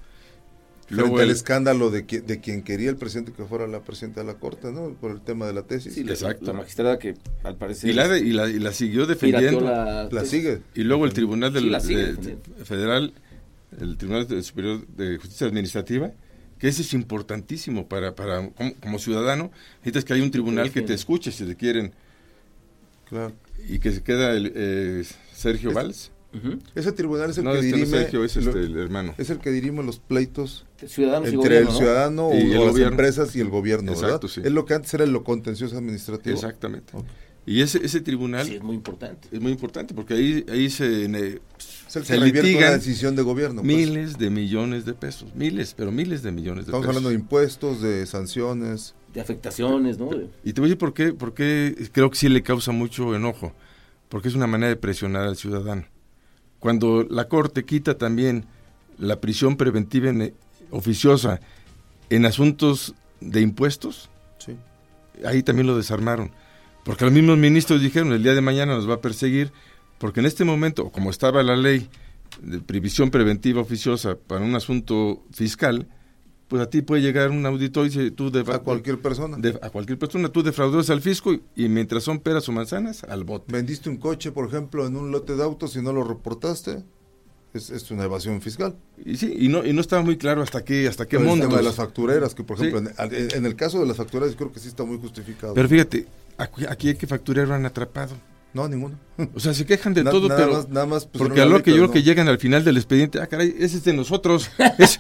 Frente 0.86 1.14
al 1.14 1.20
el- 1.22 1.30
escándalo 1.30 1.90
de, 1.90 2.06
qui- 2.06 2.22
de 2.22 2.40
quien 2.40 2.62
quería 2.62 2.90
el 2.90 2.96
presidente 2.96 3.32
que 3.32 3.44
fuera 3.44 3.66
la 3.66 3.80
presidenta 3.80 4.20
de 4.20 4.26
la 4.26 4.34
Corte, 4.34 4.70
¿no? 4.70 4.90
Por 5.00 5.12
el 5.12 5.20
tema 5.22 5.46
de 5.46 5.52
la 5.54 5.62
tesis. 5.62 5.94
Sí, 5.94 6.04
la- 6.04 6.12
Exacto. 6.12 6.46
La, 6.46 6.52
magistrada 6.52 6.98
que 6.98 7.14
al 7.42 7.56
parecer 7.56 7.88
y, 7.90 7.92
la, 7.94 8.18
y, 8.18 8.32
la, 8.32 8.48
y 8.50 8.58
la 8.58 8.72
siguió 8.72 9.06
defendiendo. 9.06 9.60
la, 9.62 10.08
La 10.10 10.24
sigue. 10.24 10.60
Y 10.74 10.82
luego 10.82 11.04
el 11.06 11.12
Tribunal 11.14 11.52
del, 11.52 11.64
Sí, 11.64 11.70
la 11.70 11.80
sigue 11.80 11.96
de- 12.00 12.06
defendiendo. 12.12 12.64
Federal, 12.64 13.14
el 13.80 13.96
Tribunal 13.96 14.28
de- 14.28 14.42
Superior 14.42 14.86
de 14.88 15.16
Justicia 15.18 15.46
Administrativa, 15.46 16.12
que 16.58 16.68
ese 16.68 16.82
es 16.82 16.92
importantísimo 16.92 17.88
para, 17.88 18.14
para 18.14 18.48
como, 18.50 18.74
como 18.74 18.98
ciudadano, 18.98 19.50
necesitas 19.78 20.04
que 20.04 20.12
haya 20.14 20.22
un 20.22 20.30
tribunal 20.30 20.70
que 20.70 20.82
te 20.82 20.94
escuche 20.94 21.32
si 21.32 21.44
te 21.44 21.56
quieren 21.56 21.92
Claro. 23.08 23.32
y 23.68 23.78
que 23.78 23.92
se 23.92 24.02
queda 24.02 24.32
el, 24.34 24.52
eh, 24.54 25.04
Sergio 25.34 25.70
Es- 25.70 25.74
Valls. 25.76 26.10
Ese 26.74 26.90
tribunal 26.90 27.30
es 27.30 27.38
el 27.38 27.44
No, 27.44 27.52
que 27.52 27.58
este 27.60 27.66
dirime 27.76 27.86
Sergio, 27.86 28.24
es 28.24 28.34
lo- 28.36 28.50
este, 28.50 28.64
el 28.64 28.76
hermano. 28.76 29.14
es 29.18 29.30
el 29.30 29.38
que 29.38 29.50
dirime 29.52 29.84
los 29.84 30.00
pleitos 30.00 30.64
Ciudadanos 30.88 31.30
y 31.30 31.34
entre 31.34 31.48
gobierno, 31.48 31.68
el 31.68 31.72
¿no? 31.74 31.78
ciudadano 31.78 32.30
Y 32.30 32.34
o, 32.34 32.36
el 32.38 32.50
las 32.52 32.58
gobierno. 32.70 32.90
empresas 32.92 33.36
y 33.36 33.40
el 33.40 33.48
gobierno, 33.50 33.92
Exacto, 33.92 34.12
¿verdad? 34.26 34.28
sí. 34.34 34.40
Es 34.44 34.52
lo 34.52 34.64
que 34.64 34.74
antes 34.74 34.92
era 34.94 35.06
lo 35.06 35.24
contencioso 35.24 35.76
administrativo. 35.78 36.34
Exactamente. 36.34 36.92
Y 37.46 37.60
ese, 37.60 37.84
ese 37.84 38.00
tribunal 38.00 38.46
Sí, 38.46 38.54
es 38.54 38.62
muy 38.62 38.74
importante. 38.74 39.28
es 39.30 39.40
muy 39.40 39.52
importante 39.52 39.92
porque 39.94 40.14
ahí, 40.14 40.46
ahí 40.50 40.70
se, 40.70 41.08
se 41.88 42.18
litigan 42.18 42.72
decisión 42.72 43.14
de 43.16 43.22
gobierno. 43.22 43.62
pues. 43.62 43.66
miles 43.76 44.16
de 44.18 44.30
millones 44.30 44.84
de 44.86 44.94
pesos. 44.94 45.28
Miles, 45.34 45.74
pero 45.76 45.92
miles 45.92 46.22
de 46.22 46.32
millones 46.32 46.64
de 46.64 46.70
Estamos 46.70 46.86
pesos. 46.86 46.96
hablando 46.96 47.08
de 47.10 47.14
impuestos, 47.16 47.82
de 47.82 48.06
sanciones. 48.06 48.94
De 49.12 49.20
afectaciones, 49.20 49.98
¿no? 49.98 50.08
Y 50.42 50.52
te 50.54 50.60
voy 50.60 50.68
a 50.68 50.70
decir 50.70 50.78
por 50.78 50.94
qué, 50.94 51.12
por 51.12 51.34
qué 51.34 51.88
creo 51.92 52.10
que 52.10 52.16
sí 52.16 52.28
le 52.30 52.42
causa 52.42 52.72
mucho 52.72 53.14
enojo. 53.14 53.52
Porque 54.08 54.28
es 54.28 54.34
una 54.34 54.46
manera 54.46 54.68
de 54.70 54.76
presionar 54.76 55.24
al 55.26 55.36
ciudadano. 55.36 55.84
Cuando 56.60 57.04
la 57.08 57.28
Corte 57.28 57.64
quita 57.64 57.98
también 57.98 58.46
la 58.98 59.20
prisión 59.20 59.56
preventiva 59.56 60.08
en- 60.08 60.32
oficiosa 60.70 61.40
en 62.10 62.26
asuntos 62.26 62.94
de 63.20 63.40
impuestos, 63.40 64.10
Sí. 64.38 64.56
ahí 65.24 65.42
también 65.42 65.66
lo 65.66 65.76
desarmaron. 65.76 66.30
Porque 66.84 67.04
los 67.04 67.14
mismos 67.14 67.38
ministros 67.38 67.80
dijeron, 67.80 68.12
el 68.12 68.22
día 68.22 68.34
de 68.34 68.40
mañana 68.42 68.74
nos 68.74 68.88
va 68.88 68.94
a 68.94 69.00
perseguir, 69.00 69.52
porque 69.98 70.20
en 70.20 70.26
este 70.26 70.44
momento, 70.44 70.90
como 70.90 71.10
estaba 71.10 71.42
la 71.42 71.56
ley 71.56 71.88
de 72.42 72.58
previsión 72.60 73.10
preventiva 73.10 73.60
oficiosa 73.62 74.16
para 74.16 74.44
un 74.44 74.54
asunto 74.54 75.22
fiscal, 75.32 75.88
pues 76.48 76.60
a 76.60 76.68
ti 76.68 76.82
puede 76.82 77.00
llegar 77.00 77.30
un 77.30 77.46
auditor 77.46 77.86
y 77.86 77.88
dice, 77.88 78.10
tú 78.10 78.30
A 78.52 78.58
cualquier 78.58 79.00
persona. 79.00 79.38
de- 79.38 79.58
a 79.62 79.70
cualquier 79.70 79.98
persona, 79.98 80.28
tú 80.28 80.42
defraudas 80.42 80.90
al 80.90 81.00
fisco 81.00 81.32
y, 81.32 81.42
y 81.56 81.68
mientras 81.70 82.02
son 82.04 82.18
peras 82.20 82.46
o 82.48 82.52
manzanas, 82.52 83.02
al 83.04 83.24
bote. 83.24 83.50
Vendiste 83.50 83.88
un 83.88 83.96
coche, 83.96 84.30
por 84.30 84.46
ejemplo, 84.46 84.86
en 84.86 84.94
un 84.96 85.10
lote 85.10 85.36
de 85.36 85.42
autos 85.42 85.74
y 85.76 85.80
no 85.80 85.92
lo 85.94 86.04
reportaste. 86.04 86.84
Es, 87.54 87.70
es 87.70 87.88
una 87.92 88.04
evasión 88.04 88.42
fiscal. 88.42 88.74
Y 89.04 89.16
sí, 89.16 89.32
y 89.38 89.48
no, 89.48 89.64
y 89.64 89.72
no 89.72 89.80
estaba 89.80 90.02
muy 90.02 90.16
claro 90.18 90.42
hasta 90.42 90.64
qué, 90.64 90.88
hasta 90.88 91.06
qué 91.06 91.18
Pero 91.18 91.32
el 91.34 91.40
tema 91.40 91.56
de 91.58 91.62
las 91.62 91.76
factureras, 91.76 92.34
que 92.34 92.42
por 92.42 92.58
Sí. 92.58 92.66
ejemplo, 92.66 92.90
en, 92.98 93.28
en 93.32 93.46
el 93.46 93.54
caso 93.54 93.78
de 93.80 93.86
las 93.86 93.96
factureras 93.96 94.34
creo 94.36 94.52
que 94.52 94.58
sí 94.58 94.66
está 94.68 94.82
muy 94.84 94.98
justificado. 94.98 95.54
Pero 95.54 95.68
fíjate, 95.68 96.06
aquí, 96.36 96.64
aquí 96.68 96.88
hay 96.88 96.94
que 96.96 97.06
facturero 97.06 97.54
han 97.54 97.64
atrapado. 97.64 98.16
no, 98.54 98.68
ninguno. 98.68 98.98
O 99.34 99.38
sea, 99.40 99.54
se 99.54 99.64
quejan 99.66 99.94
de 99.94 100.02
Na- 100.04 100.10
todo, 100.10 100.28
nada 100.28 100.40
pero... 100.40 100.52
más, 100.56 100.68
nada 100.68 100.86
más 100.86 101.06
Porque 101.06 101.28
pusieron 101.28 101.52
a 101.52 101.56
lo 101.58 101.62
que 101.62 101.70
yo 101.70 101.76
creo 101.76 101.86
letras, 101.86 101.92
que 101.92 101.98
¿no? 102.00 102.04
llegan 102.06 102.28
al 102.28 102.38
final 102.38 102.64
del 102.64 102.76
expediente, 102.76 103.20
ah, 103.20 103.26
caray, 103.28 103.54
ese 103.58 103.76
es 103.76 103.84
de 103.84 103.92
nosotros. 103.92 104.50
Ese, 104.78 104.98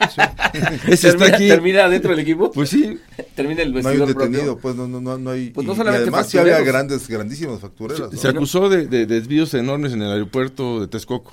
ese 0.86 1.08
está 1.08 1.24
¿Termina, 1.26 1.34
aquí. 1.36 1.48
termina 1.48 1.88
dentro 1.88 2.10
del 2.12 2.20
equipo? 2.20 2.52
Pues 2.52 2.68
sí, 2.70 2.98
termina 3.34 3.62
el 3.62 3.72
No 3.72 3.78
hay 3.78 3.84
vestidor 3.84 4.08
un 4.08 4.14
detenido, 4.14 4.44
propio. 4.58 4.62
pues 4.62 4.76
no, 4.76 4.86
no, 4.86 5.00
no, 5.00 5.18
no 5.18 5.30
hay. 5.30 5.50
Pues 5.50 5.66
no 5.66 5.72
y- 5.72 5.74
y 5.74 5.78
solamente 5.78 6.02
además 6.02 6.28
sí 6.28 6.38
había 6.38 6.60
grandes, 6.60 7.08
grandísimas 7.08 7.58
factureras. 7.60 8.10
se, 8.10 8.14
¿no? 8.16 8.20
se 8.22 8.28
acusó 8.28 8.68
de, 8.68 8.86
de 8.86 9.06
desvíos 9.06 9.52
enormes 9.54 9.92
en 9.92 10.02
el 10.02 10.12
aeropuerto 10.12 10.80
de 10.80 10.86
Texcoco. 10.86 11.32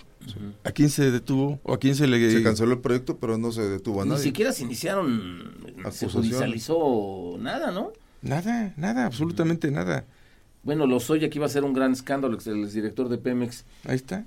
¿A 0.63 0.71
quién 0.71 0.89
se 0.89 1.09
detuvo? 1.11 1.59
¿O 1.63 1.73
a 1.73 1.79
quién 1.79 1.95
se 1.95 2.07
le...? 2.07 2.31
Se 2.31 2.43
canceló 2.43 2.71
el 2.73 2.79
proyecto, 2.79 3.17
pero 3.17 3.37
no 3.37 3.51
se 3.51 3.61
detuvo 3.67 4.01
a 4.01 4.05
Ni 4.05 4.11
nadie. 4.11 4.23
siquiera 4.23 4.51
se 4.51 4.63
iniciaron, 4.63 5.55
se 5.91 6.07
judicializó 6.07 7.37
nada, 7.39 7.71
¿no? 7.71 7.91
Nada, 8.21 8.73
nada, 8.77 9.05
absolutamente 9.05 9.71
nada. 9.71 10.05
Bueno, 10.63 10.85
Lozoya 10.85 11.29
que 11.29 11.39
iba 11.39 11.47
a 11.47 11.49
ser 11.49 11.63
un 11.63 11.73
gran 11.73 11.91
escándalo, 11.93 12.37
el 12.45 12.71
director 12.71 13.09
de 13.09 13.17
Pemex. 13.17 13.65
Ahí 13.85 13.95
está. 13.95 14.25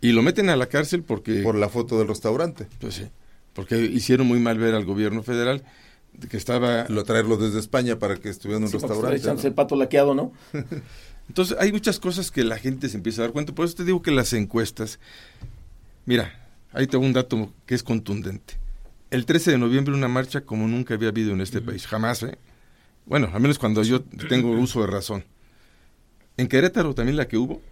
Y 0.00 0.12
lo 0.12 0.22
meten 0.22 0.48
a 0.48 0.56
la 0.56 0.66
cárcel 0.66 1.02
porque... 1.02 1.42
Por 1.42 1.56
la 1.56 1.68
foto 1.68 1.98
del 1.98 2.08
restaurante. 2.08 2.66
Pues 2.80 2.94
sí, 2.94 3.06
porque 3.52 3.80
hicieron 3.80 4.26
muy 4.26 4.38
mal 4.38 4.58
ver 4.58 4.74
al 4.74 4.84
gobierno 4.84 5.22
federal 5.22 5.64
de 6.12 6.28
que 6.28 6.36
estaba... 6.36 6.86
Lo 6.88 7.02
traerlo 7.04 7.36
desde 7.36 7.58
España 7.58 7.98
para 7.98 8.16
que 8.16 8.28
estuviera 8.30 8.58
en 8.58 8.62
un 8.64 8.68
Sí, 8.70 8.76
porque 8.78 8.86
restaurante. 8.94 9.20
echándose 9.22 9.46
¿no? 9.46 9.48
el 9.48 9.54
pato 9.54 9.76
laqueado, 9.76 10.14
¿no? 10.14 10.32
Entonces, 11.30 11.56
hay 11.60 11.70
muchas 11.70 12.00
cosas 12.00 12.32
que 12.32 12.42
la 12.42 12.58
gente 12.58 12.88
se 12.88 12.96
empieza 12.96 13.22
a 13.22 13.26
dar 13.26 13.32
cuenta. 13.32 13.54
Por 13.54 13.64
eso 13.64 13.76
te 13.76 13.84
digo 13.84 14.02
que 14.02 14.10
las 14.10 14.32
encuestas. 14.32 14.98
Mira, 16.04 16.48
ahí 16.72 16.88
tengo 16.88 17.04
un 17.06 17.12
dato 17.12 17.52
que 17.66 17.76
es 17.76 17.84
contundente. 17.84 18.54
El 19.10 19.26
13 19.26 19.52
de 19.52 19.58
noviembre, 19.58 19.94
una 19.94 20.08
marcha 20.08 20.40
como 20.40 20.66
nunca 20.66 20.94
había 20.94 21.10
habido 21.10 21.32
en 21.32 21.40
este 21.40 21.60
país. 21.60 21.86
Jamás, 21.86 22.24
¿eh? 22.24 22.36
Bueno, 23.06 23.30
al 23.32 23.40
menos 23.40 23.60
cuando 23.60 23.80
yo 23.84 24.02
tengo 24.28 24.50
uso 24.50 24.80
de 24.80 24.88
razón. 24.88 25.24
En 26.36 26.48
Querétaro 26.48 26.94
también 26.96 27.16
la 27.16 27.28
que 27.28 27.36
hubo, 27.36 27.62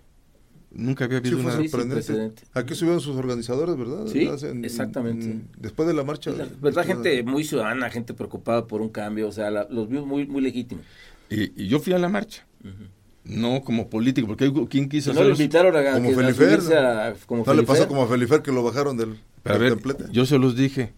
nunca 0.70 1.06
había 1.06 1.18
habido 1.18 1.38
una. 1.38 1.50
sorprendente. 1.56 2.44
Aquí 2.54 2.76
subieron 2.76 3.00
sus 3.00 3.16
organizadores, 3.16 3.76
¿verdad? 3.76 4.06
Sí, 4.06 4.20
en- 4.46 4.64
exactamente. 4.64 5.26
en- 5.26 5.48
después 5.58 5.88
de 5.88 5.94
la 5.94 6.04
marcha. 6.04 6.30
La 6.30 6.46
verdad, 6.62 6.86
gente 6.86 7.24
muy 7.24 7.42
ciudadana, 7.42 7.90
gente 7.90 8.14
preocupada 8.14 8.68
por 8.68 8.82
un 8.82 8.90
cambio, 8.90 9.26
o 9.26 9.32
sea, 9.32 9.50
la- 9.50 9.66
los 9.68 9.88
vimos 9.88 10.06
muy, 10.06 10.26
muy 10.28 10.42
legítimos. 10.42 10.84
Y, 11.28 11.64
y 11.64 11.66
yo 11.66 11.80
fui 11.80 11.92
a 11.92 11.98
la 11.98 12.08
marcha. 12.08 12.44
No 13.28 13.60
como 13.62 13.88
político, 13.90 14.26
porque 14.26 14.44
hay 14.44 14.52
quien 14.70 14.88
quiso 14.88 15.12
No 15.12 15.28
invitaron 15.28 15.76
a, 15.76 15.92
Como 15.92 16.08
que- 16.08 16.14
Felifer, 16.16 16.62
¿no? 16.62 16.74
a- 16.78 17.14
como 17.26 17.44
No 17.44 17.54
le 17.54 17.62
pasó 17.62 17.86
como 17.86 18.02
a 18.02 18.08
Felifer 18.08 18.40
que 18.42 18.50
lo 18.52 18.62
bajaron 18.62 18.96
del, 18.96 19.18
a 19.44 19.52
del 19.52 19.60
ver, 19.60 19.72
templete. 19.74 20.04
yo 20.10 20.24
se 20.26 20.38
los 20.38 20.56
dije. 20.56 20.92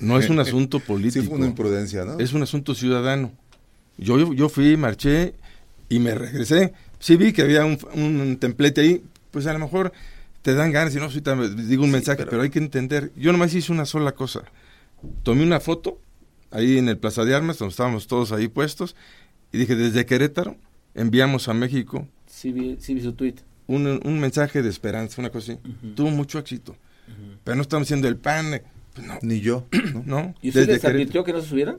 No 0.00 0.18
es 0.18 0.28
un 0.28 0.40
asunto 0.40 0.78
Sí, 0.80 0.84
político. 0.86 1.24
fue 1.26 1.36
una 1.36 1.46
imprudencia, 1.46 2.04
¿no? 2.04 2.18
Es 2.18 2.32
un 2.32 2.42
asunto 2.42 2.74
ciudadano. 2.74 3.32
Yo, 3.96 4.18
yo, 4.18 4.32
yo 4.32 4.48
fui, 4.48 4.76
marché 4.76 5.34
y 5.88 5.98
me 6.00 6.14
regresé. 6.14 6.72
Sí 6.98 7.16
vi 7.16 7.32
que 7.32 7.42
había 7.42 7.64
un, 7.64 7.78
un 7.94 8.36
templete 8.38 8.80
ahí, 8.80 9.04
pues 9.30 9.46
a 9.46 9.52
lo 9.52 9.58
mejor 9.60 9.92
te 10.42 10.54
dan 10.54 10.72
ganas 10.72 10.94
y 10.96 10.98
no 10.98 11.08
me- 11.36 11.48
digo 11.64 11.82
un 11.84 11.90
Sí, 11.90 11.92
mensaje, 11.92 12.18
pero- 12.18 12.30
pero... 12.30 12.42
hay 12.42 12.50
que 12.50 12.58
entender. 12.58 13.12
Yo 13.16 13.30
nomás 13.30 13.54
hice 13.54 13.70
una 13.70 13.86
sola 13.86 14.12
cosa. 14.12 14.42
Tomé 15.22 15.44
una 15.44 15.60
foto 15.60 15.98
ahí 16.50 16.78
en 16.78 16.88
el 16.88 16.98
Plaza 16.98 17.24
de 17.24 17.34
Armas, 17.36 17.58
donde 17.58 17.70
estábamos 17.70 18.08
todos 18.08 18.32
ahí 18.32 18.48
puestos, 18.48 18.96
y 19.52 19.58
dije, 19.58 19.76
desde 19.76 20.06
Querétaro 20.06 20.56
enviamos 20.94 21.48
a 21.48 21.54
México 21.54 22.06
Sí 22.26 22.52
vi, 22.52 22.76
sí 22.80 22.94
vi 22.94 23.00
su 23.02 23.12
tweet. 23.12 23.34
un, 23.66 24.00
un 24.04 24.20
mensaje 24.20 24.62
de 24.62 24.68
esperanza, 24.68 25.20
una 25.20 25.30
cosa 25.30 25.52
así. 25.52 25.60
Tuvo 25.94 26.10
mucho 26.10 26.38
éxito. 26.38 26.76
Pero 27.44 27.56
no 27.56 27.62
estamos 27.62 27.86
haciendo 27.86 28.08
el 28.08 28.16
pan, 28.16 28.54
eh, 28.54 28.62
pues 28.94 29.06
no, 29.06 29.18
Ni 29.22 29.40
yo. 29.40 29.66
¿no? 29.94 30.02
no. 30.06 30.34
¿Y 30.42 30.48
usted 30.48 30.60
desde 30.60 30.72
les 30.72 30.80
Querétaro. 30.80 30.94
advirtió 30.94 31.24
que 31.24 31.32
no 31.32 31.40
se 31.42 31.48
subieran? 31.48 31.78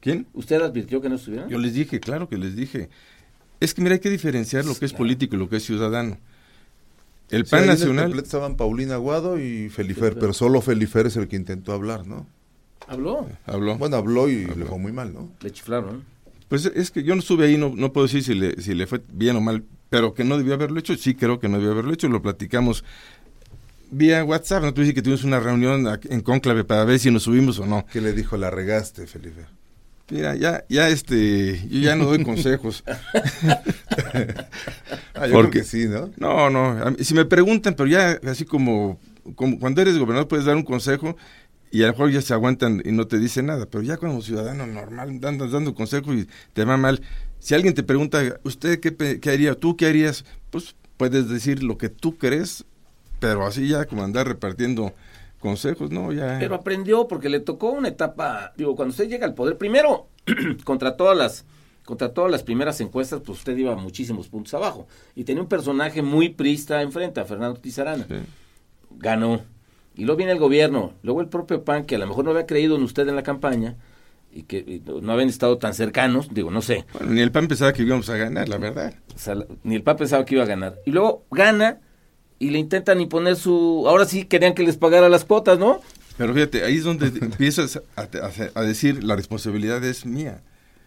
¿Quién? 0.00 0.26
¿Usted 0.32 0.60
advirtió 0.62 1.00
que 1.02 1.08
no 1.10 1.18
se 1.18 1.26
subieran? 1.26 1.48
Yo 1.50 1.58
les 1.58 1.74
dije, 1.74 2.00
claro 2.00 2.28
que 2.28 2.38
les 2.38 2.56
dije. 2.56 2.88
Es 3.60 3.74
que 3.74 3.82
mira, 3.82 3.94
hay 3.94 4.00
que 4.00 4.08
diferenciar 4.10 4.64
lo 4.64 4.74
que 4.74 4.86
es 4.86 4.92
político 4.94 5.36
y 5.36 5.38
lo 5.38 5.48
que 5.50 5.56
es 5.56 5.64
ciudadano. 5.64 6.16
El 7.28 7.44
Sí, 7.44 7.50
PAN 7.50 7.60
ahí 7.60 7.64
en 7.66 7.70
el 7.72 7.78
nacional, 7.78 8.18
estaban 8.18 8.56
Paulina 8.56 8.94
Aguado 8.94 9.38
y 9.38 9.68
Felifer, 9.68 9.74
Felifer. 9.74 10.18
pero 10.18 10.32
solo 10.32 10.60
Felifer 10.62 11.06
es 11.06 11.16
el 11.16 11.28
que 11.28 11.36
intentó 11.36 11.72
hablar, 11.72 12.06
¿no? 12.06 12.26
Habló. 12.88 13.28
habló. 13.46 13.76
Bueno, 13.78 13.96
habló 13.96 14.28
y 14.28 14.44
Habló. 14.44 14.56
le 14.56 14.64
fue 14.64 14.78
muy 14.78 14.92
mal, 14.92 15.12
¿no? 15.12 15.30
Le 15.40 15.50
chiflaron. 15.52 16.02
Pues 16.50 16.66
es 16.66 16.90
que 16.90 17.02
yo 17.02 17.14
no 17.14 17.20
estuve 17.20 17.46
ahí, 17.46 17.56
no, 17.56 17.72
no 17.74 17.92
puedo 17.94 18.06
decir 18.06 18.22
si 18.22 18.34
le, 18.34 18.60
si 18.60 18.74
le 18.74 18.86
fue 18.86 19.00
bien 19.12 19.36
o 19.36 19.40
mal, 19.40 19.64
pero 19.88 20.12
que 20.12 20.24
no 20.24 20.36
debió 20.36 20.52
haberlo 20.54 20.78
hecho, 20.78 20.94
sí 20.96 21.14
creo 21.14 21.40
que 21.40 21.48
no 21.48 21.56
debió 21.56 21.72
haberlo 21.72 21.92
hecho, 21.94 22.08
lo 22.08 22.20
platicamos 22.20 22.84
vía 23.92 24.22
WhatsApp, 24.24 24.62
no 24.64 24.74
tú 24.74 24.82
dices 24.82 24.94
que 24.94 25.00
tuvimos 25.02 25.24
una 25.24 25.40
reunión 25.40 25.86
en 26.08 26.20
Cónclave 26.20 26.64
para 26.64 26.84
ver 26.84 26.98
si 26.98 27.10
nos 27.10 27.22
subimos 27.22 27.58
o 27.60 27.66
no. 27.66 27.86
Que 27.86 28.00
le 28.02 28.12
dijo, 28.12 28.36
la 28.36 28.50
regaste, 28.50 29.06
Felifer. 29.06 29.46
Mira, 30.10 30.34
ya, 30.34 30.64
ya 30.68 30.88
este, 30.88 31.60
yo 31.68 31.78
ya 31.80 31.94
no 31.96 32.04
doy 32.06 32.22
consejos. 32.24 32.82
Ah, 35.14 35.26
yo 35.26 35.32
Porque- 35.34 35.50
creo 35.50 35.50
que 35.50 35.64
sí, 35.64 35.86
¿no? 35.86 36.10
No, 36.16 36.50
no, 36.50 36.90
mí- 36.90 37.04
si 37.04 37.14
me 37.14 37.24
preguntan, 37.24 37.74
pero 37.74 37.88
ya 37.88 38.18
así 38.26 38.44
como, 38.44 38.98
como 39.34 39.58
cuando 39.58 39.80
eres 39.82 39.98
gobernador 39.98 40.28
puedes 40.28 40.46
dar 40.46 40.56
un 40.56 40.62
consejo 40.64 41.16
y 41.70 41.82
a 41.82 41.86
lo 41.86 41.92
mejor 41.92 42.10
ya 42.10 42.20
se 42.20 42.34
aguantan 42.34 42.82
y 42.84 42.92
no 42.92 43.06
te 43.06 43.18
dicen 43.18 43.46
nada, 43.46 43.66
pero 43.66 43.82
ya 43.82 43.96
como 43.96 44.22
ciudadano 44.22 44.66
normal 44.66 45.20
andas 45.22 45.52
dando 45.52 45.74
consejo 45.74 46.12
y 46.12 46.28
te 46.52 46.64
va 46.64 46.76
mal. 46.76 47.00
Si 47.38 47.54
alguien 47.54 47.74
te 47.74 47.82
pregunta, 47.82 48.38
¿usted 48.42 48.80
qué, 48.80 49.20
qué 49.20 49.30
haría? 49.30 49.54
¿Tú 49.54 49.76
qué 49.76 49.86
harías? 49.86 50.24
Pues 50.50 50.74
puedes 50.96 51.28
decir 51.28 51.62
lo 51.62 51.78
que 51.78 51.88
tú 51.88 52.18
crees, 52.18 52.64
pero 53.20 53.46
así 53.46 53.68
ya 53.68 53.86
como 53.86 54.02
andar 54.02 54.26
repartiendo 54.26 54.92
consejos, 55.38 55.90
¿no? 55.90 56.12
Ya... 56.12 56.38
Pero 56.38 56.54
aprendió 56.54 57.08
porque 57.08 57.28
le 57.28 57.40
tocó 57.40 57.70
una 57.70 57.88
etapa, 57.88 58.52
digo, 58.56 58.76
cuando 58.76 58.90
usted 58.90 59.08
llega 59.08 59.26
al 59.26 59.34
poder, 59.34 59.56
primero, 59.56 60.08
contra 60.64 60.96
todas 60.96 61.16
las 61.16 61.44
contra 61.84 62.12
todas 62.12 62.30
las 62.30 62.44
primeras 62.44 62.80
encuestas, 62.80 63.20
pues 63.24 63.38
usted 63.38 63.56
iba 63.56 63.74
muchísimos 63.74 64.28
puntos 64.28 64.54
abajo. 64.54 64.86
Y 65.16 65.24
tenía 65.24 65.42
un 65.42 65.48
personaje 65.48 66.02
muy 66.02 66.28
prista 66.28 66.82
enfrente, 66.82 67.18
a 67.18 67.24
Fernando 67.24 67.58
Tizarana. 67.58 68.06
Sí. 68.06 68.14
Ganó. 68.90 69.42
Y 69.96 70.04
luego 70.04 70.16
viene 70.18 70.32
el 70.32 70.38
gobierno, 70.38 70.92
luego 71.02 71.20
el 71.20 71.28
propio 71.28 71.64
PAN, 71.64 71.84
que 71.84 71.96
a 71.96 71.98
lo 71.98 72.06
mejor 72.06 72.24
no 72.24 72.30
había 72.30 72.46
creído 72.46 72.76
en 72.76 72.82
usted 72.82 73.06
en 73.08 73.16
la 73.16 73.22
campaña, 73.22 73.76
y 74.32 74.44
que 74.44 74.58
y 74.58 74.82
no 75.02 75.12
habían 75.12 75.28
estado 75.28 75.58
tan 75.58 75.74
cercanos, 75.74 76.28
digo, 76.32 76.50
no 76.50 76.62
sé, 76.62 76.86
Bueno, 76.92 77.12
ni 77.12 77.20
el 77.20 77.32
PAN 77.32 77.48
pensaba 77.48 77.72
que 77.72 77.82
íbamos 77.82 78.08
a 78.08 78.16
ganar, 78.16 78.48
la 78.48 78.58
verdad. 78.58 78.94
o 79.14 79.18
sea, 79.18 79.34
la- 79.34 79.46
ni 79.64 79.74
el 79.74 79.82
PAN 79.82 79.96
pensaba 79.96 80.24
que 80.24 80.36
iba 80.36 80.44
a 80.44 80.46
ganar. 80.46 80.76
Y 80.86 80.92
luego 80.92 81.24
gana 81.30 81.80
y 82.38 82.50
le 82.50 82.58
intentan 82.58 83.00
imponer 83.00 83.36
su... 83.36 83.84
Ahora 83.86 84.04
sí 84.06 84.24
querían 84.24 84.54
que 84.54 84.62
les 84.62 84.76
pagara 84.76 85.08
las 85.08 85.24
cuotas, 85.24 85.58
¿no? 85.58 85.80
Pero 86.16 86.32
fíjate, 86.32 86.64
ahí 86.64 86.76
es 86.76 86.84
donde 86.84 87.06
empiezas 87.20 87.82
a, 87.96 88.02
a- 88.02 88.60
a 88.60 88.62
decir 88.62 89.02
la 89.04 89.16
responsabilidad 89.16 89.84
es 89.84 90.06
mía. 90.06 90.40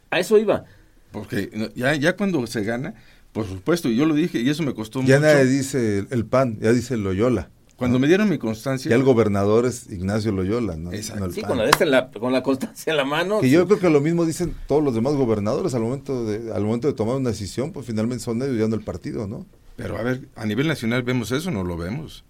A 0.10 0.20
eso 0.20 0.38
iba. 0.38 0.64
Porque 1.12 1.52
ya, 1.76 1.94
ya 1.96 2.16
cuando 2.16 2.48
se 2.48 2.64
gana, 2.64 2.96
por 3.34 3.46
supuesto, 3.48 3.90
y 3.90 3.96
yo 3.96 4.06
lo 4.06 4.16
dije 4.16 4.40
y 4.40 4.50
eso 4.50 4.64
me 4.64 4.74
costó 4.74 5.00
Ya 5.04 5.18
mucho. 5.20 5.28
nadie 5.28 5.46
dice 5.46 6.00
el, 6.00 6.08
el 6.12 6.26
PAN, 6.26 6.58
ya 6.60 6.72
dice 6.72 6.98
Loyola. 6.98 7.50
Cuando 7.78 8.00
me 8.00 8.08
dieron 8.08 8.30
mi 8.30 8.38
constancia, 8.38 8.90
Ya 8.90 8.96
el 8.96 9.04
gobernador 9.04 9.66
es 9.66 9.90
Ignacio 9.90 10.32
Loyola, 10.32 10.76
¿no? 10.76 10.94
Exacto. 10.94 11.32
Sí, 11.32 11.42
con 11.42 11.58
la, 11.58 11.64
de 11.64 11.72
esta 11.72 11.84
en 11.84 11.92
la, 11.92 12.12
con 12.12 12.32
la 12.32 12.44
constancia 12.44 12.92
en 12.92 12.98
la 12.98 13.06
mano. 13.06 13.42
Que 13.42 13.50
yo 13.50 13.66
creo 13.66 13.80
que 13.80 13.90
lo 13.90 14.00
mismo 14.00 14.26
dicen 14.26 14.56
todos 14.68 14.84
los 14.84 14.94
demás 14.94 15.14
gobernadores 15.16 15.74
al 15.74 15.82
momento 15.82 16.26
de 16.26 16.54
al 16.54 16.64
momento 16.64 16.88
de 16.88 16.94
tomar 16.94 17.16
una 17.16 17.30
decisión, 17.30 17.72
pues 17.72 17.86
finalmente 17.86 18.24
son 18.24 18.42
ellos 18.42 18.58
ya 18.58 18.68
no 18.68 18.76
el 18.76 18.84
partido, 18.84 19.28
¿no? 19.28 19.46
Pero 19.76 19.98
a 19.98 20.04
ver, 20.04 20.28
a 20.36 20.46
nivel 20.46 20.68
nacional 20.68 21.04
vemos 21.04 21.32
eso, 21.32 21.50
no 21.52 21.64
lo 21.64 21.76
vemos. 21.78 22.24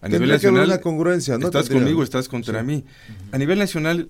A 0.00 0.08
nivel 0.08 0.28
nacional 0.28 0.66
una 0.66 0.80
congruencia, 0.80 1.38
¿no? 1.38 1.46
Estás 1.46 1.68
conmigo, 1.68 2.02
estás 2.02 2.28
contra 2.28 2.62
mí. 2.62 2.84
A 3.32 3.38
nivel 3.38 3.58
nacional 3.58 4.08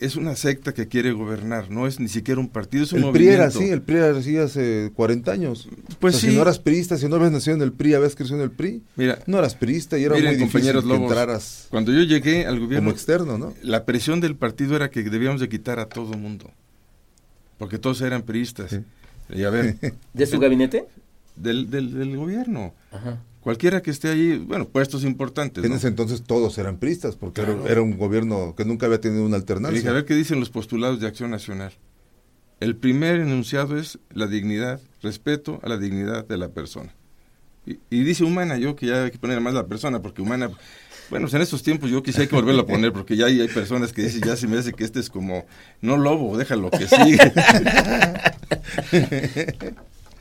es 0.00 0.16
una 0.16 0.36
secta 0.36 0.72
que 0.72 0.88
quiere 0.88 1.12
gobernar, 1.12 1.70
no 1.70 1.86
es 1.86 1.98
ni 2.00 2.08
siquiera 2.08 2.40
un 2.40 2.48
partido, 2.48 2.84
es 2.84 2.92
un 2.92 2.98
el 2.98 3.04
movimiento. 3.06 3.28
PRI 3.28 3.34
era 3.34 3.46
así, 3.46 3.70
el 3.70 3.82
PRI 3.82 3.96
era 3.96 4.18
así 4.18 4.36
hace 4.36 4.92
40 4.94 5.32
años. 5.32 5.68
Pues 5.98 6.16
sí. 6.16 6.28
Si 6.28 6.34
no 6.36 6.42
eras 6.42 6.58
priista, 6.58 6.96
si 6.96 7.08
no 7.08 7.16
habías 7.16 7.32
nacido 7.32 7.56
en 7.56 7.62
el 7.62 7.72
PRI, 7.72 7.94
habías 7.94 8.14
crecido 8.14 8.36
en 8.38 8.44
el 8.44 8.50
PRI, 8.50 8.82
Mira, 8.96 9.18
no 9.26 9.38
eras 9.38 9.54
priista 9.54 9.98
y 9.98 10.04
era 10.04 10.14
miren, 10.14 10.30
muy 10.30 10.36
difícil 10.36 10.52
compañeros 10.52 10.84
que 10.84 10.88
Lobos, 10.88 11.10
entraras 11.10 11.66
Cuando 11.70 11.92
yo 11.92 12.02
llegué 12.02 12.46
al 12.46 12.60
gobierno, 12.60 12.86
como 12.86 12.90
externo, 12.90 13.38
¿no? 13.38 13.54
la 13.62 13.84
presión 13.84 14.20
del 14.20 14.36
partido 14.36 14.76
era 14.76 14.90
que 14.90 15.02
debíamos 15.02 15.40
de 15.40 15.48
quitar 15.48 15.78
a 15.80 15.86
todo 15.86 16.14
mundo, 16.16 16.50
porque 17.58 17.78
todos 17.78 18.00
eran 18.00 18.22
priistas. 18.22 18.70
Sí. 18.70 18.80
Y 19.30 19.42
a 19.44 19.50
ver, 19.50 19.76
¿De 20.14 20.26
su 20.26 20.38
gabinete? 20.38 20.86
del, 21.36 21.70
del, 21.70 21.94
del 21.98 22.16
gobierno, 22.16 22.72
Ajá. 22.90 23.18
Cualquiera 23.48 23.80
que 23.80 23.90
esté 23.90 24.10
ahí, 24.10 24.36
bueno, 24.36 24.68
puestos 24.68 25.04
importantes. 25.04 25.64
En 25.64 25.70
¿no? 25.70 25.76
ese 25.78 25.88
entonces 25.88 26.22
todos 26.22 26.58
eran 26.58 26.76
priistas, 26.76 27.16
porque 27.16 27.40
era- 27.40 27.54
Claro. 27.54 27.66
era, 27.66 27.80
un 27.80 27.96
gobierno 27.96 28.54
que 28.54 28.66
nunca 28.66 28.84
había 28.84 29.00
tenido 29.00 29.24
una 29.24 29.36
alternancia. 29.36 29.74
dije, 29.78 29.88
a 29.88 29.92
ver 29.94 30.04
qué 30.04 30.14
dicen 30.14 30.38
los 30.38 30.50
postulados 30.50 31.00
de 31.00 31.06
Acción 31.06 31.30
Nacional. 31.30 31.72
El 32.60 32.76
primer 32.76 33.20
enunciado 33.20 33.78
es 33.78 33.98
la 34.12 34.26
dignidad, 34.26 34.82
respeto 35.00 35.60
a 35.62 35.68
la 35.70 35.78
dignidad 35.78 36.28
de 36.28 36.36
la 36.36 36.50
persona. 36.50 36.94
Y, 37.64 37.78
y 37.88 38.02
dice 38.04 38.22
humana, 38.22 38.58
yo 38.58 38.76
que 38.76 38.84
ya 38.88 39.04
hay 39.04 39.10
que 39.10 39.18
poner 39.18 39.40
más 39.40 39.54
la 39.54 39.66
persona, 39.66 40.02
porque 40.02 40.20
humana, 40.20 40.48
bueno, 41.08 41.24
pues 41.24 41.32
en 41.32 41.40
estos 41.40 41.62
tiempos 41.62 41.88
yo 41.88 42.02
quisiera 42.02 42.28
que 42.28 42.36
volverlo 42.36 42.60
a 42.60 42.66
poner, 42.66 42.92
porque 42.92 43.16
ya 43.16 43.24
hay, 43.28 43.40
hay 43.40 43.48
personas 43.48 43.94
que 43.94 44.02
dicen, 44.02 44.20
ya 44.26 44.36
se 44.36 44.46
me 44.46 44.58
hace 44.58 44.74
que 44.74 44.84
este 44.84 45.00
es 45.00 45.08
como, 45.08 45.46
no 45.80 45.96
lobo, 45.96 46.36
déjalo 46.36 46.70
que 46.70 46.86
sigue. 46.86 47.32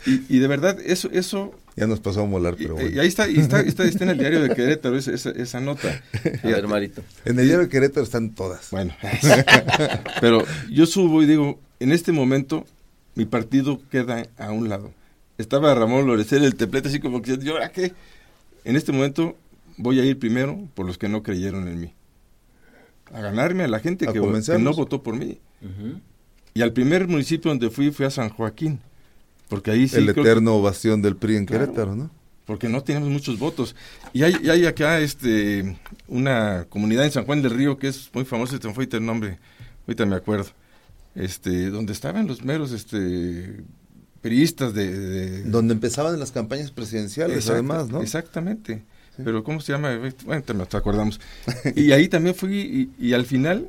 y, 0.05 0.37
y 0.37 0.39
de 0.39 0.47
verdad, 0.47 0.77
eso, 0.85 1.09
eso 1.11 1.51
Ya 1.77 1.85
nos 1.85 1.99
pasó 1.99 2.23
a 2.23 2.25
molar, 2.25 2.55
y, 2.57 2.63
pero 2.63 2.79
y 2.79 2.85
bueno. 2.85 3.01
ahí 3.01 3.07
está, 3.07 3.29
y 3.29 3.37
está, 3.37 3.61
está, 3.61 3.83
está 3.83 4.03
en 4.03 4.09
el 4.09 4.17
diario 4.17 4.41
de 4.41 4.49
Querétaro 4.55 4.97
esa, 4.97 5.11
esa, 5.13 5.29
esa 5.29 5.59
nota. 5.59 6.01
A 6.43 6.47
ver, 6.47 6.67
Marito. 6.67 7.03
En 7.23 7.39
el 7.39 7.45
diario 7.45 7.65
de 7.65 7.69
Querétaro 7.69 8.03
están 8.03 8.31
todas. 8.31 8.71
Bueno, 8.71 8.95
pero 10.21 10.43
yo 10.71 10.87
subo 10.87 11.21
y 11.21 11.27
digo, 11.27 11.59
en 11.79 11.91
este 11.91 12.11
momento 12.11 12.65
mi 13.13 13.25
partido 13.25 13.79
queda 13.91 14.25
a 14.37 14.51
un 14.51 14.69
lado. 14.69 14.91
Estaba 15.37 15.73
Ramón 15.75 16.07
Lorecer, 16.07 16.43
el 16.43 16.55
teplete, 16.55 16.89
así 16.89 16.99
como 16.99 17.21
que, 17.21 17.37
¿y 17.39 17.49
ahora 17.49 17.71
qué? 17.71 17.93
En 18.65 18.75
este 18.75 18.91
momento 18.91 19.37
voy 19.77 19.99
a 19.99 20.05
ir 20.05 20.17
primero 20.17 20.67
por 20.73 20.87
los 20.87 20.97
que 20.97 21.07
no 21.07 21.21
creyeron 21.21 21.67
en 21.67 21.79
mí. 21.79 21.93
A 23.13 23.21
ganarme 23.21 23.63
a 23.63 23.67
la 23.67 23.79
gente 23.79 24.09
A 24.09 24.13
que, 24.13 24.19
no 24.19 24.73
votó 24.73 25.03
por 25.03 25.15
mí. 25.15 25.39
Y 26.53 26.61
al 26.63 26.73
primer 26.73 27.07
municipio 27.07 27.49
donde 27.49 27.69
fui 27.69 27.91
fue 27.91 28.07
a 28.07 28.09
San 28.09 28.29
Joaquín. 28.29 28.79
Porque 29.49 29.71
ahí 29.71 29.87
sí 29.87 29.97
el 29.97 30.13
que- 30.13 30.21
eterno 30.21 30.61
bastión 30.61 31.01
del 31.01 31.15
PRI 31.15 31.37
en 31.37 31.45
Claro. 31.45 31.65
Querétaro, 31.65 31.95
¿no? 31.95 32.11
porque 32.45 32.69
no 32.69 32.81
tenemos 32.81 33.09
muchos 33.09 33.37
votos. 33.37 33.75
Y 34.13 34.23
hay, 34.23 34.37
y 34.41 34.49
hay 34.49 34.65
acá 34.65 34.99
este 35.01 35.77
una 36.07 36.65
comunidad 36.69 37.03
en 37.03 37.11
San 37.11 37.25
Juan 37.25 37.41
del 37.41 37.51
Río 37.51 37.77
que 37.77 37.89
es 37.89 38.09
muy 38.13 38.23
famosa, 38.23 38.55
me 38.63 38.73
fue 38.73 38.87
el 38.89 39.05
nombre, 39.05 39.37
ahorita 39.85 40.05
me 40.05 40.15
acuerdo, 40.15 40.45
este, 41.13 41.69
donde 41.69 41.91
estaban 41.91 42.25
los 42.25 42.45
meros 42.45 42.71
este 42.71 43.63
periodistas 44.21 44.73
de, 44.73 44.97
de- 44.97 45.43
Donde 45.43 45.73
empezaban 45.73 46.17
las 46.19 46.31
campañas 46.31 46.71
presidenciales, 46.71 47.35
Exacto, 47.35 47.53
además, 47.53 47.89
¿no? 47.89 48.01
Exactamente. 48.01 48.83
Sí. 49.17 49.23
Pero 49.25 49.43
¿cómo 49.43 49.59
se 49.59 49.73
llama? 49.73 49.99
Bueno, 50.25 50.41
te, 50.43 50.77
acordamos. 50.77 51.19
y 51.75 51.91
ahí 51.91 52.07
también 52.07 52.33
fui 52.33 52.89
y, 52.97 53.07
y 53.09 53.13
al 53.13 53.25
final, 53.25 53.67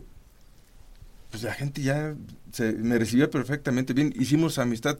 pues 1.32 1.42
la 1.42 1.52
gente 1.54 1.82
ya 1.82 2.14
se, 2.52 2.72
me 2.74 2.96
recibió 2.98 3.28
perfectamente 3.30 3.92
bien. 3.92 4.14
Hicimos 4.16 4.58
amistad 4.58 4.98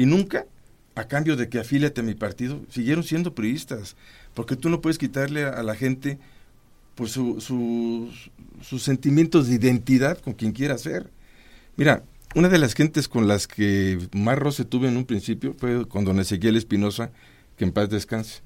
y 0.00 0.06
nunca, 0.06 0.46
a 0.94 1.04
cambio 1.08 1.36
de 1.36 1.48
que 1.48 1.58
afíliate 1.58 2.00
a 2.00 2.04
mi 2.04 2.14
partido, 2.14 2.60
siguieron 2.70 3.04
siendo 3.04 3.34
priistas. 3.34 3.96
Porque 4.34 4.56
tú 4.56 4.68
no 4.70 4.80
puedes 4.80 4.96
quitarle 4.98 5.44
a, 5.44 5.50
a 5.50 5.62
la 5.62 5.74
gente 5.74 6.18
pues 6.94 7.12
su, 7.12 7.40
sus- 7.40 8.30
sus 8.62 8.82
sentimientos 8.82 9.48
de 9.48 9.54
identidad 9.56 10.18
con 10.18 10.32
quien 10.34 10.52
quiera 10.52 10.78
ser. 10.78 11.10
Mira, 11.76 12.02
una 12.34 12.48
de 12.48 12.58
las 12.58 12.74
gentes 12.74 13.08
con 13.08 13.26
las 13.28 13.46
que 13.46 13.98
más 14.12 14.38
roce 14.38 14.64
tuve 14.64 14.88
en 14.88 14.96
un 14.96 15.04
principio 15.04 15.54
fue 15.58 15.86
con 15.88 16.04
don 16.04 16.18
Ezequiel 16.20 16.56
Espinosa, 16.56 17.10
que 17.56 17.64
en 17.64 17.72
paz 17.72 17.88
descanse. 17.90 18.40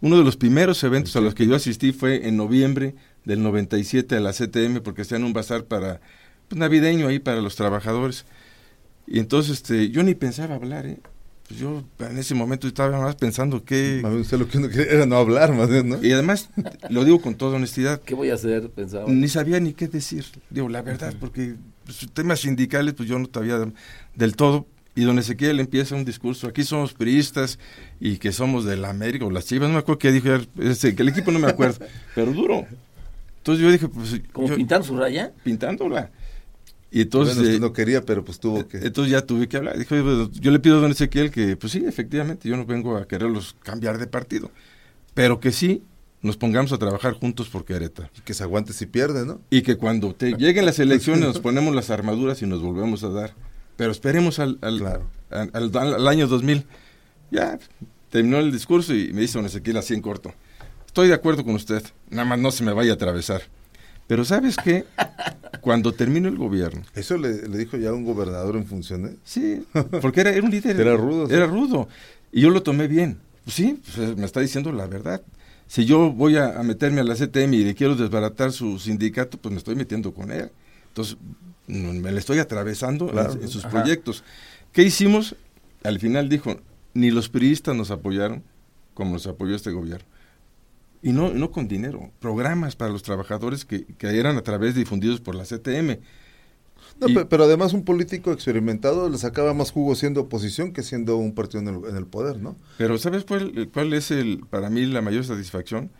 Uno 0.00 0.18
de 0.18 0.24
los 0.24 0.36
primeros 0.36 0.82
eventos 0.84 1.16
a 1.16 1.20
los 1.20 1.34
que 1.34 1.46
yo 1.46 1.54
asistí 1.56 1.92
fue 1.92 2.28
en 2.28 2.36
noviembre 2.36 2.94
del 3.24 3.42
97 3.42 4.16
a 4.16 4.20
la 4.20 4.32
CTM, 4.32 4.80
porque 4.82 5.02
hacían 5.02 5.24
un 5.24 5.32
bazar 5.32 5.64
para 5.64 6.00
pues, 6.48 6.58
navideño 6.58 7.08
ahí 7.08 7.18
para 7.18 7.40
los 7.40 7.56
trabajadores. 7.56 8.26
Y 9.06 9.18
entonces 9.18 9.52
este, 9.58 9.90
yo 9.90 10.02
ni 10.02 10.14
pensaba 10.14 10.54
hablar, 10.54 10.86
¿eh? 10.86 10.98
Pues 11.46 11.60
yo 11.60 11.84
en 11.98 12.16
ese 12.16 12.34
momento 12.34 12.66
estaba 12.66 12.98
más 12.98 13.16
pensando 13.16 13.64
que... 13.64 14.00
Más 14.02 14.12
bien 14.12 14.22
usted 14.22 14.38
lo 14.38 14.48
que 14.48 14.56
uno 14.56 14.68
quería 14.70 14.90
era 14.92 15.04
no 15.06 15.16
hablar, 15.16 15.52
más 15.52 15.68
bien, 15.68 15.90
¿no? 15.90 16.02
Y 16.02 16.10
además, 16.12 16.48
lo 16.88 17.04
digo 17.04 17.20
con 17.20 17.34
toda 17.34 17.56
honestidad, 17.56 18.00
¿Qué 18.00 18.14
voy 18.14 18.30
a 18.30 18.34
hacer? 18.34 18.70
Pensaba. 18.70 19.04
ni 19.12 19.28
sabía 19.28 19.60
ni 19.60 19.74
qué 19.74 19.86
decir, 19.88 20.24
digo 20.48 20.70
la 20.70 20.80
verdad, 20.80 21.12
porque 21.20 21.56
pues, 21.84 22.08
temas 22.14 22.40
sindicales 22.40 22.94
pues 22.94 23.08
yo 23.08 23.18
no 23.18 23.28
sabía 23.32 23.58
del 24.14 24.36
todo. 24.36 24.66
Y 24.96 25.02
don 25.02 25.18
Ezequiel 25.18 25.58
empieza 25.60 25.96
un 25.96 26.04
discurso, 26.04 26.46
aquí 26.46 26.62
somos 26.62 26.94
periodistas 26.94 27.58
y 28.00 28.16
que 28.18 28.30
somos 28.32 28.64
de 28.64 28.76
la 28.76 28.90
América 28.90 29.24
o 29.26 29.30
las 29.30 29.44
Chivas, 29.44 29.68
no 29.68 29.74
me 29.74 29.80
acuerdo 29.80 29.98
qué 29.98 30.12
dijo, 30.12 30.28
que 30.56 31.02
el 31.02 31.08
equipo 31.08 31.30
no 31.32 31.40
me 31.40 31.48
acuerdo, 31.48 31.84
pero 32.14 32.32
duro. 32.32 32.64
Entonces 33.38 33.62
yo 33.62 33.70
dije, 33.72 33.88
pues 33.88 34.20
¿Como 34.32 34.48
yo- 34.48 34.54
pintar 34.56 34.82
su 34.84 34.96
raya? 34.96 35.32
pintándola. 35.42 36.10
Y 36.96 37.00
entonces, 37.00 37.34
Bueno, 37.34 37.48
usted 37.50 37.56
eh, 37.56 37.60
no 37.60 37.72
quería, 37.72 38.02
pero 38.04 38.24
pues 38.24 38.38
tuvo 38.38 38.68
que... 38.68 38.76
entonces 38.78 39.10
ya 39.10 39.22
tuve 39.26 39.48
que 39.48 39.56
hablar. 39.56 39.76
Dije, 39.76 39.96
"Oye, 40.00 40.04
pues, 40.28 40.40
yo 40.40 40.52
le 40.52 40.60
pido 40.60 40.78
a 40.78 40.80
don 40.80 40.92
Ezequiel 40.92 41.32
que, 41.32 41.56
pues 41.56 41.72
sí, 41.72 41.82
efectivamente, 41.84 42.48
yo 42.48 42.56
no 42.56 42.64
vengo 42.66 42.96
a 42.96 43.08
quererlos 43.08 43.56
cambiar 43.64 43.98
de 43.98 44.06
partido, 44.06 44.52
pero 45.12 45.40
que 45.40 45.50
sí 45.50 45.82
nos 46.22 46.36
pongamos 46.36 46.70
a 46.72 46.78
trabajar 46.78 47.14
juntos 47.14 47.48
por 47.48 47.64
Querétaro. 47.64 48.10
que 48.24 48.32
se 48.32 48.44
aguante 48.44 48.72
si 48.72 48.86
pierde, 48.86 49.26
¿no? 49.26 49.40
Y 49.50 49.62
que 49.62 49.76
cuando 49.76 50.14
te 50.14 50.32
lleguen 50.38 50.66
las 50.66 50.78
elecciones 50.78 51.22
nos 51.26 51.40
ponemos 51.40 51.74
las 51.74 51.90
armaduras 51.90 52.40
y 52.42 52.46
nos 52.46 52.62
volvemos 52.62 53.02
a 53.02 53.08
dar. 53.08 53.34
Pero 53.76 53.90
esperemos 53.90 54.38
al, 54.38 54.58
al, 54.62 54.78
Claro. 54.78 55.02
al, 55.30 55.50
al- 55.52 55.94
al 55.94 56.06
año 56.06 56.28
2000. 56.28 56.64
Ya 57.32 57.58
terminó 58.08 58.38
el 58.38 58.52
discurso 58.52 58.94
y 58.94 59.12
me 59.12 59.22
dice 59.22 59.36
don 59.38 59.46
Ezequiel 59.46 59.78
así 59.78 59.94
en 59.94 60.00
corto. 60.00 60.32
Estoy 60.86 61.08
de 61.08 61.14
acuerdo 61.14 61.44
con 61.44 61.56
usted, 61.56 61.82
nada 62.08 62.24
más 62.24 62.38
no 62.38 62.52
se 62.52 62.62
me 62.62 62.72
vaya 62.72 62.92
a 62.92 62.94
atravesar. 62.94 63.42
Pero 64.06 64.24
¿sabes 64.24 64.56
qué? 64.62 64.84
Cuando 65.60 65.92
termino 65.92 66.28
el 66.28 66.36
gobierno, 66.36 66.82
Eso 66.94 67.16
le, 67.16 67.48
le 67.48 67.56
dijo 67.58 67.76
ya 67.78 67.92
un 67.92 68.04
gobernador 68.04 68.56
en 68.56 68.66
funciones. 68.66 69.12
sí, 69.24 69.64
porque 70.02 70.20
era, 70.20 70.30
era 70.30 70.42
un 70.42 70.50
líder. 70.50 70.78
Era 70.78 70.96
rudo, 70.96 71.26
sí. 71.26 71.32
Era 71.34 71.46
rudo. 71.46 71.88
Y 72.32 72.42
yo 72.42 72.50
lo 72.50 72.62
tomé 72.62 72.86
bien. 72.88 73.18
Pues 73.44 73.56
sí, 73.56 73.80
pues, 73.94 74.16
me 74.16 74.24
está 74.26 74.40
diciendo 74.40 74.72
la 74.72 74.86
verdad. 74.86 75.22
Si 75.66 75.86
yo 75.86 76.10
voy 76.12 76.36
a, 76.36 76.58
a 76.60 76.62
meterme 76.62 77.00
a 77.00 77.04
la 77.04 77.14
CTM 77.14 77.54
y 77.54 77.64
le 77.64 77.74
quiero 77.74 77.94
desbaratar 77.96 78.52
su 78.52 78.78
sindicato, 78.78 79.38
pues 79.38 79.52
me 79.52 79.58
estoy 79.58 79.74
metiendo 79.74 80.12
con 80.12 80.30
él. 80.30 80.50
Entonces, 80.88 81.16
no, 81.66 81.92
me 81.94 82.12
le 82.12 82.18
estoy 82.18 82.38
atravesando 82.38 83.10
en- 83.40 83.48
sus 83.48 83.64
Ajá. 83.64 83.70
proyectos. 83.80 84.22
¿Qué 84.72 84.82
hicimos? 84.82 85.34
Al 85.82 85.98
final 85.98 86.28
dijo, 86.28 86.60
ni 86.92 87.10
los 87.10 87.28
priistas 87.30 87.74
nos 87.74 87.90
apoyaron 87.90 88.42
como 88.92 89.12
nos 89.14 89.26
apoyó 89.26 89.54
este 89.56 89.70
gobierno. 89.70 90.06
Y 91.04 91.12
no, 91.12 91.34
no 91.34 91.50
con 91.52 91.68
dinero, 91.68 92.10
programas 92.18 92.76
para 92.76 92.90
los 92.90 93.02
trabajadores 93.02 93.64
que, 93.66 93.84
que 93.84 94.06
eran 94.18 94.36
a 94.38 94.42
través 94.42 94.74
de 94.74 94.80
difundidos 94.80 95.20
por 95.20 95.34
la 95.34 95.44
CTM. 95.44 95.98
No, 96.98 97.08
Y- 97.08 97.14
pe- 97.14 97.24
pero 97.26 97.44
además 97.44 97.74
un 97.74 97.84
político 97.84 98.32
experimentado 98.32 99.10
le 99.10 99.18
sacaba 99.18 99.52
más 99.52 99.70
jugo 99.70 99.94
siendo 99.96 100.22
oposición 100.22 100.72
que 100.72 100.82
siendo 100.82 101.16
un 101.18 101.34
partido 101.34 101.60
en 101.60 101.68
el, 101.68 101.90
en 101.90 101.96
el 101.96 102.06
poder, 102.06 102.38
¿no? 102.40 102.56
Pero 102.78 102.96
¿sabes 102.98 103.24
cuál, 103.24 103.68
cuál 103.72 103.92
es 103.92 104.10
el, 104.10 104.44
para 104.48 104.70
mí 104.70 104.86
la 104.86 105.02
mayor 105.02 105.24
satisfacción? 105.24 105.90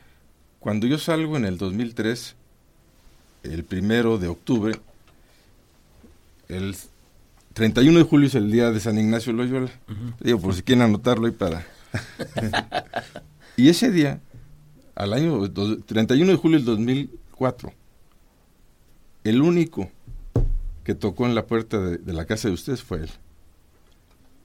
Cuando 0.58 0.86
yo 0.86 0.96
salgo 0.98 1.36
en 1.36 1.44
el 1.44 1.58
2003, 1.58 2.34
el 3.42 3.64
primero 3.64 4.16
de 4.16 4.28
octubre, 4.28 4.74
el 6.48 6.74
31 7.52 7.98
de 7.98 8.04
julio 8.04 8.26
es 8.28 8.34
el 8.34 8.50
día 8.50 8.70
de 8.70 8.80
San 8.80 8.98
Ignacio 8.98 9.32
Loyola. 9.34 9.70
Digo, 10.20 10.40
por 10.40 10.54
si 10.54 10.62
quieren 10.62 10.82
anotarlo 10.82 11.26
ahí 11.26 11.32
para... 11.32 11.66
y 13.56 13.68
ese 13.68 13.90
día, 13.90 14.20
al 14.94 15.12
año 15.12 15.48
dos- 15.48 15.78
31 15.86 16.32
de 16.32 16.36
julio 16.38 16.58
del 16.58 16.66
2004, 16.66 17.72
el 19.24 19.40
único 19.42 19.90
que 20.84 20.94
tocó 20.94 21.26
en 21.26 21.34
la 21.34 21.46
puerta 21.46 21.80
de, 21.80 21.98
de 21.98 22.12
la 22.12 22.26
casa 22.26 22.48
de 22.48 22.54
ustedes 22.54 22.82
fue 22.82 22.98
él. 22.98 23.10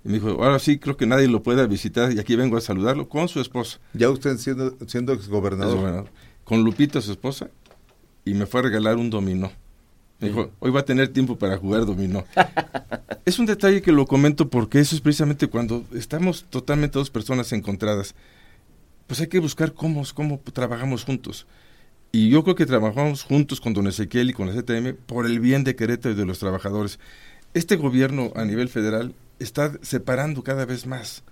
Y 0.06 0.08
me 0.10 0.14
dijo, 0.16 0.30
ahora 0.44 0.60
sí, 0.60 0.80
creo 0.80 0.96
que 0.96 1.06
nadie 1.06 1.28
lo 1.28 1.44
pueda 1.44 1.66
visitar 1.68 2.12
y 2.14 2.20
aquí 2.20 2.36
vengo 2.38 2.56
a 2.58 2.62
saludarlo 2.62 3.10
con 3.10 3.28
su 3.28 3.42
esposa. 3.42 3.80
Ya 3.94 4.10
usted 4.10 4.38
siendo, 4.38 4.78
siendo 4.88 5.12
exgobernador. 5.12 5.76
Gobernador, 5.78 6.10
Con 6.46 6.64
Lupita, 6.64 7.02
su 7.02 7.12
esposa, 7.12 7.50
y 8.24 8.34
me 8.34 8.46
fue 8.46 8.62
a 8.62 8.64
regalar 8.64 8.96
un 8.96 9.10
dominó. 9.10 9.52
Me 10.20 10.30
dijo, 10.30 10.52
hoy 10.60 10.72
va 10.72 10.82
a 10.82 10.86
tener 10.86 11.10
tiempo 11.10 11.38
para 11.38 11.58
jugar 11.58 11.86
dominó. 11.86 12.26
es 13.26 13.40
un 13.40 13.46
detalle 13.46 13.82
que 13.82 13.92
lo 13.92 14.06
comento 14.06 14.50
porque 14.50 14.80
eso 14.80 14.96
es 14.96 15.02
precisamente 15.02 15.48
cuando 15.48 15.86
estamos 15.94 16.46
totalmente 16.50 16.98
dos 16.98 17.10
personas 17.10 17.52
encontradas. 17.54 18.16
Pues 19.10 19.20
hay 19.22 19.28
que 19.28 19.40
buscar 19.40 19.74
cómo, 19.74 20.04
cómo 20.14 20.40
trabajamos 20.54 21.04
juntos. 21.04 21.48
Y 22.12 22.30
yo 22.30 22.44
creo 22.44 22.56
que 22.56 22.68
trabajamos 22.68 23.24
juntos 23.24 23.60
con 23.60 23.74
don 23.74 23.88
Ezequiel 23.88 24.30
y 24.30 24.34
con 24.34 24.48
la 24.48 24.54
CTM 24.62 24.94
por 25.08 25.26
el 25.26 25.40
bien 25.40 25.64
de 25.64 25.76
Querétaro 25.76 26.14
y 26.14 26.18
de 26.18 26.28
los 26.28 26.38
trabajadores. 26.38 27.00
Este 27.56 27.76
gobierno 27.76 28.32
a 28.36 28.46
nivel 28.46 28.70
federal 28.70 29.16
está 29.40 29.74
separando 29.82 30.44
cada 30.44 30.66
vez 30.66 30.86
más. 30.86 31.24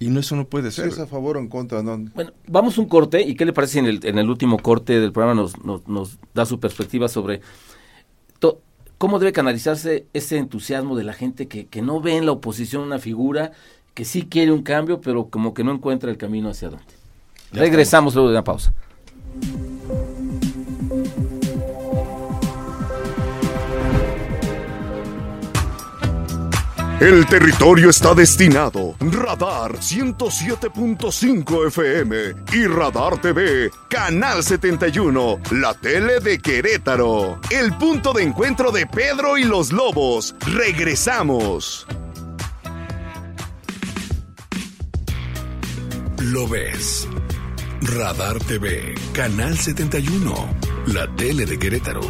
Y 0.00 0.08
no, 0.08 0.18
eso 0.18 0.34
no 0.34 0.48
puede 0.48 0.72
ser. 0.72 0.88
es 0.88 0.98
a 0.98 1.06
favor 1.06 1.36
o 1.36 1.40
en 1.40 1.46
contra, 1.48 1.80
no. 1.80 1.96
Bueno, 2.12 2.32
vamos 2.48 2.76
a 2.76 2.80
un 2.80 2.88
corte. 2.88 3.22
¿Y 3.22 3.36
qué 3.36 3.44
le 3.46 3.52
parece 3.52 3.74
si 3.74 3.78
en 3.78 3.86
el, 3.86 4.00
en 4.04 4.18
el 4.18 4.28
último 4.28 4.58
corte 4.58 4.98
del 4.98 5.12
programa 5.12 5.40
nos, 5.40 5.64
nos, 5.64 5.86
nos 5.86 6.18
da 6.34 6.44
su 6.44 6.58
perspectiva 6.58 7.06
sobre 7.06 7.40
to- 8.40 8.60
cómo 8.98 9.20
debe 9.20 9.32
canalizarse 9.32 10.06
ese 10.12 10.38
entusiasmo 10.38 10.96
de 10.96 11.04
la 11.04 11.12
gente 11.12 11.46
que, 11.46 11.66
que 11.66 11.82
no 11.82 12.00
ve 12.00 12.16
en 12.16 12.26
la 12.26 12.32
oposición 12.32 12.82
una 12.82 12.98
figura 12.98 13.52
que 13.94 14.04
sí 14.04 14.26
quiere 14.26 14.52
un 14.52 14.62
cambio, 14.62 15.00
pero 15.00 15.30
como 15.30 15.54
que 15.54 15.64
no 15.64 15.72
encuentra 15.72 16.10
el 16.10 16.18
camino 16.18 16.50
hacia 16.50 16.68
Regresamos 17.56 18.14
luego 18.14 18.28
de 18.28 18.34
una 18.34 18.44
pausa. 18.44 18.72
El 27.00 27.26
territorio 27.26 27.90
está 27.90 28.14
destinado. 28.14 28.94
Radar 29.00 29.72
107.5 29.72 31.66
FM 31.66 32.16
y 32.54 32.66
Radar 32.66 33.20
TV, 33.20 33.70
Canal 33.90 34.42
71, 34.42 35.38
la 35.50 35.74
tele 35.74 36.20
de 36.20 36.38
Querétaro. 36.38 37.38
El 37.50 37.74
punto 37.74 38.14
de 38.14 38.22
encuentro 38.22 38.72
de 38.72 38.86
Pedro 38.86 39.36
y 39.36 39.44
los 39.44 39.72
Lobos. 39.72 40.34
Regresamos. 40.46 41.86
Lo 46.18 46.48
ves. 46.48 47.06
Radar 47.82 48.38
TV, 48.38 48.94
Canal 49.12 49.58
71, 49.58 50.34
la 50.86 51.06
tele 51.14 51.44
de 51.44 51.58
Querétaro. 51.58 52.00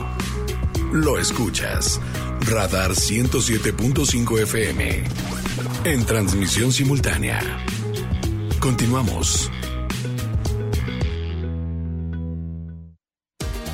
Lo 0.92 1.18
escuchas. 1.18 2.00
Radar 2.40 2.92
107.5 2.92 4.42
FM. 4.42 5.04
En 5.84 6.06
transmisión 6.06 6.72
simultánea. 6.72 7.40
Continuamos. 8.60 9.50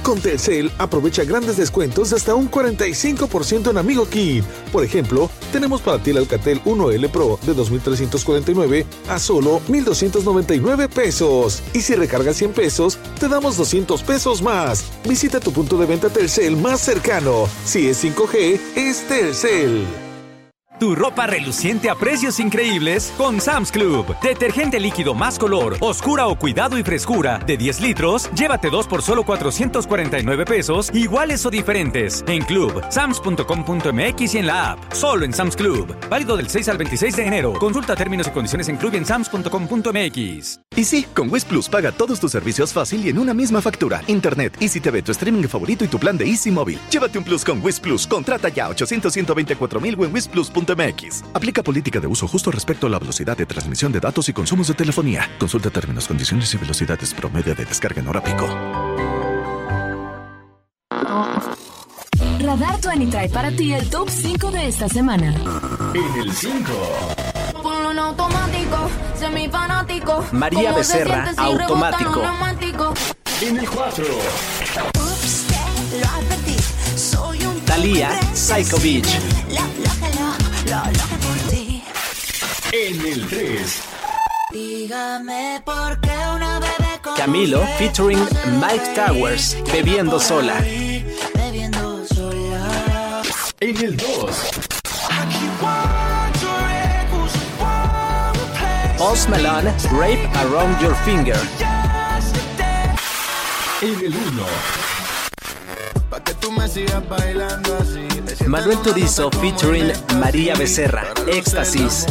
Con 0.02 0.20
Telcel, 0.20 0.72
aprovecha 0.78 1.24
grandes 1.24 1.56
descuentos 1.56 2.10
de 2.10 2.16
hasta 2.16 2.34
un 2.34 2.50
45% 2.50 3.70
en 3.70 3.78
Amigo 3.78 4.08
Kit. 4.08 4.44
Por 4.72 4.84
ejemplo, 4.84 5.30
tenemos 5.52 5.82
para 5.82 6.02
ti 6.02 6.10
el 6.10 6.16
Alcatel 6.16 6.60
1L 6.64 7.08
Pro 7.10 7.38
de 7.46 7.54
2.349 7.54 8.84
a 9.08 9.18
solo 9.20 9.60
1.299 9.68 10.88
pesos. 10.88 11.62
Y 11.74 11.82
si 11.82 11.94
recargas 11.94 12.36
100 12.36 12.52
pesos, 12.52 12.98
te 13.20 13.28
damos 13.28 13.56
200 13.56 14.02
pesos 14.02 14.42
más. 14.42 14.84
Visita 15.08 15.38
tu 15.38 15.52
punto 15.52 15.76
de 15.76 15.86
venta 15.86 16.08
Telcel 16.08 16.56
más 16.56 16.80
cercano. 16.80 17.48
Si 17.64 17.86
es 17.86 18.02
5G, 18.02 18.60
es 18.74 19.06
Telcel. 19.06 20.01
Tu 20.82 20.96
ropa 20.96 21.28
reluciente 21.28 21.88
a 21.90 21.94
precios 21.94 22.40
increíbles 22.40 23.12
con 23.16 23.40
Sam's 23.40 23.70
Club. 23.70 24.16
Detergente 24.20 24.80
líquido 24.80 25.14
más 25.14 25.38
color, 25.38 25.76
oscura 25.78 26.26
o 26.26 26.36
cuidado 26.36 26.76
y 26.76 26.82
frescura 26.82 27.38
de 27.38 27.56
10 27.56 27.80
litros, 27.82 28.28
llévate 28.34 28.68
dos 28.68 28.88
por 28.88 29.00
solo 29.00 29.22
449 29.22 30.44
pesos, 30.44 30.90
iguales 30.92 31.46
o 31.46 31.50
diferentes. 31.50 32.24
En 32.26 32.42
Club, 32.42 32.82
sams.com.mx 32.88 34.34
y 34.34 34.38
en 34.38 34.46
la 34.48 34.72
app. 34.72 34.92
Solo 34.92 35.24
en 35.24 35.32
Sam's 35.32 35.54
Club. 35.54 35.96
Válido 36.10 36.36
del 36.36 36.48
6 36.48 36.70
al 36.70 36.78
26 36.78 37.14
de 37.14 37.26
enero. 37.28 37.52
Consulta 37.60 37.94
términos 37.94 38.26
y 38.26 38.30
condiciones 38.32 38.68
en 38.68 38.76
club 38.76 38.96
en 38.96 39.06
sams.com.mx. 39.06 40.60
Y 40.74 40.84
sí, 40.84 41.06
con 41.14 41.30
Wish 41.30 41.44
Plus 41.44 41.68
paga 41.68 41.92
todos 41.92 42.18
tus 42.18 42.32
servicios 42.32 42.72
fácil 42.72 43.06
y 43.06 43.10
en 43.10 43.20
una 43.20 43.34
misma 43.34 43.62
factura. 43.62 44.02
Internet, 44.08 44.56
Easy 44.58 44.80
TV, 44.80 45.02
tu 45.02 45.12
streaming 45.12 45.46
favorito 45.46 45.84
y 45.84 45.88
tu 45.88 46.00
plan 46.00 46.18
de 46.18 46.24
Easy 46.24 46.50
Móvil. 46.50 46.80
Llévate 46.90 47.18
un 47.18 47.22
Plus 47.22 47.44
con 47.44 47.62
Wish 47.62 47.78
Plus. 47.80 48.04
Contrata 48.04 48.48
ya 48.48 48.68
800 48.68 49.12
124 49.12 49.80
mil 49.80 49.92
en 50.02 50.12
wishplus.mx. 50.74 51.24
Aplica 51.34 51.62
política 51.62 52.00
de 52.00 52.06
uso 52.06 52.26
justo 52.28 52.50
respecto 52.50 52.86
a 52.86 52.90
la 52.90 52.98
velocidad 52.98 53.36
de 53.36 53.46
transmisión 53.46 53.92
de 53.92 54.00
datos 54.00 54.28
y 54.28 54.32
consumos 54.32 54.68
de 54.68 54.74
telefonía. 54.74 55.28
Consulta 55.38 55.70
términos, 55.70 56.06
condiciones 56.06 56.52
y 56.54 56.58
velocidades 56.58 57.14
promedio 57.14 57.54
de 57.54 57.64
descarga 57.64 58.00
en 58.00 58.08
hora 58.08 58.22
pico. 58.22 58.46
Radar 62.40 62.80
20 62.80 63.06
trae 63.06 63.28
para 63.28 63.50
ti 63.52 63.72
el 63.72 63.88
top 63.88 64.08
5 64.10 64.50
de 64.50 64.68
esta 64.68 64.88
semana. 64.88 65.34
En 65.94 66.20
el 66.20 66.32
5. 66.32 66.72
Ponlo 67.62 67.92
en 67.92 67.98
automático, 67.98 68.90
semifanático. 69.14 70.24
María 70.32 70.72
¿Cómo 70.72 70.82
se 70.82 70.98
Becerra, 70.98 71.32
automático. 71.36 72.22
En 73.40 73.58
el 73.58 73.68
4. 73.68 74.04
Ups, 74.04 75.46
te 75.90 75.98
lo 76.00 76.08
advertí, 76.08 76.56
soy 76.96 77.44
un 77.44 77.60
Thalía, 77.60 78.10
Psycho 78.34 78.78
Beach. 78.78 79.18
Lo, 80.66 80.76
lo 80.76 80.82
que 80.82 80.90
lo, 80.90 80.90
lo, 80.90 80.90
lo 80.90 80.92
que 80.92 81.26
por 81.26 81.50
ti. 81.50 81.84
En 82.72 83.06
el 83.06 83.26
3. 83.28 83.82
Dígame 84.52 85.62
por 85.64 86.00
qué 86.00 86.10
una 86.34 86.58
bebé 86.60 87.00
como 87.02 87.16
Camilo, 87.16 87.60
usted 87.62 87.78
featuring 87.78 88.18
no 88.18 88.66
Mike 88.66 88.94
Towers, 88.94 89.56
Bebiendo 89.72 90.20
Sola. 90.20 90.58
ahí, 90.58 91.04
Bebiendo 91.34 92.06
sola. 92.06 93.22
En 93.60 93.76
el 93.76 93.96
2. 93.96 94.06
Post 98.98 99.28
Malone, 99.28 99.72
Rape 99.90 100.28
Around 100.34 100.80
Your 100.80 100.94
Finger. 101.04 101.36
En 103.80 103.98
el 104.04 104.14
1. 104.14 104.91
Manuel 108.46 108.78
Turizo, 108.82 109.30
featuring 109.30 109.92
María 110.18 110.54
Becerra, 110.54 111.04
Éxtasis. 111.26 112.06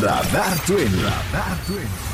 Radar 0.00 0.56
20. 0.66 1.02
Radar 1.02 1.58
20. 1.68 2.09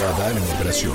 Radar 0.00 0.32
en 0.32 0.42
operación. 0.54 0.92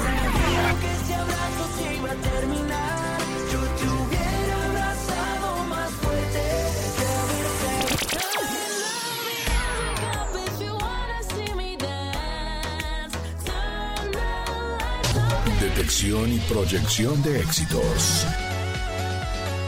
Detección 15.60 16.34
y 16.34 16.40
proyección 16.40 17.22
de 17.24 17.40
éxitos. 17.42 18.26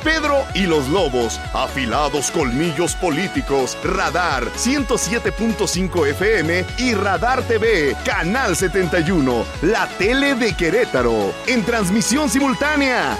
Pedro 0.05 0.43
y 0.53 0.67
los 0.67 0.87
Lobos, 0.89 1.39
afilados 1.51 2.29
colmillos 2.29 2.95
políticos, 2.95 3.75
Radar 3.83 4.43
107.5 4.51 6.07
FM 6.09 6.63
y 6.77 6.93
Radar 6.93 7.41
TV, 7.41 7.95
Canal 8.05 8.55
71, 8.55 9.43
la 9.63 9.87
tele 9.97 10.35
de 10.35 10.55
Querétaro, 10.55 11.33
en 11.47 11.65
transmisión 11.65 12.29
simultánea. 12.29 13.17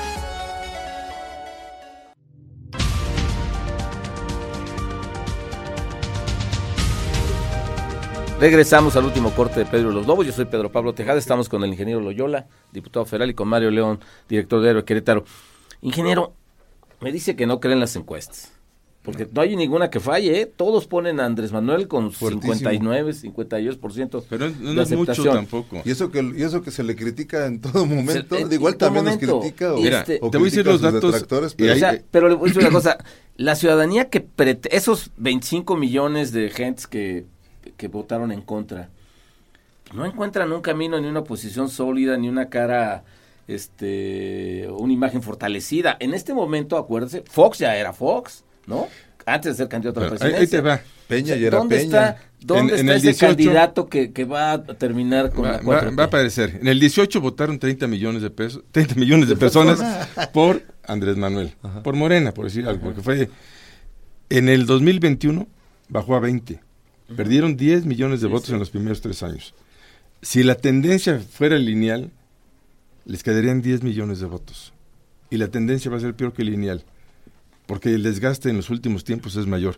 Regresamos 8.40 8.96
al 8.96 9.06
último 9.06 9.32
corte 9.32 9.62
de 9.62 9.66
Pedro 9.66 9.90
y 9.90 9.94
los 9.96 10.06
Lobos. 10.06 10.28
Yo 10.28 10.34
soy 10.34 10.46
Pedro 10.46 10.72
Pablo 10.72 10.94
Tejada. 10.94 11.18
Estamos 11.18 11.50
con 11.50 11.64
el 11.64 11.72
ingeniero 11.72 12.00
Loyola, 12.00 12.46
diputado 12.72 13.08
federal, 13.08 13.32
y 13.32 13.34
con 13.34 13.48
Mario 13.48 13.72
León, 13.72 14.00
director 14.30 14.62
de 14.62 14.68
Aero 14.68 14.86
Querétaro. 14.86 15.26
Ingeniero, 15.82 16.34
me 17.02 17.12
dice 17.12 17.36
que 17.36 17.46
no 17.46 17.60
creen 17.60 17.80
las 17.80 17.96
encuestas. 17.96 18.52
Porque 19.04 19.28
no 19.32 19.42
hay 19.42 19.56
ninguna 19.56 19.92
que 19.92 20.00
falle, 20.00 20.42
¿eh? 20.42 20.46
Todos 20.48 20.88
ponen 20.88 21.20
a 21.20 21.26
Andrés 21.28 21.52
Manuel 21.52 21.88
con 21.88 22.12
Fuertísimo. 22.12 22.56
59, 22.56 23.14
52% 23.14 24.24
Pero 24.28 24.50
no 24.50 24.82
es 24.82 24.92
mucho 24.94 25.24
tampoco. 25.26 25.84
Y 25.86 25.92
eso 25.92 26.10
que 26.10 26.24
y 26.36 26.42
eso 26.42 26.64
que 26.64 26.72
se 26.72 26.84
le 26.84 26.96
critica 26.96 27.46
en 27.46 27.62
todo 27.62 27.86
momento, 27.86 28.36
Se- 28.36 28.42
en 28.42 28.52
igual 28.52 28.78
también 28.78 29.06
momento. 29.06 29.28
nos 29.28 29.40
critica 29.42 29.74
o, 29.76 29.78
Mira, 29.78 30.04
o 30.22 30.32
te 30.32 30.38
voy 30.40 30.48
a 30.48 30.50
decir 30.50 30.66
los 30.66 30.82
datos, 30.82 31.24
pero 31.28 31.46
O 31.46 32.00
pero 32.10 32.30
le 32.30 32.36
voy 32.36 32.50
a 32.50 32.54
decir 32.54 32.64
una 32.68 32.72
cosa, 32.80 32.98
la 33.38 33.56
ciudadanía 33.56 34.10
que 34.10 34.26
prete- 34.26 34.70
esos 34.72 35.12
25 35.18 35.76
millones 35.78 36.32
de 36.32 36.50
gentes 36.50 36.88
que, 36.88 37.26
que 37.78 37.88
votaron 37.88 38.32
en 38.32 38.42
contra, 38.42 38.90
no 39.94 40.04
encuentran 40.08 40.52
un 40.52 40.62
camino 40.62 41.00
ni 41.00 41.08
una 41.08 41.24
posición 41.24 41.70
sólida 41.70 42.18
ni 42.18 42.28
una 42.28 42.50
cara 42.50 43.04
este 43.48 44.68
una 44.70 44.94
imagen 44.94 45.22
fortalecida. 45.22 45.98
En 46.00 46.14
este 46.14 46.34
momento, 46.34 46.78
acuérdese, 46.78 47.24
Fox 47.30 47.60
ya 47.60 47.76
era 47.76 47.94
Fox, 47.94 48.44
¿no? 48.68 48.88
Antes 49.26 49.54
de 49.54 49.58
ser 49.64 49.70
candidato 49.70 50.00
a 50.00 50.04
la 50.04 50.10
presidencia. 50.10 50.40
ahí 50.42 50.48
te 50.48 50.62
va. 50.62 50.82
Peña 51.08 51.36
y 51.36 51.46
era 51.46 51.58
¿Dónde 51.58 51.78
Peña. 51.78 51.86
está, 52.10 52.22
dónde 52.42 52.74
En- 52.74 52.80
en 52.80 52.90
está 52.90 52.92
el 52.94 52.98
ese 52.98 53.08
18 53.08 53.28
candidato 53.28 53.88
que, 53.90 54.12
que 54.12 54.26
va 54.26 54.54
a 54.54 54.64
terminar 54.64 55.32
con 55.32 55.46
Va, 55.46 55.52
la 55.54 55.58
va- 55.60 55.82
4T? 55.82 55.98
va 56.00 56.04
a 56.04 56.06
aparecer. 56.08 56.58
En 56.62 56.68
el 56.68 56.80
18 56.80 57.22
votaron 57.22 57.58
30 57.60 57.88
millones 57.88 58.22
de 58.22 58.30
pesos, 58.30 58.64
30 58.72 58.96
millones 58.96 59.30
de 59.30 59.36
personas 59.36 59.80
por 60.34 60.64
Andrés 60.88 61.18
Manuel, 61.18 61.54
por 61.84 61.96
Morena, 61.96 62.34
por 62.34 62.46
decir 62.46 62.68
algo, 62.68 62.82
porque 62.84 63.02
fue 63.02 63.30
en 64.30 64.50
el 64.50 64.66
2021 64.66 65.48
bajó 65.90 66.16
a 66.16 66.20
20. 66.20 66.60
Perdieron 67.16 67.56
10 67.56 67.86
millones 67.86 68.22
de 68.22 68.28
votos 68.28 68.50
en 68.50 68.58
los 68.58 68.72
primeros 68.72 69.02
tres 69.02 69.22
años. 69.22 69.54
Si 70.24 70.42
la 70.42 70.56
tendencia 70.56 71.20
fuera 71.20 71.58
lineal, 71.60 72.10
les 73.06 73.24
quedarían 73.24 73.62
10 73.62 73.84
millones 73.84 74.20
de 74.20 74.26
votos. 74.26 74.74
Y 75.30 75.38
la 75.38 75.48
tendencia 75.48 75.90
va 75.90 75.98
a 75.98 76.02
ser 76.02 76.16
peor 76.16 76.34
que 76.34 76.44
lineal, 76.44 76.84
porque 77.66 77.94
el 77.94 78.04
desgaste 78.04 78.50
en 78.50 78.58
los 78.58 78.70
últimos 78.70 79.04
tiempos 79.04 79.36
es 79.36 79.48
mayor. 79.48 79.78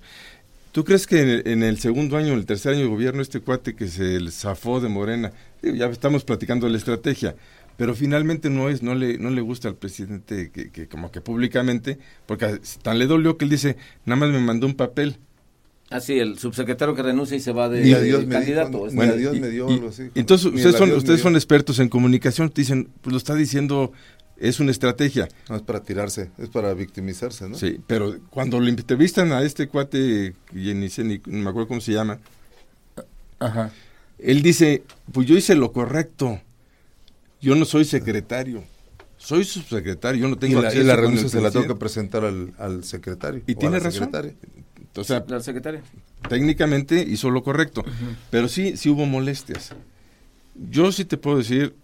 ¿Tú 0.71 0.84
crees 0.84 1.07
que 1.07 1.41
en 1.45 1.63
el, 1.63 1.80
segundo 1.80 2.17
año, 2.17 2.34
en 2.34 2.39
el 2.39 2.45
tercer 2.45 2.73
año 2.73 2.84
de 2.84 2.88
gobierno, 2.88 3.21
este 3.21 3.39
cuate 3.39 3.75
que 3.75 3.88
se 3.88 4.19
zafó 4.30 4.80
de 4.80 4.89
Morena, 4.89 5.32
ya 5.61 5.88
estamos 5.88 6.23
platicando 6.23 6.69
la 6.69 6.78
estrategia, 6.78 7.36
pero 7.78 7.95
finalmente 7.95 8.49
no 8.49 8.69
es, 8.69 8.84
no 8.84 8.93
le, 8.93 9.17
no 9.17 9.30
le 9.30 9.41
gusta 9.41 9.69
al 9.69 9.75
presidente 9.75 10.51
que, 10.51 10.71
que 10.71 10.88
como 10.88 11.11
que 11.11 11.21
públicamente, 11.21 11.97
porque 12.25 12.59
tan 12.82 12.99
le 12.99 13.07
dolió 13.07 13.38
que 13.38 13.45
él 13.45 13.51
dice, 13.51 13.78
nada 14.05 14.19
más 14.19 14.30
me 14.30 14.39
mandó 14.39 14.67
un 14.67 14.75
papel. 14.75 15.17
Ah, 15.89 16.01
sí, 16.01 16.19
el 16.19 16.38
subsecretario 16.38 16.93
que 16.95 17.01
renuncia 17.01 17.38
y 17.38 17.39
se 17.39 17.53
va 17.53 17.69
de, 17.69 17.81
Ni 17.81 17.91
candidato. 18.27 18.69
dijo, 18.69 18.88
ni 18.88 18.91
a 18.91 18.95
Bueno, 18.95 19.13
Dios 19.15 19.38
y- 19.38 19.39
me 19.39 19.49
dio 19.49 19.69
y- 19.69 19.73
algo 19.75 19.88
así. 19.89 20.09
Entonces, 20.15 20.47
ustedes, 20.47 20.75
a 20.75 20.77
son, 20.79 20.91
ustedes 20.91 21.21
expertos 21.35 21.79
en 21.79 21.88
comunicación, 21.88 22.49
te 22.49 22.61
dicen, 22.61 22.89
pues 23.01 23.11
lo 23.13 23.17
está 23.17 23.35
diciendo, 23.35 23.93
es 24.35 24.59
una 24.59 24.71
estrategia. 24.71 25.29
No 25.49 25.55
es 25.55 25.61
para 25.61 25.81
tirarse, 25.81 26.29
es 26.38 26.49
para 26.49 26.73
victimizarse, 26.73 27.47
¿no? 27.47 27.55
Sí, 27.57 27.79
pero 27.88 28.17
cuando 28.29 28.59
le 28.59 28.69
entrevistan 28.69 29.31
a 29.31 29.43
este 29.43 29.67
cuate, 29.69 30.33
que 30.53 30.73
ni 30.75 30.89
sé, 30.89 31.05
ni, 31.05 31.21
no 31.25 31.43
me 31.43 31.49
acuerdo 31.49 31.69
cómo 31.69 31.79
se 31.79 31.93
llama, 31.93 32.19
Ajá. 33.39 33.71
él 34.19 34.41
dice, 34.41 34.83
pues 35.13 35.25
yo 35.27 35.38
hice 35.38 35.55
lo 35.55 35.71
correcto, 35.71 36.41
yo 37.39 37.55
no 37.55 37.63
soy 37.65 37.85
secretario, 37.85 38.63
soy 39.17 39.43
subsecretario, 39.45 40.21
yo 40.23 40.27
no 40.27 40.35
Y 40.35 40.39
tengo 40.39 40.61
la, 40.61 40.67
y 40.67 40.67
acceso 40.67 40.85
la 40.88 40.95
con 40.95 41.03
el 41.05 41.09
renuncia 41.11 41.29
se 41.29 41.41
la 41.41 41.51
tengo 41.51 41.67
que 41.67 41.75
presidente". 41.75 42.11
presentar 42.19 42.25
al, 42.25 42.53
al 42.75 42.83
secretario. 42.83 43.41
Y 43.47 43.55
tiene 43.55 43.77
la 43.77 43.83
razón. 43.85 44.11
Secretaria. 44.93 45.01
O 45.01 45.03
sea, 45.03 45.23
La 45.38 45.43
secretaria. 45.43 45.81
técnicamente 46.29 47.01
hizo 47.07 47.29
lo 47.29 47.43
correcto, 47.43 47.83
pero 48.29 48.47
sí, 48.47 48.77
sí 48.77 48.89
hubo 48.89 49.05
molestias. 49.05 49.73
Yo 50.55 50.91
sí 50.91 51.05
te 51.05 51.17
puedo 51.17 51.38
decir, 51.38 51.75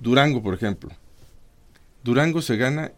Durango, 0.00 0.42
por 0.42 0.54
ejemplo, 0.54 0.90
Durango 2.04 2.42
se 2.42 2.56
gana 2.56 2.92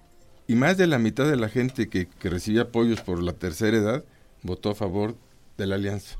y 0.46 0.54
más 0.54 0.76
de 0.76 0.86
la 0.86 0.98
mitad 0.98 1.28
de 1.28 1.36
la 1.36 1.48
gente 1.48 1.88
que, 1.88 2.06
que 2.06 2.30
recibía 2.30 2.62
apoyos 2.62 3.00
por 3.00 3.22
la 3.22 3.32
tercera 3.32 3.76
edad 3.76 4.04
votó 4.42 4.70
a 4.70 4.74
favor 4.74 5.16
de 5.58 5.66
la 5.66 5.76
alianza. 5.76 6.16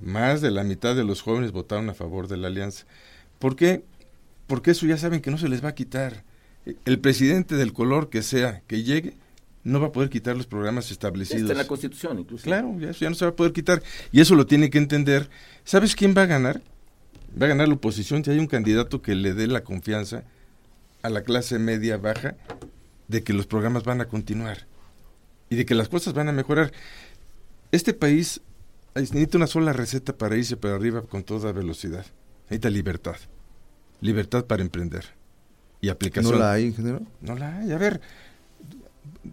Más 0.00 0.40
de 0.40 0.50
la 0.50 0.62
mitad 0.64 0.94
de 0.94 1.02
los 1.04 1.22
jóvenes 1.22 1.50
votaron 1.50 1.88
a 1.90 1.94
favor 1.94 2.28
de 2.28 2.36
la 2.36 2.48
alianza. 2.48 2.84
¿Por 3.38 3.56
qué? 3.56 3.82
Porque 4.46 4.70
eso 4.70 4.86
ya 4.86 4.96
saben 4.96 5.20
que 5.20 5.30
no 5.30 5.38
se 5.38 5.48
les 5.48 5.64
va 5.64 5.70
a 5.70 5.74
quitar. 5.74 6.22
El 6.84 6.98
presidente 7.00 7.56
del 7.56 7.72
color 7.72 8.08
que 8.10 8.22
sea 8.22 8.62
que 8.66 8.82
llegue 8.82 9.14
no 9.68 9.80
va 9.80 9.88
a 9.88 9.92
poder 9.92 10.08
quitar 10.08 10.36
los 10.36 10.46
programas 10.46 10.90
establecidos. 10.90 11.42
Está 11.42 11.52
en 11.52 11.58
la 11.58 11.66
Constitución, 11.66 12.18
incluso. 12.18 12.44
Claro, 12.44 12.74
ya, 12.78 12.90
eso 12.90 13.00
ya 13.00 13.10
no 13.10 13.14
se 13.14 13.24
va 13.24 13.32
a 13.32 13.36
poder 13.36 13.52
quitar. 13.52 13.82
Y 14.10 14.20
eso 14.20 14.34
lo 14.34 14.46
tiene 14.46 14.70
que 14.70 14.78
entender. 14.78 15.28
¿Sabes 15.64 15.94
quién 15.94 16.14
va 16.16 16.22
a 16.22 16.26
ganar? 16.26 16.62
Va 17.40 17.46
a 17.46 17.48
ganar 17.50 17.68
la 17.68 17.74
oposición 17.74 18.24
si 18.24 18.30
hay 18.30 18.38
un 18.38 18.46
candidato 18.46 19.02
que 19.02 19.14
le 19.14 19.34
dé 19.34 19.46
la 19.46 19.62
confianza 19.62 20.24
a 21.02 21.10
la 21.10 21.22
clase 21.22 21.58
media 21.58 21.98
baja 21.98 22.36
de 23.06 23.22
que 23.22 23.32
los 23.32 23.46
programas 23.46 23.84
van 23.84 24.00
a 24.00 24.06
continuar 24.06 24.66
y 25.50 25.56
de 25.56 25.66
que 25.66 25.74
las 25.74 25.88
cosas 25.88 26.14
van 26.14 26.28
a 26.28 26.32
mejorar. 26.32 26.72
Este 27.70 27.92
país 27.92 28.40
necesita 28.94 29.36
una 29.36 29.46
sola 29.46 29.72
receta 29.72 30.16
para 30.16 30.36
irse 30.36 30.56
para 30.56 30.74
arriba 30.74 31.02
con 31.02 31.22
toda 31.22 31.52
velocidad. 31.52 32.06
Necesita 32.44 32.70
libertad. 32.70 33.16
Libertad 34.00 34.46
para 34.46 34.62
emprender. 34.62 35.04
Y 35.80 35.90
aplicación. 35.90 36.32
¿No 36.32 36.38
la 36.38 36.52
hay, 36.52 36.64
ingeniero? 36.64 37.02
No 37.20 37.36
la 37.36 37.58
hay. 37.58 37.70
A 37.70 37.78
ver, 37.78 38.00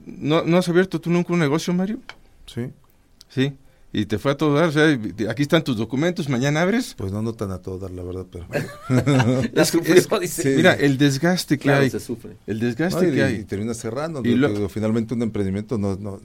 ¿no, 0.05 0.43
¿no 0.43 0.57
has 0.57 0.67
abierto 0.69 0.99
tú 1.01 1.09
nunca 1.09 1.33
un 1.33 1.39
negocio, 1.39 1.73
Mario? 1.73 1.99
Sí. 2.45 2.67
Sí. 3.29 3.53
Y 3.93 4.05
te 4.07 4.17
fue 4.19 4.33
a 4.33 4.37
todo 4.37 4.53
dar. 4.55 4.67
O 4.67 4.71
sea, 4.73 4.91
y- 4.91 5.25
aquí 5.29 5.43
están 5.43 5.63
tus 5.63 5.77
documentos, 5.77 6.27
mañana 6.27 6.61
abres. 6.61 6.95
Pues 6.97 7.13
no, 7.13 7.21
no 7.21 7.33
tan 7.33 7.51
a 7.51 7.59
todo 7.59 7.79
dar, 7.79 7.91
la 7.91 8.03
verdad, 8.03 8.25
pero... 8.29 8.45
La 9.53 9.61
Es 9.63 9.73
es-. 9.73 10.31
Sí. 10.31 10.49
Mira, 10.55 10.73
el 10.73 10.97
desgaste 10.97 11.57
que 11.57 11.63
Claro, 11.63 11.83
hay. 11.83 11.89
se 11.89 11.99
sufre. 12.01 12.35
El 12.45 12.59
No, 12.59 12.65
desgaste 12.65 13.07
y, 13.07 13.11
que 13.11 13.17
y 13.17 13.21
hay. 13.21 13.43
termina 13.45 13.73
cerrando. 13.73 14.21
Y 14.23 14.35
lo- 14.35 14.49
Digo, 14.49 14.67
finalmente 14.69 15.13
un 15.13 15.21
emprendimiento 15.21 15.77
no... 15.77 15.95
no 15.95 16.19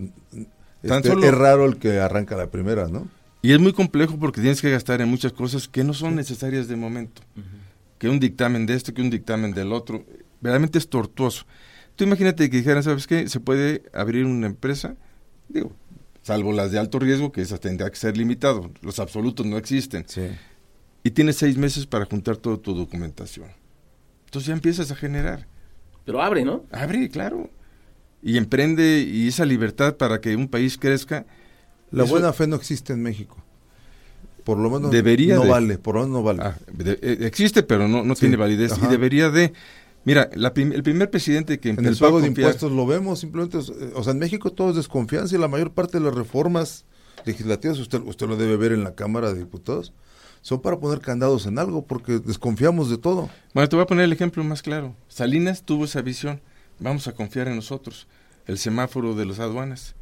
Tan 0.83 0.97
este, 0.99 1.09
solo- 1.11 1.25
Es 1.27 1.35
raro 1.35 1.65
el 1.67 1.77
que 1.77 2.01
arranca 2.01 2.37
la 2.37 2.51
primera, 2.51 2.89
¿no? 2.89 3.07
Y 3.43 3.53
es 3.53 3.61
muy 3.61 3.73
complejo 3.73 4.19
porque 4.19 4.41
tienes 4.41 4.61
que 4.61 4.71
gastar 4.71 5.01
en 5.01 5.09
muchas 5.09 5.33
cosas 5.33 5.69
que 5.69 5.85
no 5.85 5.95
son 5.95 6.17
necesarias 6.17 6.69
de 6.69 6.77
momento. 6.77 7.23
Que 7.99 8.09
un 8.09 8.19
dictamen 8.19 8.67
de 8.67 8.75
esto, 8.75 8.93
que 8.95 9.01
un 9.03 9.11
dictamen 9.11 9.53
del 9.53 9.73
otro. 9.73 10.05
Realmente 10.43 10.79
es 10.79 10.89
tortuoso. 10.89 11.45
Tú 12.01 12.05
imagínate 12.05 12.49
que 12.49 12.57
dijeran, 12.57 12.83
¿sabes 12.83 13.07
qué? 13.07 13.29
Se 13.29 13.41
puede 13.41 13.83
abrir 13.93 14.25
una 14.25 14.47
empresa, 14.47 14.97
digo, 15.51 15.77
salvo 16.23 16.51
las 16.55 16.73
de 16.73 16.79
alto 16.79 16.99
riesgo, 16.99 17.31
que 17.31 17.43
esas 17.43 17.61
tendrá 17.61 17.91
que 17.91 17.97
ser 17.97 18.17
limitado. 18.17 18.71
Los 18.81 18.99
absolutos 18.99 19.45
no 19.45 19.59
existen. 19.59 20.05
Sí. 20.09 20.23
Y 21.05 21.11
tienes 21.11 21.37
seis 21.37 21.59
meses 21.59 21.85
para 21.85 22.07
juntar 22.07 22.39
toda 22.39 22.57
tu 22.57 22.73
documentación. 22.73 23.49
Entonces 24.25 24.47
ya 24.47 24.55
empiezas 24.55 24.91
a 24.91 24.97
generar. 24.97 25.47
Pero 26.07 26.23
abre, 26.23 26.43
¿no? 26.43 26.65
Abre, 26.73 27.11
claro. 27.11 27.51
Y 28.23 28.39
emprende 28.39 29.01
y 29.01 29.29
esa 29.29 29.45
libertad 29.45 29.97
para 29.99 30.23
que 30.23 30.35
un 30.37 30.49
país 30.49 30.79
crezca. 30.79 31.27
La 31.91 32.05
eso- 32.05 32.13
buena 32.15 32.33
fe 32.33 32.47
no 32.47 32.57
existe 32.57 32.95
en 32.95 33.03
México. 33.03 33.37
Por 34.43 34.57
lo 34.57 34.71
menos 34.71 34.91
Debería 34.91 35.35
no 35.35 35.43
de. 35.43 35.49
vale, 35.51 35.77
por 35.77 35.97
lo 35.97 36.01
menos 36.07 36.17
no 36.17 36.23
vale. 36.23 36.41
Ah, 36.43 36.57
de- 36.73 36.99
eh, 37.03 37.19
existe, 37.27 37.63
pero 37.63 37.89
no, 37.89 38.05
no 38.05 38.15
Sí, 38.15 38.21
tiene 38.21 38.37
validez. 38.37 38.73
ajá. 38.73 38.87
Y 38.87 38.89
debería 38.91 39.29
de... 39.29 39.53
Mira, 40.05 40.31
la 40.35 40.55
prim- 40.55 40.73
el 40.73 40.83
primer 40.83 41.11
presidente 41.11 41.61
que 41.61 41.69
en 41.71 41.79
empezó 41.79 42.07
el 42.07 42.09
pago 42.11 42.19
a 42.19 42.21
de 42.23 42.29
impuestos 42.29 42.73
lo 42.73 42.87
vemos, 42.87 43.19
simplemente, 43.21 43.59
eh, 43.59 43.93
o 43.95 44.03
sea, 44.03 44.13
en 44.13 44.19
México 44.19 44.51
todo 44.51 44.71
es 44.71 44.77
desconfianza 44.77 45.35
y 45.37 45.39
la 45.39 45.49
mayor 45.49 45.73
parte 45.73 45.99
de 45.99 46.05
las 46.05 46.15
reformas 46.15 46.85
legislativas, 47.27 47.79
usted, 47.79 48.01
usted 48.05 48.27
lo 48.27 48.37
debe 48.37 48.57
ver 48.57 48.73
en 48.73 48.83
la 48.83 48.95
Cámara 48.95 49.33
de 49.33 49.39
Diputados, 49.41 49.93
son 50.41 50.63
para 50.63 50.79
poner 50.81 51.01
candados 51.01 51.45
en 51.45 51.59
algo 51.59 51.85
porque 51.85 52.19
desconfiamos 52.19 52.89
de 52.89 52.97
todo. 52.97 53.29
Bueno, 53.53 53.69
te 53.69 53.77
voy 53.77 53.83
a 53.83 53.87
poner 53.87 54.05
el 54.07 54.13
ejemplo 54.13 54.43
más 54.43 54.63
claro. 54.63 54.97
Salinas 55.09 55.65
tuvo 55.65 55.85
esa 55.85 56.01
visión. 56.01 56.41
Vamos 56.79 57.07
a 57.09 57.13
confiar 57.13 57.47
en 57.49 57.57
nosotros. 57.57 58.07
El 58.47 58.57
semáforo 58.57 59.15
de 59.15 59.27
las 59.27 59.39
aduanas. 59.39 59.95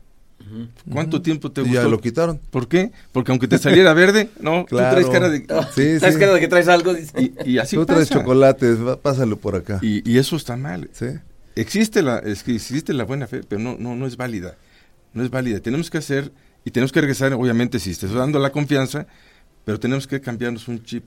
¿Cuánto 0.91 1.21
tiempo 1.21 1.51
te 1.53 1.61
gustó? 1.63 1.75
ya 1.75 1.83
lo 1.89 2.01
quitaron. 2.01 2.41
¿Por 2.51 2.69
qué? 2.69 2.91
Porque 3.13 3.33
aunque 3.33 3.49
te 3.49 3.59
saliera 3.59 3.93
verde, 3.95 4.31
no, 4.41 4.65
Claro. 4.67 4.97
tú 4.97 5.09
traes 5.09 5.21
cara 5.21 5.29
de... 5.29 5.41
Sí, 5.75 5.99
¿Sabes 6.01 6.15
sí. 6.15 6.21
qué 6.21 6.27
de 6.27 6.41
que 6.41 6.49
traes 6.49 6.69
algo? 6.69 6.93
Y, 6.97 7.35
y 7.45 7.59
así 7.59 7.77
Tú 7.77 7.85
traes 7.85 8.09
pasa. 8.09 8.21
chocolates, 8.21 8.85
va- 8.85 8.97
pásalo 9.01 9.37
por 9.37 9.57
acá. 9.57 9.79
Y, 9.83 10.09
y 10.11 10.19
eso 10.19 10.37
está 10.37 10.57
mal. 10.57 10.89
Sí. 10.93 11.07
Existe 11.55 12.03
la, 12.03 12.19
es 12.19 12.43
que 12.45 12.55
existe 12.55 12.93
la 12.95 13.05
buena 13.05 13.27
fe, 13.27 13.43
pero 13.47 13.61
no, 13.61 13.77
no, 13.79 13.95
no 13.97 14.07
es 14.07 14.17
válida. 14.17 14.57
No 15.13 15.23
es 15.25 15.31
válida. 15.31 15.61
Tenemos 15.61 15.91
que 15.91 15.99
hacer, 15.99 16.31
y 16.65 16.71
tenemos 16.71 16.93
que 16.93 17.01
regresar, 17.01 17.33
obviamente, 17.35 17.79
si 17.79 17.91
te 17.95 18.07
estoy 18.07 18.19
dando 18.19 18.39
la 18.39 18.51
confianza, 18.51 19.07
pero 19.65 19.79
tenemos 19.81 20.07
que 20.07 20.21
cambiarnos 20.21 20.69
un 20.69 20.83
chip. 20.85 21.05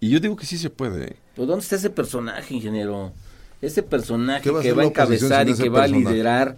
Y 0.00 0.08
yo 0.10 0.20
digo 0.20 0.36
que 0.36 0.46
sí 0.46 0.58
se 0.58 0.70
puede. 0.70 1.04
¿eh? 1.04 1.16
¿Pero 1.36 1.46
dónde 1.46 1.62
está 1.62 1.76
ese 1.76 1.90
personaje, 1.90 2.54
ingeniero? 2.54 3.12
Ese 3.60 3.82
personaje 3.82 4.42
¿Qué 4.42 4.50
va 4.50 4.60
a 4.60 4.62
que 4.62 4.72
va 4.72 4.82
a 4.82 4.86
encabezar 4.86 5.48
y 5.48 5.54
que 5.54 5.68
va 5.68 5.84
a 5.84 5.86
liderar 5.86 6.56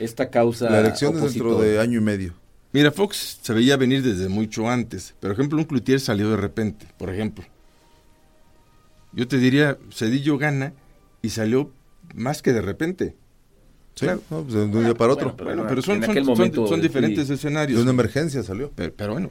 esta 0.00 0.30
causa 0.30 0.70
La 0.70 0.80
elección 0.80 1.16
es 1.16 1.34
dentro 1.34 1.58
de 1.60 1.80
año 1.80 1.98
y 1.98 2.02
medio. 2.02 2.34
Mira, 2.72 2.90
Fox 2.92 3.38
se 3.42 3.52
veía 3.54 3.76
venir 3.76 4.02
desde 4.02 4.28
mucho 4.28 4.68
antes. 4.68 5.14
Por 5.20 5.30
ejemplo, 5.30 5.58
un 5.58 5.64
Cloutier 5.64 6.00
salió 6.00 6.30
de 6.30 6.36
repente, 6.36 6.86
por 6.98 7.08
ejemplo. 7.10 7.44
Yo 9.12 9.26
te 9.26 9.38
diría, 9.38 9.78
Cedillo 9.92 10.36
gana 10.38 10.72
y 11.22 11.30
salió 11.30 11.72
más 12.14 12.42
que 12.42 12.52
de 12.52 12.60
repente. 12.60 13.16
Sí, 13.94 14.04
Claro. 14.06 14.22
no, 14.30 14.42
pues 14.42 14.54
de 14.54 14.62
un 14.64 14.84
día 14.84 14.94
para 14.94 15.12
otro. 15.14 15.30
Bueno, 15.36 15.44
Bueno, 15.62 15.64
pero 15.68 15.82
son, 15.82 16.00
sí. 16.02 16.80
diferentes 16.80 17.28
de 17.28 17.34
escenarios. 17.34 17.80
una 17.80 17.90
emergencia 17.90 18.42
salió. 18.42 18.70
Pero, 18.76 18.92
pero 18.94 19.12
bueno, 19.14 19.30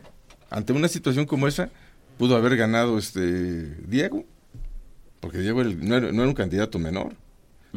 ante 0.49 0.73
una 0.73 0.87
situación 0.87 1.25
como 1.25 1.47
esa, 1.47 1.69
pudo 2.17 2.35
haber 2.35 2.57
ganado 2.57 2.97
este 2.97 3.75
Diego, 3.87 4.25
porque 5.21 5.37
Diego 5.37 5.61
era 5.61 5.69
el- 5.69 5.87
no, 5.87 5.95
era, 5.95 6.11
no 6.11 6.21
era 6.23 6.27
un 6.29 6.35
candidato 6.35 6.79
menor. 6.79 7.13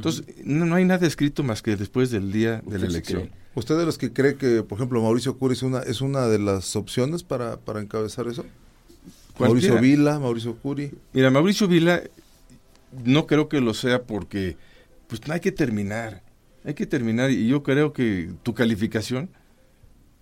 Entonces, 0.01 0.25
no, 0.45 0.65
no 0.67 0.75
hay 0.75 0.85
nada 0.85 1.07
escrito 1.07 1.43
más 1.43 1.63
que 1.63 1.77
después 1.77 2.11
del 2.11 2.33
día 2.33 2.63
de 2.63 2.67
¿Usted 2.67 2.81
la 2.81 2.87
elección. 2.87 3.31
¿Usted 3.55 3.79
de 3.79 3.85
los 3.85 3.99
que 3.99 4.13
cree 4.13 4.37
que, 4.37 4.63
por 4.63 4.79
ejemplo, 4.79 5.03
Mauricio 5.03 5.37
Curi 5.37 5.55
es 5.55 5.63
una, 5.63 5.81
es 5.81 6.01
una 6.01 6.27
de 6.27 6.39
las 6.39 6.77
opciones 6.77 7.23
para, 7.23 7.59
para 7.59 7.81
encabezar 7.81 8.27
eso? 8.29 8.45
Mauricio 9.39 9.81
Vila, 9.81 10.19
Mauricio 10.19 10.57
Curi. 10.57 10.93
Mira, 11.13 11.31
Mauricio 11.31 11.67
Vila, 11.67 12.03
no 13.05 13.27
creo 13.27 13.49
que 13.49 13.61
lo 13.61 13.75
sea 13.75 14.03
porque, 14.03 14.57
pues 15.07 15.27
no 15.27 15.35
hay 15.35 15.41
que 15.41 15.53
terminar, 15.53 16.23
hay 16.65 16.75
que 16.75 16.87
terminar 16.87 17.31
y 17.31 17.47
yo 17.47 17.63
creo 17.63 17.93
que 17.93 18.31
tu 18.43 18.55
calificación 18.55 19.31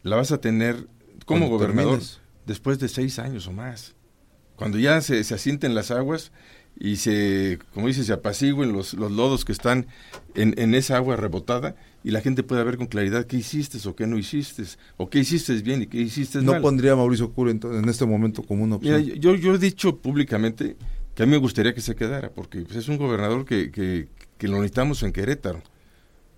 la 0.03 0.17
vas 0.17 0.33
a 0.33 0.41
tener 0.41 0.87
como 1.25 1.49
gobernador 1.49 1.99
termines. 1.99 2.21
después 2.47 2.79
de 2.79 2.89
seis 2.89 3.19
años 3.19 3.47
o 3.47 3.53
más, 3.53 3.95
cuando 4.57 4.79
ya 4.79 5.01
se, 5.01 5.23
se 5.25 5.35
asienten 5.35 5.75
las 5.75 5.91
aguas 5.91 6.33
y 6.81 6.97
se, 6.97 7.59
como 7.75 7.89
dice, 7.89 8.05
se 8.05 8.13
apacigüen 8.13 8.73
los, 8.73 8.95
los 8.95 9.11
lodos 9.11 9.45
que 9.45 9.53
están 9.53 9.87
en, 10.35 10.55
en 10.59 10.75
esa 10.75 10.97
agua 10.97 11.17
rebotada 11.17 11.75
y 12.05 12.13
la 12.13 12.21
gente 12.21 12.43
pueda 12.45 12.63
ver 12.63 12.77
con 12.77 12.87
claridad 12.87 13.25
qué 13.27 13.37
hiciste 13.39 13.79
o 13.89 13.97
qué 13.97 14.07
no 14.07 14.17
hiciste, 14.17 14.63
o 14.97 15.11
qué 15.11 15.19
hiciste 15.19 15.55
bien 15.63 15.83
y 15.83 15.87
qué 15.89 15.99
hiciste 16.01 16.41
No 16.41 16.53
mal. 16.53 16.63
pondría 16.63 16.93
a 16.93 16.97
Mauricio 16.97 17.33
Cura 17.33 17.51
en, 17.51 17.61
en 17.65 17.89
este 17.89 18.07
momento 18.07 18.43
como 18.45 18.63
una 18.63 18.77
opción. 18.77 19.03
Mira, 19.03 19.17
yo, 19.17 19.35
yo 19.35 19.55
he 19.55 19.59
dicho 19.59 19.97
públicamente 19.97 20.77
que 21.17 21.25
a 21.25 21.27
mí 21.27 21.33
me 21.33 21.39
gustaría 21.39 21.75
que 21.75 21.81
se 21.81 21.97
quedara, 21.97 22.31
porque 22.31 22.61
pues, 22.61 22.77
es 22.77 22.89
un 22.89 22.97
gobernador 22.97 23.45
que, 23.45 23.73
que, 23.73 24.07
que 24.39 24.47
lo 24.47 24.55
necesitamos 24.59 25.03
en 25.03 25.13
Querétaro. 25.13 25.61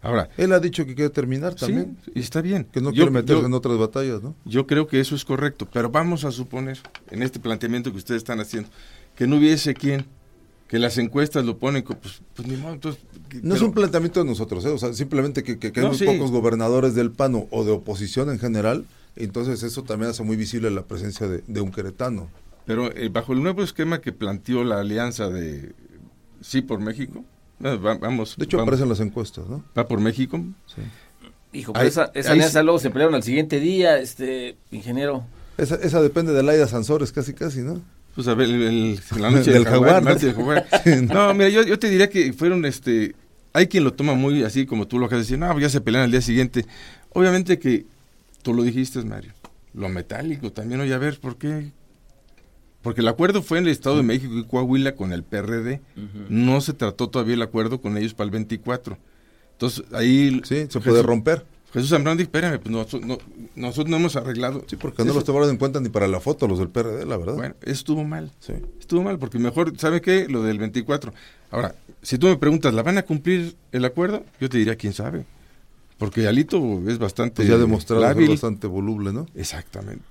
Ahora, 0.02 0.30
Él 0.38 0.52
ha 0.54 0.60
dicho 0.60 0.86
que 0.86 0.94
quiere 0.94 1.10
terminar 1.10 1.52
sí, 1.52 1.58
también. 1.66 1.98
y 2.14 2.20
está 2.20 2.40
bien. 2.40 2.64
Que 2.64 2.80
no 2.80 2.88
Yo- 2.90 2.94
quiere 3.04 3.10
meterse 3.10 3.42
yo- 3.42 3.46
en 3.46 3.52
otras 3.52 3.76
batallas, 3.76 4.22
¿no? 4.22 4.34
Yo 4.46 4.66
creo 4.66 4.86
que 4.86 4.98
eso 4.98 5.14
es 5.14 5.26
correcto, 5.26 5.68
pero 5.70 5.90
vamos 5.90 6.24
a 6.24 6.30
suponer, 6.32 6.78
en 7.10 7.22
este 7.22 7.38
planteamiento 7.38 7.90
que 7.92 7.98
ustedes 7.98 8.20
están 8.20 8.40
haciendo, 8.40 8.70
que 9.14 9.26
no 9.26 9.36
hubiese 9.36 9.74
quien, 9.74 10.06
que 10.70 10.78
las 10.78 10.96
encuestas 10.98 11.44
lo 11.44 11.58
ponen, 11.58 11.82
pues, 11.82 12.22
pues 12.32 12.46
ni 12.46 12.56
modo, 12.56 12.74
entonces... 12.74 13.02
que- 13.28 13.40
No 13.42 13.56
es 13.56 13.60
un 13.60 13.72
planteamiento 13.72 14.20
de 14.22 14.26
nosotros, 14.30 14.64
¿eh? 14.64 14.68
o 14.68 14.78
sea, 14.78 14.92
simplemente 14.94 15.42
que, 15.42 15.58
que, 15.58 15.72
que 15.72 15.80
hay 15.80 15.86
muy 15.88 15.96
sí. 15.98 16.04
pocos 16.04 16.30
gobernadores 16.30 16.94
del 16.94 17.10
PAN 17.10 17.48
o, 17.50 17.64
de 17.64 17.72
oposición 17.72 18.30
en 18.30 18.38
general, 18.38 18.84
entonces 19.16 19.64
eso 19.64 19.82
también 19.82 20.12
hace 20.12 20.22
muy 20.22 20.36
visible 20.36 20.70
la 20.70 20.82
presencia 20.82 21.26
de, 21.26 21.42
de 21.48 21.60
un 21.60 21.72
queretano. 21.72 22.28
Pero 22.66 22.94
eh, 22.96 23.08
bajo 23.08 23.32
el 23.32 23.42
nuevo 23.42 23.64
esquema 23.64 24.00
que 24.00 24.12
planteó 24.12 24.62
la 24.62 24.78
alianza 24.78 25.28
de 25.28 25.74
Sí 26.40 26.62
por 26.62 26.78
México, 26.78 27.24
no, 27.58 27.82
va- 27.82 27.98
vamos... 27.98 28.36
De 28.36 28.44
hecho, 28.44 28.56
vamos- 28.58 28.68
aparecen 28.68 28.88
las 28.88 29.00
encuestas, 29.00 29.48
¿no? 29.48 29.64
Va 29.76 29.88
por 29.88 29.98
México, 30.00 30.40
Sí. 30.66 30.82
Hijo, 31.52 31.72
Ahí- 31.74 31.88
esa, 31.88 32.12
esa 32.14 32.28
ahí 32.30 32.34
alianza 32.38 32.60
sí. 32.60 32.64
luego 32.64 32.78
se 32.78 32.90
pelearon 32.90 33.16
al 33.16 33.24
siguiente 33.24 33.58
día, 33.58 33.98
este 33.98 34.56
ingeniero. 34.70 35.24
Esa, 35.58 35.74
esa 35.74 36.00
depende 36.00 36.32
de 36.32 36.44
Laida 36.44 36.68
Sansores, 36.68 37.10
casi, 37.10 37.34
casi, 37.34 37.58
¿no? 37.62 37.82
Pues 38.20 38.28
a 38.28 38.34
ver, 38.34 38.50
el, 38.50 38.62
el- 38.62 39.00
la 39.18 39.30
noche 39.30 39.50
Del 39.52 39.64
del 39.64 39.72
jaguar. 39.72 40.02
¿no? 41.08 41.32
mira, 41.34 41.48
yo, 41.48 41.62
yo 41.62 41.78
te 41.78 41.88
diría 41.88 42.10
que 42.10 42.32
fueron, 42.34 42.64
este, 42.66 43.14
hay 43.54 43.66
quien 43.66 43.82
lo 43.84 43.94
toma 43.94 44.14
muy 44.14 44.42
así 44.42 44.66
como 44.66 44.86
tú 44.86 44.98
lo 44.98 45.06
acabas 45.06 45.26
de 45.26 45.32
decir, 45.32 45.38
no, 45.38 45.50
pues 45.52 45.62
ya 45.62 45.68
se 45.70 45.80
pelean 45.80 46.04
al 46.04 46.10
día 46.10 46.20
siguiente. 46.20 46.66
Obviamente 47.14 47.58
que 47.58 47.86
tú 48.42 48.52
lo 48.54 48.62
dijiste, 48.62 49.02
Mario, 49.02 49.32
lo 49.72 49.88
metálico 49.88 50.52
también, 50.52 50.80
oye, 50.80 50.92
a 50.92 50.98
ver, 50.98 51.18
¿por 51.18 51.36
qué? 51.38 51.72
Porque 52.82 53.00
el 53.02 53.08
acuerdo 53.08 53.42
fue 53.42 53.58
en 53.58 53.64
el 53.64 53.70
Estado 53.72 53.96
de 53.96 54.02
México 54.02 54.34
y 54.36 54.44
Coahuila 54.44 54.94
con 54.94 55.12
el 55.12 55.22
PRD. 55.22 55.80
No 56.28 56.60
se 56.60 56.72
trató 56.72 57.08
todavía 57.08 57.34
el 57.34 57.42
acuerdo 57.42 57.80
con 57.80 57.96
ellos 57.98 58.14
para 58.14 58.26
el 58.26 58.30
24. 58.30 58.96
Entonces, 59.52 59.84
ahí... 59.92 60.40
Sí, 60.44 60.56
se 60.56 60.66
Jesús- 60.68 60.82
puede 60.84 61.02
romper. 61.02 61.44
Jesús 61.72 61.90
Zambrano 61.90 62.20
espérame, 62.20 62.58
pues 62.58 62.70
nosotros 62.72 63.02
no, 63.06 63.18
nosotros 63.54 63.88
no 63.90 63.96
hemos 63.96 64.16
arreglado. 64.16 64.64
Sí, 64.66 64.76
porque 64.76 65.02
no 65.04 65.10
Eso- 65.10 65.14
los 65.20 65.24
tomaron 65.24 65.50
en 65.50 65.56
cuenta 65.56 65.80
ni 65.80 65.88
para 65.88 66.08
la 66.08 66.18
foto 66.20 66.48
los 66.48 66.58
del 66.58 66.68
PRD, 66.68 67.06
la 67.06 67.16
verdad. 67.16 67.34
bueno, 67.34 67.54
estuvo 67.62 68.02
mal. 68.04 68.32
Sí. 68.40 68.54
Estuvo 68.80 69.02
mal, 69.02 69.18
porque 69.18 69.38
mejor, 69.38 69.72
¿sabe 69.78 70.00
qué? 70.00 70.26
Lo 70.28 70.42
del 70.42 70.58
24. 70.58 71.12
Ahora, 71.52 71.74
si 72.02 72.18
tú 72.18 72.26
me 72.26 72.36
preguntas, 72.36 72.74
¿la 72.74 72.82
van 72.82 72.98
a 72.98 73.02
cumplir 73.02 73.56
el 73.72 73.84
acuerdo? 73.84 74.24
Yo 74.40 74.48
te 74.48 74.58
diría, 74.58 74.76
¿quién 74.76 74.92
sabe? 74.92 75.24
Porque 75.98 76.26
Alito 76.26 76.58
es 76.88 76.98
bastante 76.98 77.36
Pues 77.36 77.48
ya 77.48 77.54
ha 77.54 77.58
demostrado 77.58 78.02
ser 78.02 78.10
lábil. 78.14 78.30
bastante 78.30 78.66
voluble, 78.66 79.12
¿no? 79.12 79.26
Exactamente. 79.34 80.02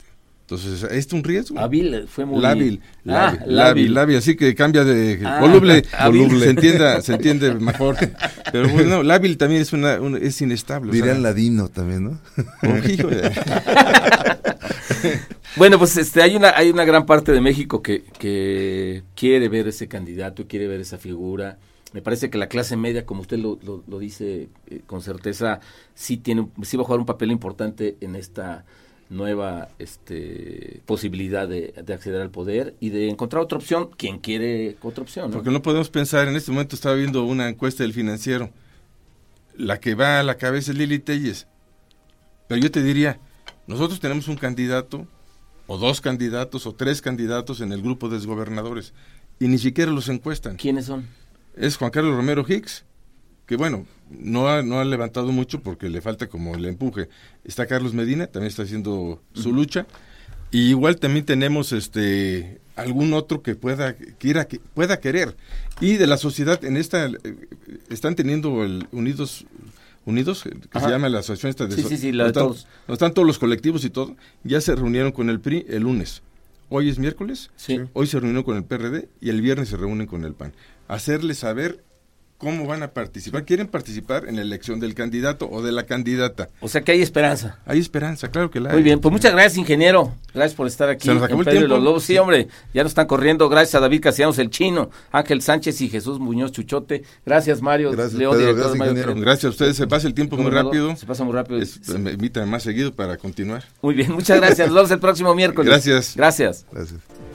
Entonces, 0.50 0.84
¿es 0.92 1.14
un 1.14 1.24
riesgo? 1.24 1.60
Hábil, 1.60 2.06
fue 2.08 2.26
muy... 2.26 2.42
Lábil, 2.42 2.82
Ah, 3.06 3.38
lábil, 3.38 3.56
lábil, 3.56 3.94
lábil, 3.94 4.18
así 4.18 4.36
que 4.36 4.56
cambia 4.56 4.84
de 4.84 5.20
Ah, 5.24 5.40
voluble, 5.42 5.84
hábil. 5.98 6.22
voluble, 6.24 6.44
se 6.46 6.50
entienda, 6.50 7.02
se 7.02 7.14
entiende 7.14 7.54
mejor. 7.54 7.96
Pero 8.52 8.70
bueno, 8.70 9.04
lábil 9.04 9.38
también 9.38 9.62
es 9.62 9.74
una, 9.74 10.02
un- 10.02 10.18
es 10.18 10.42
inestable. 10.42 10.90
o 10.90 10.94
sea, 10.94 11.02
Dirían 11.04 11.22
ladino 11.22 11.68
también, 11.70 12.04
¿no? 12.06 12.20
de- 12.64 13.32
Bueno, 15.56 15.78
pues 15.78 15.98
este 15.98 16.22
hay 16.22 16.36
una 16.36 16.50
hay 16.56 16.70
una 16.70 16.86
gran 16.86 17.06
parte 17.06 17.32
de 17.32 17.42
México 17.42 17.82
que, 17.82 18.04
que 18.18 19.04
quiere 19.16 19.50
ver 19.50 19.68
ese 19.68 19.88
candidato, 19.88 20.48
quiere 20.48 20.68
ver 20.68 20.80
esa 20.82 20.98
figura. 20.98 21.58
Me 21.94 22.02
parece 22.02 22.30
que 22.30 22.38
la 22.38 22.48
clase 22.48 22.76
media, 22.76 23.06
como 23.06 23.22
usted 23.22 23.38
lo, 23.38 23.60
lo- 23.64 23.84
lo 23.88 24.00
dice 24.00 24.50
eh, 24.68 24.82
con 24.86 25.02
certeza, 25.02 25.60
sí 25.96 26.18
tiene 26.18 26.48
sí 26.64 26.78
va 26.78 26.84
a 26.84 26.86
jugar 26.86 27.00
un 27.00 27.06
papel 27.06 27.32
importante 27.32 27.98
en 28.02 28.16
esta 28.16 28.64
nueva 29.10 29.70
este 29.80 30.82
posibilidad 30.86 31.48
de, 31.48 31.74
de 31.84 31.94
acceder 31.94 32.22
al 32.22 32.30
poder 32.30 32.76
y 32.80 32.90
de 32.90 33.10
encontrar 33.10 33.44
otra 33.44 33.58
opción, 33.58 33.90
quien 33.98 34.20
quiere 34.20 34.78
otra 34.82 35.04
opción, 35.04 35.32
¿no? 35.32 35.38
Porque 35.38 35.52
no 35.52 35.62
podemos 35.62 35.90
pensar, 35.90 36.28
en 36.28 36.36
este 36.36 36.52
momento 36.52 36.76
estaba 36.76 36.96
viendo 36.96 37.24
una 37.24 37.50
encuesta 37.50 37.84
del 37.84 37.94
financiero, 37.94 38.52
la 39.56 39.80
que 39.80 39.96
va 39.96 40.20
a 40.20 40.24
la 40.24 40.38
cabeza 40.38 40.72
es 40.72 40.78
Lili 40.78 41.00
Telles. 41.00 41.48
Pero 42.48 42.62
yo 42.62 42.72
te 42.72 42.82
diría, 42.82 43.20
nosotros 43.68 44.00
tenemos 44.00 44.28
un 44.28 44.36
candidato, 44.36 45.08
o 45.68 45.78
dos 45.78 46.02
candidatos, 46.02 46.66
o 46.66 46.74
tres 46.74 47.02
candidatos 47.02 47.62
en 47.62 47.72
el 47.72 47.82
grupo 47.82 48.10
de 48.10 48.18
desgobernadores, 48.18 48.94
y 49.40 49.48
ni 49.48 49.58
siquiera 49.58 49.92
los 49.92 50.10
encuestan. 50.10 50.56
¿Quiénes 50.56 50.86
son? 50.86 51.08
Es 51.56 51.78
Juan 51.78 51.92
Carlos 51.92 52.16
Romero 52.16 52.46
Hicks, 52.48 52.86
que 53.46 53.56
bueno, 53.56 53.86
no 54.10 54.48
ha, 54.48 54.64
no 54.64 54.80
ha 54.80 54.86
levantado 54.86 55.32
mucho 55.32 55.62
porque 55.62 55.90
le 55.90 56.02
falta 56.02 56.28
como 56.28 56.56
el 56.56 56.66
empuje. 56.66 57.10
Está 57.44 57.66
Carlos 57.68 57.94
Medina, 57.94 58.28
también 58.28 58.48
está 58.50 58.64
haciendo 58.64 59.22
su 59.34 59.54
lucha. 59.54 59.86
Y 60.52 60.70
igual 60.70 60.98
también 60.98 61.26
tenemos 61.26 61.72
este 61.74 62.60
algún 62.76 63.14
otro 63.14 63.42
que 63.44 63.56
pueda 63.56 63.94
quiera 63.94 64.46
que 64.48 64.60
pueda 64.74 65.00
querer. 65.00 65.36
Y 65.82 65.98
de 65.98 66.08
la 66.08 66.18
sociedad 66.18 66.64
en 66.64 66.78
esta 66.78 67.06
eh, 67.06 67.18
están 67.90 68.16
teniendo 68.16 68.64
el 68.64 68.88
Unidos 68.92 69.46
Unidos 70.06 70.44
que 70.44 70.58
Ajá. 70.78 70.88
se 70.88 70.92
llama 70.92 71.08
la 71.10 71.20
asociación 71.20 71.50
esta 71.52 71.68
de 71.68 71.76
Sí, 71.76 71.84
so- 71.84 71.90
sí, 71.90 71.98
sí, 71.98 72.12
la 72.12 72.24
de 72.24 72.30
están- 72.30 72.44
todos. 72.48 72.68
están 72.88 73.14
todos 73.14 73.28
los 73.28 73.38
colectivos 73.38 73.84
y 73.86 73.90
todo, 73.92 74.16
ya 74.44 74.60
se 74.62 74.74
reunieron 74.74 75.12
con 75.12 75.30
el 75.30 75.40
PRI 75.40 75.66
el 75.70 75.84
lunes. 75.84 76.24
Hoy 76.70 76.90
es 76.90 76.98
miércoles, 77.00 77.52
Sí. 77.58 77.80
hoy 77.94 78.08
se 78.08 78.20
reunió 78.20 78.44
con 78.44 78.56
el 78.58 78.64
PRD 78.64 79.08
y 79.22 79.30
el 79.30 79.42
viernes 79.42 79.70
se 79.70 79.78
reúnen 79.78 80.08
con 80.08 80.24
el 80.24 80.34
PAN. 80.34 80.54
Hacerles 80.88 81.40
saber 81.40 81.84
cómo 82.40 82.66
van 82.66 82.82
a 82.82 82.88
participar. 82.92 83.44
¿Quieren 83.46 83.68
participar 83.68 84.28
en 84.28 84.38
la 84.38 84.42
elección 84.42 84.80
del 84.80 84.96
candidato 84.96 85.48
o 85.52 85.62
de 85.62 85.72
la 85.72 85.84
candidata? 85.86 86.50
O 86.62 86.68
sea 86.68 86.82
que 86.82 86.94
hay 86.94 87.02
esperanza. 87.04 87.60
Hay 87.68 87.80
esperanza, 87.80 88.30
claro 88.30 88.50
que 88.50 88.60
la 88.60 88.70
Muy 88.70 88.78
hay. 88.78 88.84
bien, 88.84 89.00
pues 89.00 89.12
muchas 89.12 89.34
gracias, 89.34 89.58
ingeniero. 89.58 90.16
Gracias 90.34 90.56
por 90.56 90.66
estar 90.66 90.90
aquí. 90.90 91.08
Se 91.08 91.14
nos 91.14 91.22
acabó 91.24 91.42
el 91.42 91.48
tiempo. 91.50 91.68
los 91.68 91.84
Lobos. 91.84 92.04
Sí, 92.04 92.14
Sí. 92.14 92.18
hombre, 92.20 92.48
ya 92.74 92.82
nos 92.84 92.92
están 92.92 93.06
corriendo. 93.08 93.48
Gracias 93.50 93.76
a 93.76 93.80
David 93.82 94.02
Castellanos, 94.02 94.40
el 94.40 94.50
chino, 94.50 94.90
Ángel 95.12 95.42
Sánchez 95.42 95.82
y 95.82 95.90
Jesús 95.90 96.18
Muñoz 96.20 96.52
Chuchote. 96.54 97.04
Gracias, 97.26 97.62
Mario. 97.62 97.92
Gracias, 97.92 98.14
León, 98.14 98.32
Pedro. 98.32 98.40
director 98.40 98.56
Gracias, 98.58 98.74
de 98.74 98.80
Mario 98.80 98.94
ingeniero. 98.94 99.22
Gracias 99.22 99.46
a 99.46 99.50
ustedes, 99.50 99.76
se 99.76 99.86
pasa 99.88 100.08
el 100.08 100.14
tiempo 100.14 100.38
muy 100.38 100.50
rápido. 100.50 100.96
Se 100.96 101.06
pasa 101.06 101.24
muy 101.26 101.34
rápido. 101.34 101.60
Es- 101.62 101.88
me 101.90 102.12
invitan 102.14 102.50
más 102.50 102.64
seguido 102.64 102.94
para 102.94 103.18
continuar. 103.18 103.66
Muy 103.82 103.96
bien, 103.96 104.14
muchas 104.14 104.38
gracias. 104.40 104.68
Nos 104.70 104.76
vemos 104.76 104.92
el 104.92 105.00
próximo 105.00 105.36
miércoles. 105.36 105.70
Gracias. 105.70 106.16
Gracias. 106.16 106.66
Gracias. 106.72 107.29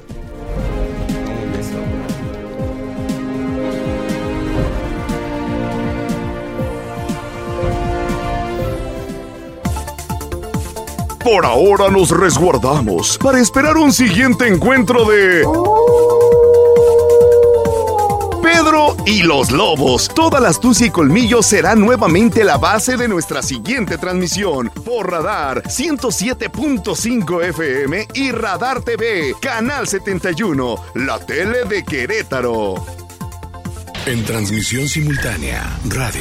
Por 11.24 11.46
ahora 11.46 11.88
nos 11.88 12.10
resguardamos 12.10 13.16
para 13.16 13.40
esperar 13.40 13.78
un 13.78 13.94
siguiente 13.94 14.46
encuentro 14.46 15.06
de... 15.06 15.42
Pedro 18.42 18.94
y 19.06 19.22
los 19.22 19.50
Lobos. 19.50 20.10
Toda 20.14 20.38
la 20.38 20.50
astucia 20.50 20.86
y 20.86 20.90
colmillo 20.90 21.42
será 21.42 21.74
nuevamente 21.74 22.44
la 22.44 22.58
base 22.58 22.98
de 22.98 23.08
nuestra 23.08 23.42
siguiente 23.42 23.96
transmisión 23.96 24.70
por 24.84 25.10
Radar 25.10 25.62
107.5 25.62 27.42
FM 27.42 28.08
y 28.12 28.30
Radar 28.30 28.82
TV, 28.82 29.34
Canal 29.40 29.88
71, 29.88 30.76
la 30.96 31.18
tele 31.20 31.64
de 31.64 31.84
Querétaro. 31.84 32.74
En 34.04 34.22
transmisión 34.26 34.86
simultánea, 34.86 35.78
radio, 35.88 36.20